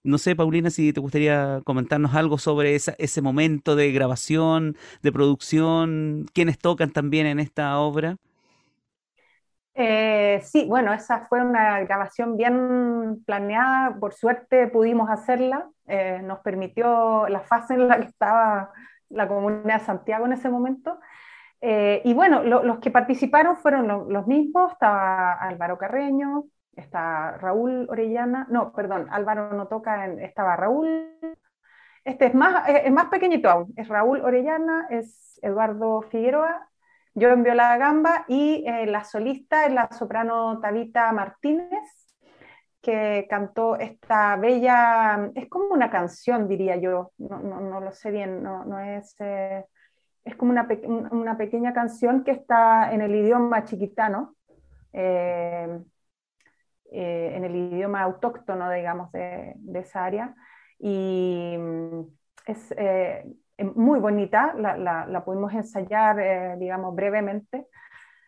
No 0.03 0.19
sé, 0.19 0.35
Paulina, 0.37 0.71
si 0.71 0.93
te 0.93 1.01
gustaría 1.01 1.61
comentarnos 1.65 2.15
algo 2.15 2.39
sobre 2.39 2.75
ese 2.75 3.23
momento 3.23 3.77
de 3.77 3.93
grabación, 3.93 4.77
de 5.03 5.13
producción, 5.13 6.27
quiénes 6.33 6.59
tocan 6.59 6.91
también 6.91 7.27
en 7.27 7.41
esta 7.41 7.79
obra. 7.79 8.19
Eh, 9.77 10.41
sí, 10.45 10.67
bueno, 10.69 10.93
esa 10.93 11.27
fue 11.27 11.43
una 11.43 11.81
grabación 11.81 12.37
bien 12.37 13.25
planeada, 13.27 13.97
por 13.99 14.15
suerte 14.15 14.69
pudimos 14.69 15.11
hacerla, 15.11 15.69
eh, 15.89 16.21
nos 16.23 16.39
permitió 16.41 17.27
la 17.29 17.41
fase 17.41 17.75
en 17.75 17.89
la 17.89 17.99
que 17.99 18.07
estaba 18.07 18.71
la 19.09 19.27
comunidad 19.29 19.81
de 19.81 19.87
Santiago 19.87 20.27
en 20.27 20.33
ese 20.35 20.49
momento. 20.49 21.01
Eh, 21.61 22.03
y 22.05 22.15
bueno, 22.15 22.43
los 22.45 22.79
que 22.79 22.91
participaron 22.91 23.57
fueron 23.57 24.13
los 24.13 24.27
mismos, 24.27 24.73
estaba 24.73 25.33
Álvaro 25.33 25.79
Carreño, 25.79 26.45
está 26.77 27.33
Raúl 27.39 27.87
Orellana, 27.89 28.47
no, 28.51 28.73
perdón, 28.73 29.09
Álvaro 29.11 29.53
no 29.55 29.67
toca, 29.67 30.07
estaba 30.07 30.57
Raúl, 30.57 31.11
este 32.05 32.27
es 32.27 32.35
más, 32.35 32.69
es 32.69 32.93
más 32.93 33.07
pequeñito 33.07 33.49
aún, 33.51 33.73
es 33.77 33.89
Raúl 33.89 34.21
Orellana, 34.21 34.87
es 34.91 35.39
Eduardo 35.43 36.03
Figueroa 36.03 36.69
yo 37.15 37.31
en 37.31 37.45
Viola 37.45 37.77
Gamba 37.79 38.25
y 38.29 38.65
eh, 38.67 38.87
la 38.87 39.05
solista 39.05 39.67
es 39.67 39.73
la 39.73 39.89
soprano 39.93 40.61
Tabita 40.61 41.13
Martínez, 41.13 42.13
que 42.83 43.27
cantó 43.31 43.77
esta 43.77 44.37
bella, 44.37 45.31
es 45.35 45.49
como 45.49 45.73
una 45.73 45.91
canción, 45.91 46.49
diría 46.49 46.77
yo, 46.77 47.13
no, 47.19 47.39
no, 47.39 47.81
lo 47.81 47.93
sé 47.93 48.11
bien, 48.11 48.43
no, 48.43 48.65
no 48.65 48.79
es, 48.81 49.15
eh, 49.21 49.65
es 50.25 50.37
como 50.37 50.51
una, 50.51 50.69
una, 51.13 51.37
pequeña 51.39 51.73
canción 51.73 52.25
que 52.25 52.33
está 52.33 52.93
en 52.93 53.01
el 53.01 53.15
idioma 53.15 53.65
chiquitano, 53.65 54.35
eh, 54.93 55.81
en 56.91 57.45
el 57.45 57.57
idioma 57.57 58.03
autóctono, 58.03 58.71
digamos, 58.71 59.11
de, 59.13 59.55
de 59.57 59.79
esa 59.81 60.05
área. 60.05 60.35
Y 60.79 61.57
mm, 61.59 62.01
es 62.47 62.71
muy 63.59 64.01
bonita, 64.01 64.55
la, 64.57 65.07
la, 65.07 65.25
pudimos 65.25 65.53
ensayar, 65.53 66.19
eh, 66.19 66.57
digamos, 66.59 66.95
brevemente, 66.95 67.67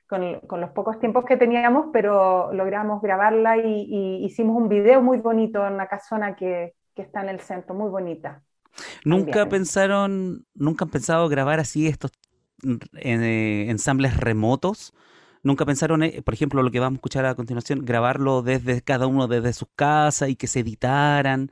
con, 0.09 0.41
con, 0.41 0.61
los 0.61 0.70
pocos 0.70 1.01
tiempos 1.01 1.24
que 1.24 1.37
teníamos, 1.37 1.87
pero 1.93 2.53
logramos 2.53 3.03
grabarla 3.03 3.57
y, 3.59 4.24
hicimos 4.24 4.57
un 4.57 4.68
video 4.68 5.03
muy 5.03 5.18
bonito 5.18 5.66
en 5.66 5.74
una 5.74 5.89
casona 5.89 6.37
que, 6.37 6.74
que 6.95 7.03
está 7.03 7.22
en 7.22 7.31
el 7.31 7.41
centro, 7.41 7.74
muy 7.74 7.91
bonita. 7.91 8.43
¿Nunca 9.05 9.49
pensaron, 9.49 10.45
nunca 10.55 10.85
han 10.85 10.91
pensado 10.91 11.29
grabar 11.29 11.61
así 11.61 11.87
estos 11.87 12.12
eh, 12.95 13.66
ensambles 13.68 14.16
remotos? 14.16 14.95
Nunca 15.43 15.64
pensaron, 15.64 16.03
eh, 16.03 16.22
por 16.22 16.35
ejemplo, 16.35 16.62
lo 16.62 16.70
que 16.70 16.81
vamos 16.81 16.97
a 16.97 16.99
escuchar 16.99 17.24
a 17.24 17.35
continuación, 17.35 17.85
grabarlo 17.85 18.43
desde 18.43 18.83
cada 18.83 19.07
uno 19.07 19.29
desde 19.29 19.53
sus 19.53 19.68
casas 19.77 20.29
y 20.29 20.37
que 20.37 20.47
se 20.47 20.61
editaran. 20.61 21.51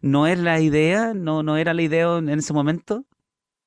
¿No 0.00 0.26
es 0.26 0.38
la 0.38 0.60
idea? 0.60 1.14
¿No, 1.14 1.42
no 1.42 1.56
era 1.56 1.74
la 1.74 1.82
idea 1.82 2.16
en 2.18 2.28
ese 2.28 2.52
momento? 2.52 3.04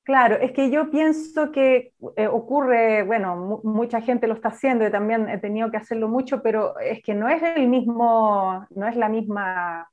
Claro, 0.08 0.36
es 0.36 0.52
que 0.52 0.70
yo 0.70 0.90
pienso 0.90 1.52
que 1.52 1.92
eh, 2.16 2.28
ocurre, 2.28 3.02
bueno, 3.02 3.60
mucha 3.62 4.00
gente 4.00 4.26
lo 4.26 4.32
está 4.32 4.48
haciendo 4.48 4.86
y 4.86 4.90
también 4.90 5.28
he 5.28 5.36
tenido 5.36 5.70
que 5.70 5.76
hacerlo 5.76 6.08
mucho, 6.08 6.42
pero 6.42 6.78
es 6.78 7.02
que 7.02 7.12
no 7.12 7.28
es 7.28 7.42
el 7.42 7.68
mismo, 7.68 8.66
no 8.70 8.88
es 8.88 8.96
la 8.96 9.10
misma 9.10 9.86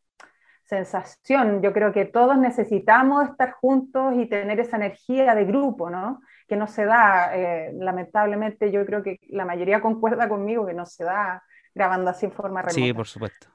sensación. 0.64 1.62
Yo 1.62 1.74
creo 1.74 1.92
que 1.92 2.06
todos 2.06 2.38
necesitamos 2.38 3.28
estar 3.28 3.52
juntos 3.52 4.14
y 4.16 4.26
tener 4.28 4.58
esa 4.62 4.78
energía 4.78 5.36
de 5.36 5.44
grupo, 5.44 5.90
¿no? 5.90 6.22
que 6.48 6.56
no 6.56 6.68
se 6.68 6.86
da, 6.86 7.36
eh, 7.36 7.74
lamentablemente 7.74 8.72
yo 8.72 8.86
creo 8.86 9.04
que 9.04 9.20
la 9.28 9.44
mayoría 9.44 9.82
concuerda 9.82 10.30
conmigo 10.30 10.66
que 10.66 10.74
no 10.74 10.86
se 10.86 11.04
da 11.04 11.44
grabando 11.74 12.12
así 12.12 12.28
en 12.28 12.32
forma 12.32 12.62
remota. 12.62 12.74
Sí, 12.74 12.94
por 12.94 13.06
supuesto. 13.06 13.50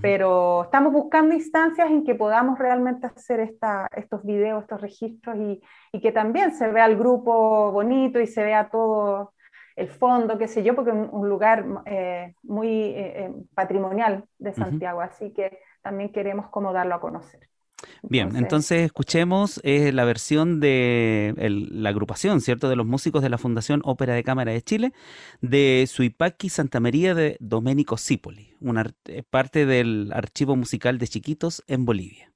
Pero 0.00 0.64
estamos 0.64 0.92
buscando 0.92 1.34
instancias 1.34 1.90
en 1.90 2.04
que 2.04 2.14
podamos 2.14 2.58
realmente 2.58 3.06
hacer 3.06 3.40
esta, 3.40 3.88
estos 3.94 4.24
videos, 4.24 4.62
estos 4.62 4.80
registros 4.80 5.36
y, 5.36 5.62
y, 5.92 6.00
que 6.00 6.12
también 6.12 6.52
se 6.52 6.68
vea 6.68 6.86
el 6.86 6.96
grupo 6.96 7.70
bonito 7.70 8.20
y 8.20 8.26
se 8.26 8.42
vea 8.42 8.68
todo 8.70 9.34
el 9.76 9.88
fondo, 9.88 10.38
qué 10.38 10.48
sé 10.48 10.62
yo, 10.62 10.74
porque 10.74 10.90
es 10.90 10.96
un, 11.10 11.28
lugar 11.28 11.64
eh, 11.86 12.34
muy 12.42 12.68
eh, 12.68 13.32
patrimonial 13.54 14.24
de 14.38 14.52
Santiago, 14.52 15.00
así 15.00 15.32
que 15.32 15.58
también 15.82 16.12
queremos 16.12 16.48
como 16.48 16.72
darlo 16.72 16.94
a 16.94 17.00
conocer. 17.00 17.48
Bien, 18.08 18.36
entonces 18.36 18.82
escuchemos 18.82 19.60
eh, 19.62 19.92
la 19.92 20.04
versión 20.04 20.60
de 20.60 21.34
la 21.36 21.88
agrupación, 21.88 22.40
¿cierto?, 22.40 22.68
de 22.68 22.76
los 22.76 22.86
músicos 22.86 23.22
de 23.22 23.28
la 23.28 23.38
Fundación 23.38 23.80
Ópera 23.84 24.14
de 24.14 24.24
Cámara 24.24 24.52
de 24.52 24.62
Chile, 24.62 24.92
de 25.40 25.86
Suipaki 25.88 26.48
Santa 26.48 26.80
María 26.80 27.14
de 27.14 27.36
Domenico 27.40 27.96
Cipoli, 27.96 28.54
una 28.60 28.92
eh, 29.06 29.22
parte 29.28 29.66
del 29.66 30.10
archivo 30.12 30.56
musical 30.56 30.98
de 30.98 31.08
Chiquitos 31.08 31.62
en 31.66 31.84
Bolivia. 31.84 32.33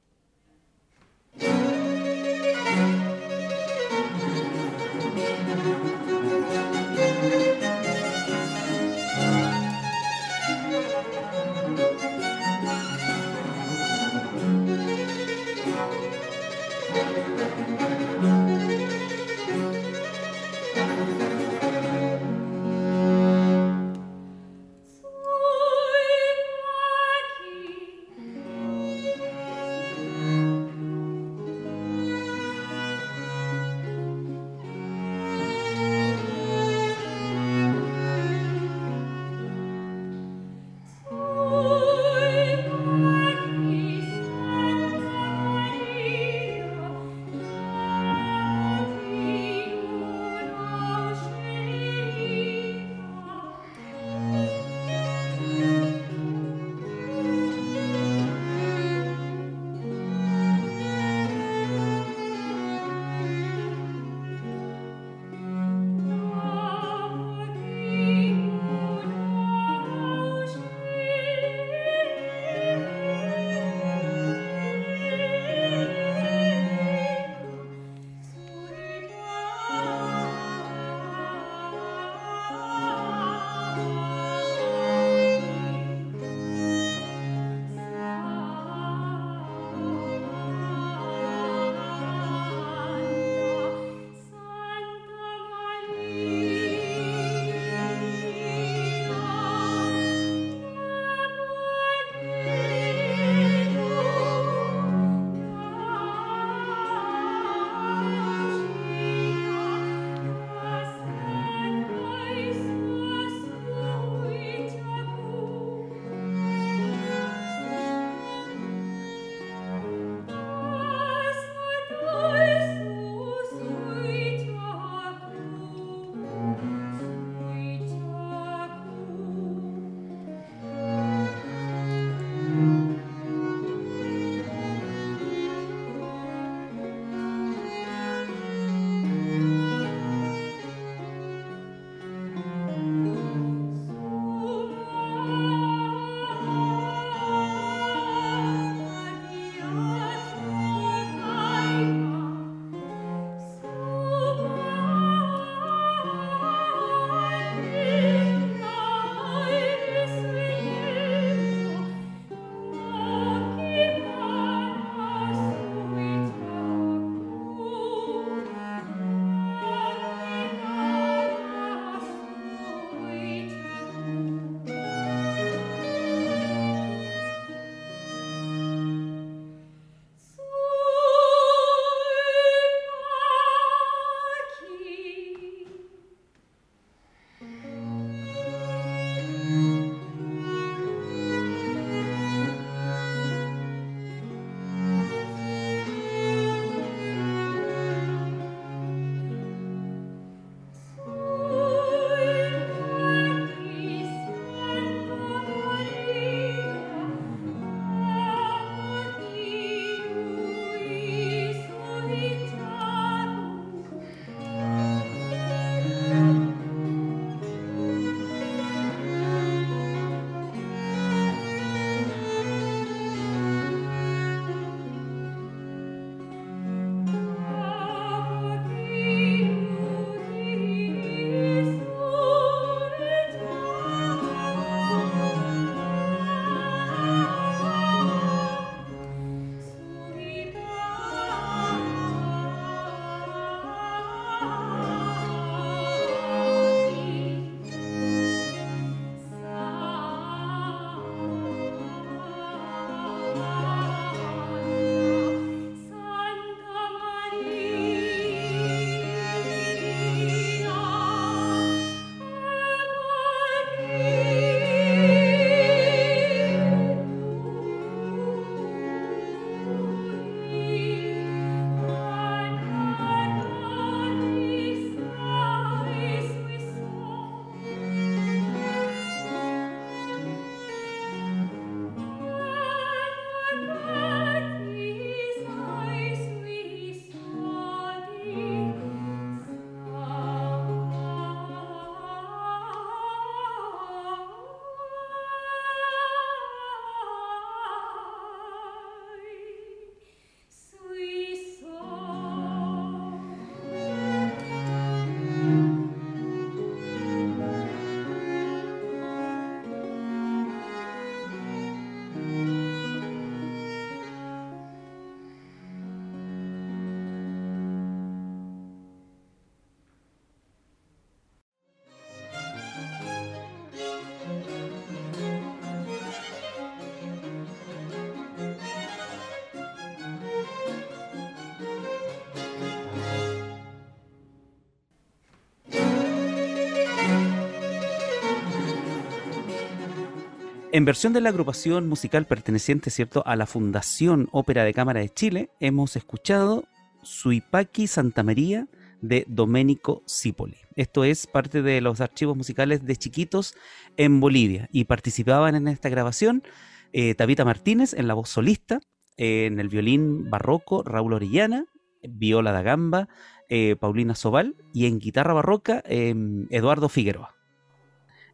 En 340.79 340.85
versión 340.85 341.13
de 341.13 341.21
la 341.21 341.31
agrupación 341.31 341.89
musical 341.89 342.25
perteneciente, 342.25 342.91
¿cierto?, 342.91 343.25
a 343.27 343.35
la 343.35 343.47
Fundación 343.47 344.29
Ópera 344.31 344.63
de 344.63 344.73
Cámara 344.73 345.01
de 345.01 345.09
Chile, 345.09 345.51
hemos 345.59 345.97
escuchado 345.97 346.69
Suipaki 347.03 347.89
Santa 347.89 348.23
María 348.23 348.69
de 349.01 349.25
Domenico 349.27 350.05
Cipoli. 350.07 350.55
Esto 350.77 351.03
es 351.03 351.27
parte 351.27 351.63
de 351.63 351.81
los 351.81 352.01
archivos 352.01 352.37
musicales 352.37 352.85
de 352.85 352.95
chiquitos 352.95 353.57
en 353.97 354.21
Bolivia 354.21 354.69
y 354.71 354.85
participaban 354.85 355.57
en 355.57 355.67
esta 355.67 355.89
grabación 355.89 356.45
eh, 356.93 357.17
Tabita 357.17 357.45
Martínez 357.45 357.93
en 357.93 358.07
la 358.07 358.15
voz 358.15 358.29
solista, 358.29 358.79
en 359.17 359.59
el 359.59 359.69
violín 359.69 360.31
barroco 360.31 360.85
Raúl 360.85 361.13
Orellana, 361.13 361.65
viola 362.09 362.53
da 362.53 362.63
gamba 362.63 363.09
eh, 363.49 363.75
Paulina 363.75 364.15
Sobal 364.15 364.55
y 364.73 364.87
en 364.87 365.01
guitarra 365.01 365.35
barroca 365.35 365.83
em, 365.87 366.47
Eduardo 366.51 366.89
Figueroa. 366.89 367.38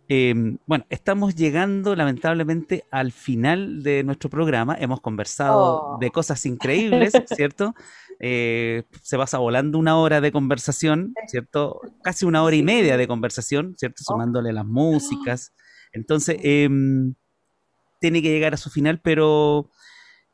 Em, 0.08 0.58
bueno, 0.66 0.84
estamos 0.90 1.34
llegando 1.34 1.96
lamentablemente 1.96 2.84
al 2.90 3.10
final 3.12 3.82
de 3.82 4.04
nuestro 4.04 4.28
programa. 4.28 4.76
Hemos 4.78 5.00
conversado 5.00 5.94
Oh. 5.94 5.98
de 5.98 6.10
cosas 6.10 6.44
increíbles, 6.44 7.12
¿cierto? 7.40 7.74
Eh, 8.20 8.84
se 9.02 9.16
pasa 9.16 9.38
volando 9.38 9.78
una 9.78 9.96
hora 9.96 10.20
de 10.20 10.30
conversación, 10.30 11.14
¿cierto? 11.26 11.80
Casi 12.02 12.26
una 12.26 12.42
hora 12.42 12.54
y 12.56 12.62
media 12.62 12.96
de 12.96 13.08
conversación, 13.08 13.74
¿cierto? 13.78 14.02
Oh. 14.06 14.12
Sumándole 14.12 14.52
las 14.52 14.66
músicas. 14.66 15.52
Entonces, 15.92 16.36
em, 16.42 17.14
tiene 18.00 18.20
que 18.20 18.28
llegar 18.30 18.52
a 18.54 18.58
su 18.58 18.68
final, 18.70 19.00
pero 19.02 19.70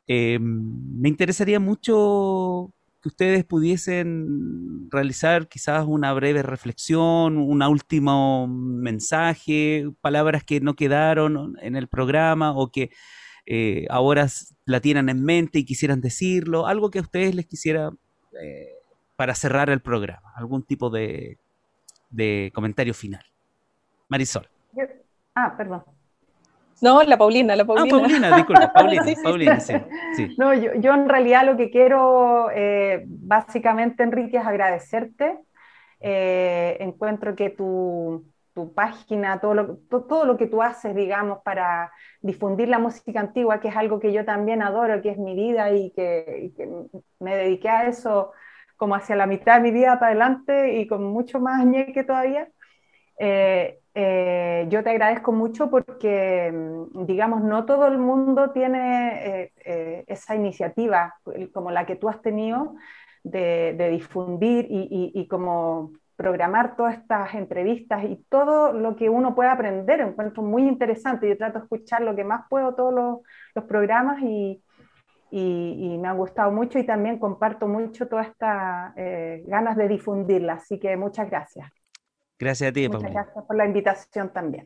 em, 0.08 1.00
me 1.00 1.08
interesaría 1.08 1.60
mucho 1.60 2.72
que 3.00 3.08
ustedes 3.08 3.44
pudiesen 3.44 4.90
realizar 4.90 5.48
quizás 5.48 5.84
una 5.86 6.12
breve 6.12 6.42
reflexión, 6.42 7.38
un 7.38 7.62
último 7.62 8.46
mensaje, 8.46 9.90
palabras 10.00 10.44
que 10.44 10.60
no 10.60 10.74
quedaron 10.74 11.56
en 11.62 11.76
el 11.76 11.88
programa 11.88 12.52
o 12.52 12.70
que 12.70 12.90
eh, 13.46 13.86
ahora 13.88 14.26
la 14.66 14.80
tienen 14.80 15.08
en 15.08 15.24
mente 15.24 15.58
y 15.58 15.64
quisieran 15.64 16.00
decirlo, 16.00 16.66
algo 16.66 16.90
que 16.90 16.98
a 16.98 17.02
ustedes 17.02 17.34
les 17.34 17.46
quisiera 17.46 17.90
eh, 18.40 18.68
para 19.16 19.34
cerrar 19.34 19.70
el 19.70 19.80
programa, 19.80 20.32
algún 20.34 20.62
tipo 20.62 20.90
de, 20.90 21.38
de 22.10 22.50
comentario 22.54 22.94
final. 22.94 23.24
Marisol. 24.08 24.48
Ah, 25.34 25.54
perdón. 25.56 25.84
No, 26.80 27.02
la 27.02 27.18
Paulina, 27.18 27.56
la 27.56 27.66
Ah, 27.74 27.86
Paulina. 27.86 28.02
Paulina, 28.10 28.32
disculpa, 28.32 28.72
Paulina, 28.72 29.02
Sí, 29.04 29.16
sí, 29.16 29.16
Paulina, 29.22 29.60
sí, 29.60 29.86
sí. 30.10 30.36
No, 30.36 30.54
yo, 30.54 30.74
yo 30.76 30.94
en 30.94 31.08
realidad 31.08 31.44
lo 31.46 31.56
que 31.56 31.70
quiero, 31.70 32.50
eh, 32.52 33.04
básicamente, 33.06 34.02
Enrique, 34.02 34.38
es 34.38 34.46
agradecerte. 34.46 35.38
Eh, 36.00 36.76
encuentro 36.80 37.36
que 37.36 37.50
tu, 37.50 38.26
tu 38.54 38.72
página, 38.74 39.40
todo 39.40 39.54
lo, 39.54 39.76
to- 39.90 40.04
todo 40.06 40.24
lo 40.26 40.36
que 40.38 40.46
tú 40.46 40.62
haces, 40.62 40.94
digamos, 40.94 41.40
para 41.44 41.92
difundir 42.22 42.68
la 42.68 42.78
música 42.78 43.20
antigua, 43.20 43.60
que 43.60 43.68
es 43.68 43.76
algo 43.76 44.00
que 44.00 44.12
yo 44.12 44.24
también 44.24 44.62
adoro, 44.62 45.02
que 45.02 45.10
es 45.10 45.18
mi 45.18 45.34
vida 45.34 45.72
y 45.72 45.92
que, 45.92 46.40
y 46.44 46.54
que 46.54 46.68
me 47.20 47.36
dediqué 47.36 47.68
a 47.68 47.86
eso 47.88 48.32
como 48.76 48.94
hacia 48.94 49.16
la 49.16 49.26
mitad 49.26 49.56
de 49.56 49.62
mi 49.62 49.70
vida 49.72 49.94
para 50.00 50.08
adelante 50.12 50.74
y 50.80 50.86
con 50.88 51.04
mucho 51.04 51.38
más 51.40 51.64
ñeque 51.66 52.04
todavía. 52.04 52.48
Eh, 53.18 53.79
eh, 53.94 54.66
yo 54.68 54.84
te 54.84 54.90
agradezco 54.90 55.32
mucho 55.32 55.68
porque, 55.68 56.50
mm, 56.52 57.06
digamos, 57.06 57.42
no 57.42 57.64
todo 57.66 57.86
el 57.86 57.98
mundo 57.98 58.50
tiene 58.50 59.42
eh, 59.42 59.52
eh, 59.64 60.04
esa 60.06 60.34
iniciativa 60.36 61.14
como 61.52 61.70
la 61.70 61.86
que 61.86 61.96
tú 61.96 62.08
has 62.08 62.22
tenido 62.22 62.76
de, 63.24 63.88
difundir 63.90 64.66
y, 64.70 65.26
como 65.28 65.92
programar 66.16 66.76
todas 66.76 66.98
estas 66.98 67.34
entrevistas 67.34 68.04
y 68.04 68.24
todo 68.28 68.72
lo 68.72 68.96
que 68.96 69.08
uno 69.08 69.34
puede 69.34 69.50
aprender. 69.50 70.00
Encuentro 70.00 70.42
muy 70.42 70.62
interesante. 70.68 71.28
Yo 71.28 71.36
trato 71.36 71.58
de 71.58 71.64
escuchar 71.64 72.02
lo 72.02 72.14
que 72.14 72.24
más 72.24 72.46
puedo 72.48 72.74
todos 72.74 72.94
los, 73.54 73.64
programas 73.64 74.22
y, 74.22 74.62
me 75.32 76.08
ha 76.08 76.12
gustado 76.12 76.52
mucho 76.52 76.78
y 76.78 76.84
también 76.84 77.18
comparto 77.18 77.68
mucho 77.68 78.08
todas 78.08 78.28
estas 78.28 78.94
ganas 79.46 79.76
de 79.76 79.88
difundirla. 79.88 80.54
Así 80.54 80.78
que 80.78 80.96
muchas 80.96 81.28
gracias. 81.28 81.79
Gracias 82.40 82.70
a 82.70 82.72
ti, 82.72 82.88
Muchas 82.88 83.02
Paulina. 83.02 83.22
gracias 83.22 83.44
por 83.46 83.56
la 83.56 83.66
invitación 83.66 84.32
también. 84.32 84.64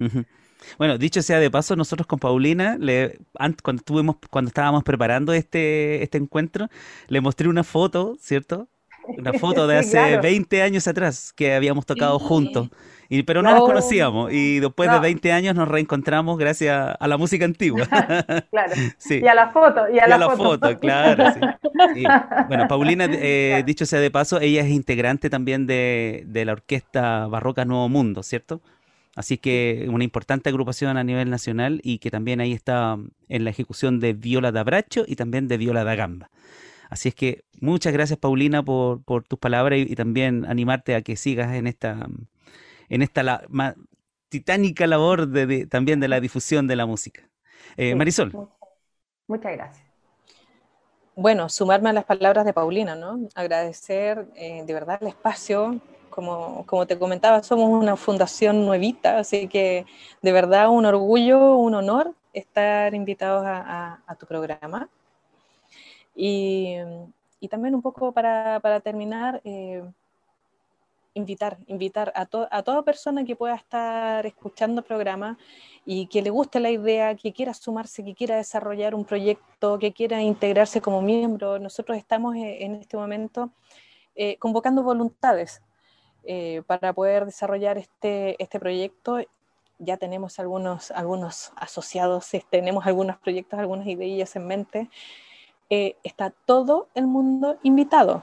Bueno, 0.78 0.96
dicho 0.96 1.20
sea 1.22 1.40
de 1.40 1.50
paso, 1.50 1.76
nosotros 1.76 2.06
con 2.06 2.18
Paulina, 2.18 2.76
le, 2.78 3.18
cuando, 3.62 3.80
estuvimos, 3.80 4.16
cuando 4.30 4.48
estábamos 4.48 4.82
preparando 4.84 5.32
este, 5.34 6.02
este 6.02 6.16
encuentro, 6.18 6.68
le 7.08 7.20
mostré 7.20 7.48
una 7.48 7.64
foto, 7.64 8.16
¿cierto? 8.20 8.68
Una 9.18 9.32
foto 9.34 9.66
de 9.66 9.74
Sí, 9.82 9.88
hace 9.96 9.98
claro. 10.08 10.22
20 10.22 10.62
años 10.62 10.88
atrás 10.88 11.32
que 11.34 11.52
habíamos 11.52 11.84
tocado 11.84 12.18
Sí. 12.18 12.24
juntos, 12.26 12.70
y, 13.18 13.22
pero 13.22 13.42
no 13.42 13.50
No. 13.50 13.56
nos 13.58 13.66
conocíamos 13.66 14.32
y 14.32 14.60
después 14.60 14.88
de 14.88 14.96
No. 14.96 15.02
20 15.02 15.32
años 15.32 15.54
nos 15.54 15.68
reencontramos 15.68 16.38
gracias 16.38 16.96
a 16.98 17.08
la 17.08 17.16
música 17.16 17.44
antigua. 17.44 17.86
Claro. 18.50 18.72
Sí. 18.98 19.20
Y 19.22 19.26
a 19.26 19.34
la 19.34 19.50
foto, 19.50 19.88
y 19.92 19.98
a 19.98 20.06
Y 20.06 20.08
la, 20.10 20.16
a 20.16 20.30
foto, 20.36 20.78
claro, 20.78 21.24
sí. 21.32 21.40
Sí. 21.94 22.04
Bueno, 22.48 22.68
Paulina, 22.68 23.06
eh, 23.10 23.48
Claro. 23.50 23.66
dicho 23.66 23.86
sea 23.86 24.00
de 24.00 24.10
paso, 24.10 24.40
ella 24.40 24.62
es 24.62 24.70
integrante 24.70 25.30
también 25.30 25.66
de, 25.66 26.24
de 26.26 26.44
la 26.44 26.52
Orquesta 26.52 27.26
Barroca 27.26 27.64
Nuevo 27.64 27.88
Mundo, 27.88 28.22
¿cierto? 28.22 28.60
Así 29.16 29.38
que 29.38 29.86
una 29.90 30.02
importante 30.02 30.48
agrupación 30.48 30.96
a 30.96 31.04
nivel 31.04 31.30
nacional 31.30 31.80
y 31.84 31.98
que 31.98 32.10
también 32.10 32.40
ahí 32.40 32.52
está 32.52 32.96
en 33.28 33.44
la 33.44 33.50
ejecución 33.50 34.00
de 34.00 34.12
Viola 34.12 34.50
da 34.50 34.64
Bracho 34.64 35.04
y 35.06 35.14
también 35.16 35.46
de 35.46 35.56
Viola 35.56 35.84
da 35.84 35.94
Gamba. 35.94 36.30
Así 36.90 37.08
es 37.10 37.14
que 37.14 37.44
muchas 37.60 37.92
gracias 37.92 38.18
Paulina 38.18 38.62
por, 38.64 39.02
por 39.04 39.22
tus 39.24 39.38
palabras 39.38 39.78
y, 39.78 39.82
y 39.82 39.94
también 39.94 40.44
animarte 40.44 40.94
a 40.96 41.02
que 41.02 41.14
sigas 41.16 41.54
en 41.54 41.66
esta, 41.68 42.06
en 42.88 43.02
esta 43.02 43.22
la- 43.22 43.44
ma- 43.48 43.74
titánica 44.28 44.86
labor 44.86 45.28
de, 45.28 45.46
de- 45.46 45.66
también 45.66 46.00
de 46.00 46.08
la 46.08 46.20
difusión 46.20 46.66
de 46.66 46.76
la 46.76 46.86
música. 46.86 47.28
Eh, 47.76 47.94
Sí, 47.94 47.96
Marisol. 47.96 48.32
Muchas, 48.32 48.58
muchas 49.28 49.52
gracias. 49.52 49.86
Bueno, 51.16 51.48
sumarme 51.48 51.90
a 51.90 51.92
las 51.92 52.04
palabras 52.04 52.44
de 52.44 52.52
Paulina, 52.52 52.96
¿no? 52.96 53.28
Agradecer 53.34 54.26
eh, 54.34 54.64
de 54.66 54.74
verdad 54.74 54.98
el 55.00 55.08
espacio. 55.08 55.80
Como, 56.10 56.64
como 56.66 56.86
te 56.86 56.96
comentaba, 56.98 57.42
somos 57.42 57.68
una 57.82 57.96
fundación 57.96 58.64
nuevita, 58.66 59.18
así 59.18 59.48
que 59.48 59.84
de 60.22 60.32
verdad 60.32 60.68
un 60.70 60.86
orgullo, 60.86 61.56
un 61.56 61.74
honor 61.74 62.14
estar 62.32 62.94
invitados 62.94 63.44
a, 63.44 63.58
a- 63.94 64.02
a 64.06 64.14
tu 64.16 64.26
programa. 64.26 64.88
Y, 66.14 66.76
y 67.40 67.48
también 67.48 67.74
un 67.74 67.82
poco 67.82 68.12
para, 68.12 68.60
para 68.60 68.80
terminar, 68.80 69.40
eh, 69.44 69.82
invitar, 71.14 71.58
invitar 71.66 72.12
a, 72.14 72.26
to- 72.26 72.48
a 72.50 72.62
toda 72.62 72.82
persona 72.82 73.24
que 73.24 73.36
pueda 73.36 73.54
estar 73.54 74.26
escuchando 74.26 74.80
el 74.80 74.84
programa 74.84 75.38
y 75.86 76.06
que 76.08 76.22
le 76.22 76.30
guste 76.30 76.60
la 76.60 76.70
idea, 76.70 77.14
que 77.14 77.32
quiera 77.32 77.54
sumarse, 77.54 78.04
que 78.04 78.14
quiera 78.14 78.36
desarrollar 78.36 78.94
un 78.94 79.04
proyecto, 79.04 79.78
que 79.78 79.92
quiera 79.92 80.20
integrarse 80.20 80.80
como 80.80 81.00
miembro. 81.00 81.58
Nosotros 81.58 81.96
estamos 81.96 82.34
eh, 82.36 82.64
en 82.64 82.74
este 82.74 82.96
momento 82.96 83.50
eh, 84.16 84.36
convocando 84.38 84.82
voluntades 84.82 85.62
eh, 86.24 86.62
para 86.66 86.92
poder 86.92 87.24
desarrollar 87.26 87.78
este, 87.78 88.42
este 88.42 88.58
proyecto. 88.58 89.18
Ya 89.78 89.96
tenemos 89.96 90.38
algunos, 90.38 90.92
asociados, 91.56 92.30
tenemos 92.50 92.86
algunos 92.86 93.16
proyectos, 93.18 93.58
algunas 93.58 93.86
ideas 93.86 94.34
en 94.36 94.46
mente. 94.46 94.90
Está 95.68 96.30
todo 96.30 96.88
el 96.94 97.08
mundo 97.08 97.58
invitado. 97.64 98.22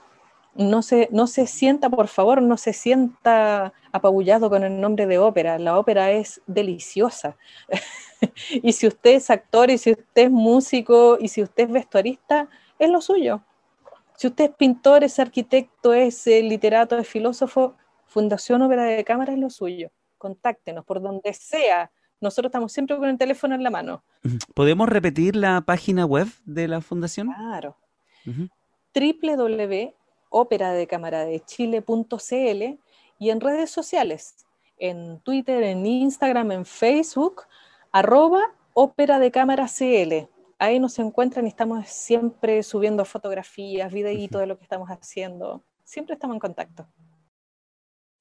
No 0.55 0.81
se, 0.81 1.07
no 1.11 1.27
se 1.27 1.47
sienta, 1.47 1.89
por 1.89 2.07
favor, 2.07 2.41
no 2.41 2.57
se 2.57 2.73
sienta 2.73 3.73
apabullado 3.91 4.49
con 4.49 4.63
el 4.63 4.81
nombre 4.81 5.07
de 5.07 5.17
ópera. 5.17 5.57
La 5.59 5.77
ópera 5.77 6.11
es 6.11 6.41
deliciosa. 6.45 7.37
y 8.51 8.73
si 8.73 8.87
usted 8.87 9.11
es 9.11 9.29
actor, 9.29 9.71
y 9.71 9.77
si 9.77 9.91
usted 9.91 10.23
es 10.23 10.31
músico, 10.31 11.17
y 11.19 11.29
si 11.29 11.41
usted 11.41 11.65
es 11.65 11.71
vestuarista, 11.71 12.49
es 12.77 12.89
lo 12.89 13.01
suyo. 13.01 13.41
Si 14.17 14.27
usted 14.27 14.45
es 14.45 14.55
pintor, 14.55 15.03
es 15.03 15.19
arquitecto, 15.19 15.93
es 15.93 16.27
eh, 16.27 16.43
literato, 16.43 16.97
es 16.97 17.07
filósofo, 17.07 17.75
Fundación 18.11 18.61
Ópera 18.61 18.83
de 18.83 19.05
Cámara 19.05 19.31
es 19.31 19.39
lo 19.39 19.49
suyo. 19.49 19.89
Contáctenos 20.17 20.83
por 20.83 21.01
donde 21.01 21.33
sea. 21.33 21.91
Nosotros 22.19 22.49
estamos 22.49 22.73
siempre 22.73 22.97
con 22.97 23.07
el 23.07 23.17
teléfono 23.17 23.55
en 23.55 23.63
la 23.63 23.69
mano. 23.69 24.03
¿Podemos 24.53 24.89
repetir 24.89 25.37
la 25.37 25.61
página 25.61 26.05
web 26.05 26.27
de 26.43 26.67
la 26.67 26.81
fundación? 26.81 27.33
Claro. 27.33 27.77
Ujú. 30.31 30.41
www.operadecameradechile.cl 30.47 32.79
y 33.19 33.29
en 33.29 33.39
redes 33.39 33.69
sociales, 33.69 34.47
en 34.77 35.19
Twitter, 35.19 35.61
en 35.63 35.85
Instagram, 35.85 36.51
en 36.51 36.65
Facebook, 36.65 37.43
arroba 37.91 38.41
Ópera 38.73 39.19
de 39.19 39.31
Cámara 39.31 39.67
CL. 39.67 40.27
Ahí 40.57 40.79
nos 40.79 40.97
encuentran 40.99 41.45
y 41.45 41.49
estamos 41.49 41.87
siempre 41.87 42.63
subiendo 42.63 43.05
fotografías, 43.05 43.91
videitos 43.91 44.41
de 44.41 44.47
lo 44.47 44.57
que 44.57 44.63
estamos 44.63 44.89
haciendo. 44.89 45.63
Siempre 45.83 46.15
estamos 46.15 46.35
en 46.35 46.39
contacto. 46.39 46.87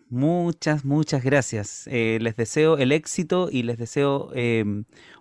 Muchas, 0.09 0.85
muchas 0.85 1.23
gracias. 1.23 1.87
Eh, 1.87 2.19
les 2.21 2.35
deseo 2.35 2.79
el 2.79 2.91
éxito 2.91 3.49
y 3.51 3.63
les 3.63 3.79
deseo 3.79 4.31
eh, 4.35 4.65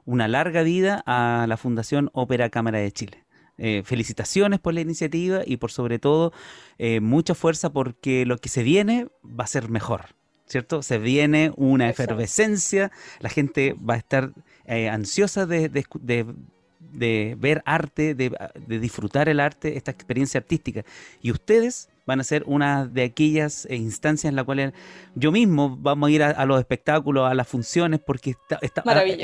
una 0.06 0.28
larga 0.28 0.64
vida 0.64 1.04
a 1.06 1.46
la 1.48 1.58
Fundación 1.58 2.10
Ópera 2.14 2.50
Cámara 2.50 2.80
de 2.80 2.92
Chile. 2.92 3.24
Eh, 3.62 3.84
felicitaciones 3.84 4.60
por 4.62 4.74
la 4.74 4.80
iniciativa 4.80 5.42
y 5.46 5.58
por 5.58 5.70
sobre 5.70 6.00
todo 6.00 6.32
eh, 6.78 7.02
mucha 7.02 7.36
fuerza 7.36 7.74
porque 7.74 8.26
lo 8.26 8.38
que 8.38 8.48
se 8.48 8.64
viene 8.64 9.08
va 9.24 9.44
a 9.44 9.48
ser 9.48 9.70
mejor. 9.70 10.16
¿cierto? 10.50 10.82
Se 10.82 10.98
viene 10.98 11.54
una 11.56 11.90
efervescencia, 11.90 12.92
la 13.20 13.30
gente 13.30 13.76
va 13.88 13.94
a 13.94 13.98
estar 13.98 14.32
eh, 14.66 14.90
ansiosa 14.90 15.46
de, 15.46 15.70
ver 17.38 17.62
arte, 17.66 18.16
de, 18.16 18.32
disfrutar 18.80 19.30
el 19.30 19.40
arte, 19.40 19.78
esta 19.78 19.92
experiencia 19.92 20.40
artística. 20.40 20.84
Y 21.22 21.32
ustedes 21.32 21.90
van 22.06 22.20
a 22.20 22.24
ser 22.24 22.44
una 22.48 22.88
de 22.88 23.04
aquellas 23.04 23.68
eh, 23.70 23.76
instancias 23.76 24.30
en 24.30 24.36
las 24.36 24.46
cuales 24.46 24.74
yo 25.14 25.32
mismo 25.32 25.78
vamos 25.80 26.10
a 26.10 26.12
ir 26.12 26.24
a, 26.24 26.46
los 26.46 26.60
espectáculos, 26.60 27.30
a 27.30 27.36
las 27.36 27.48
funciones, 27.48 28.00
porque 28.04 28.32
está, 28.32 28.60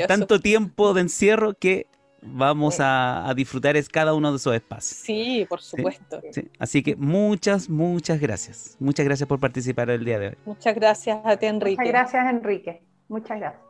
tanto 0.06 0.38
tiempo 0.38 0.94
de 0.94 1.00
encierro 1.00 1.54
que 1.54 1.88
vamos 2.22 2.76
a, 2.80 3.32
disfrutar 3.36 3.76
es 3.76 3.88
cada 3.88 4.14
uno 4.14 4.30
de 4.30 4.36
esos 4.36 4.54
espacios. 4.54 5.00
Sí, 5.00 5.46
por 5.48 5.60
supuesto. 5.60 6.20
Así 6.58 6.82
que 6.82 6.96
muchas, 6.96 7.68
muchas 7.68 8.20
gracias. 8.20 8.76
Muchas 8.78 9.04
gracias 9.04 9.28
por 9.28 9.40
participar 9.40 9.90
el 9.90 10.04
día 10.04 10.18
de 10.18 10.28
hoy. 10.28 10.38
Muchas 10.44 10.74
gracias 10.74 11.18
a 11.24 11.36
ti, 11.36 11.46
Enrique. 11.46 11.76
Muchas 11.76 11.92
gracias, 11.92 12.26
Enrique. 12.30 12.82
Muchas 13.08 13.38
gracias. 13.38 13.62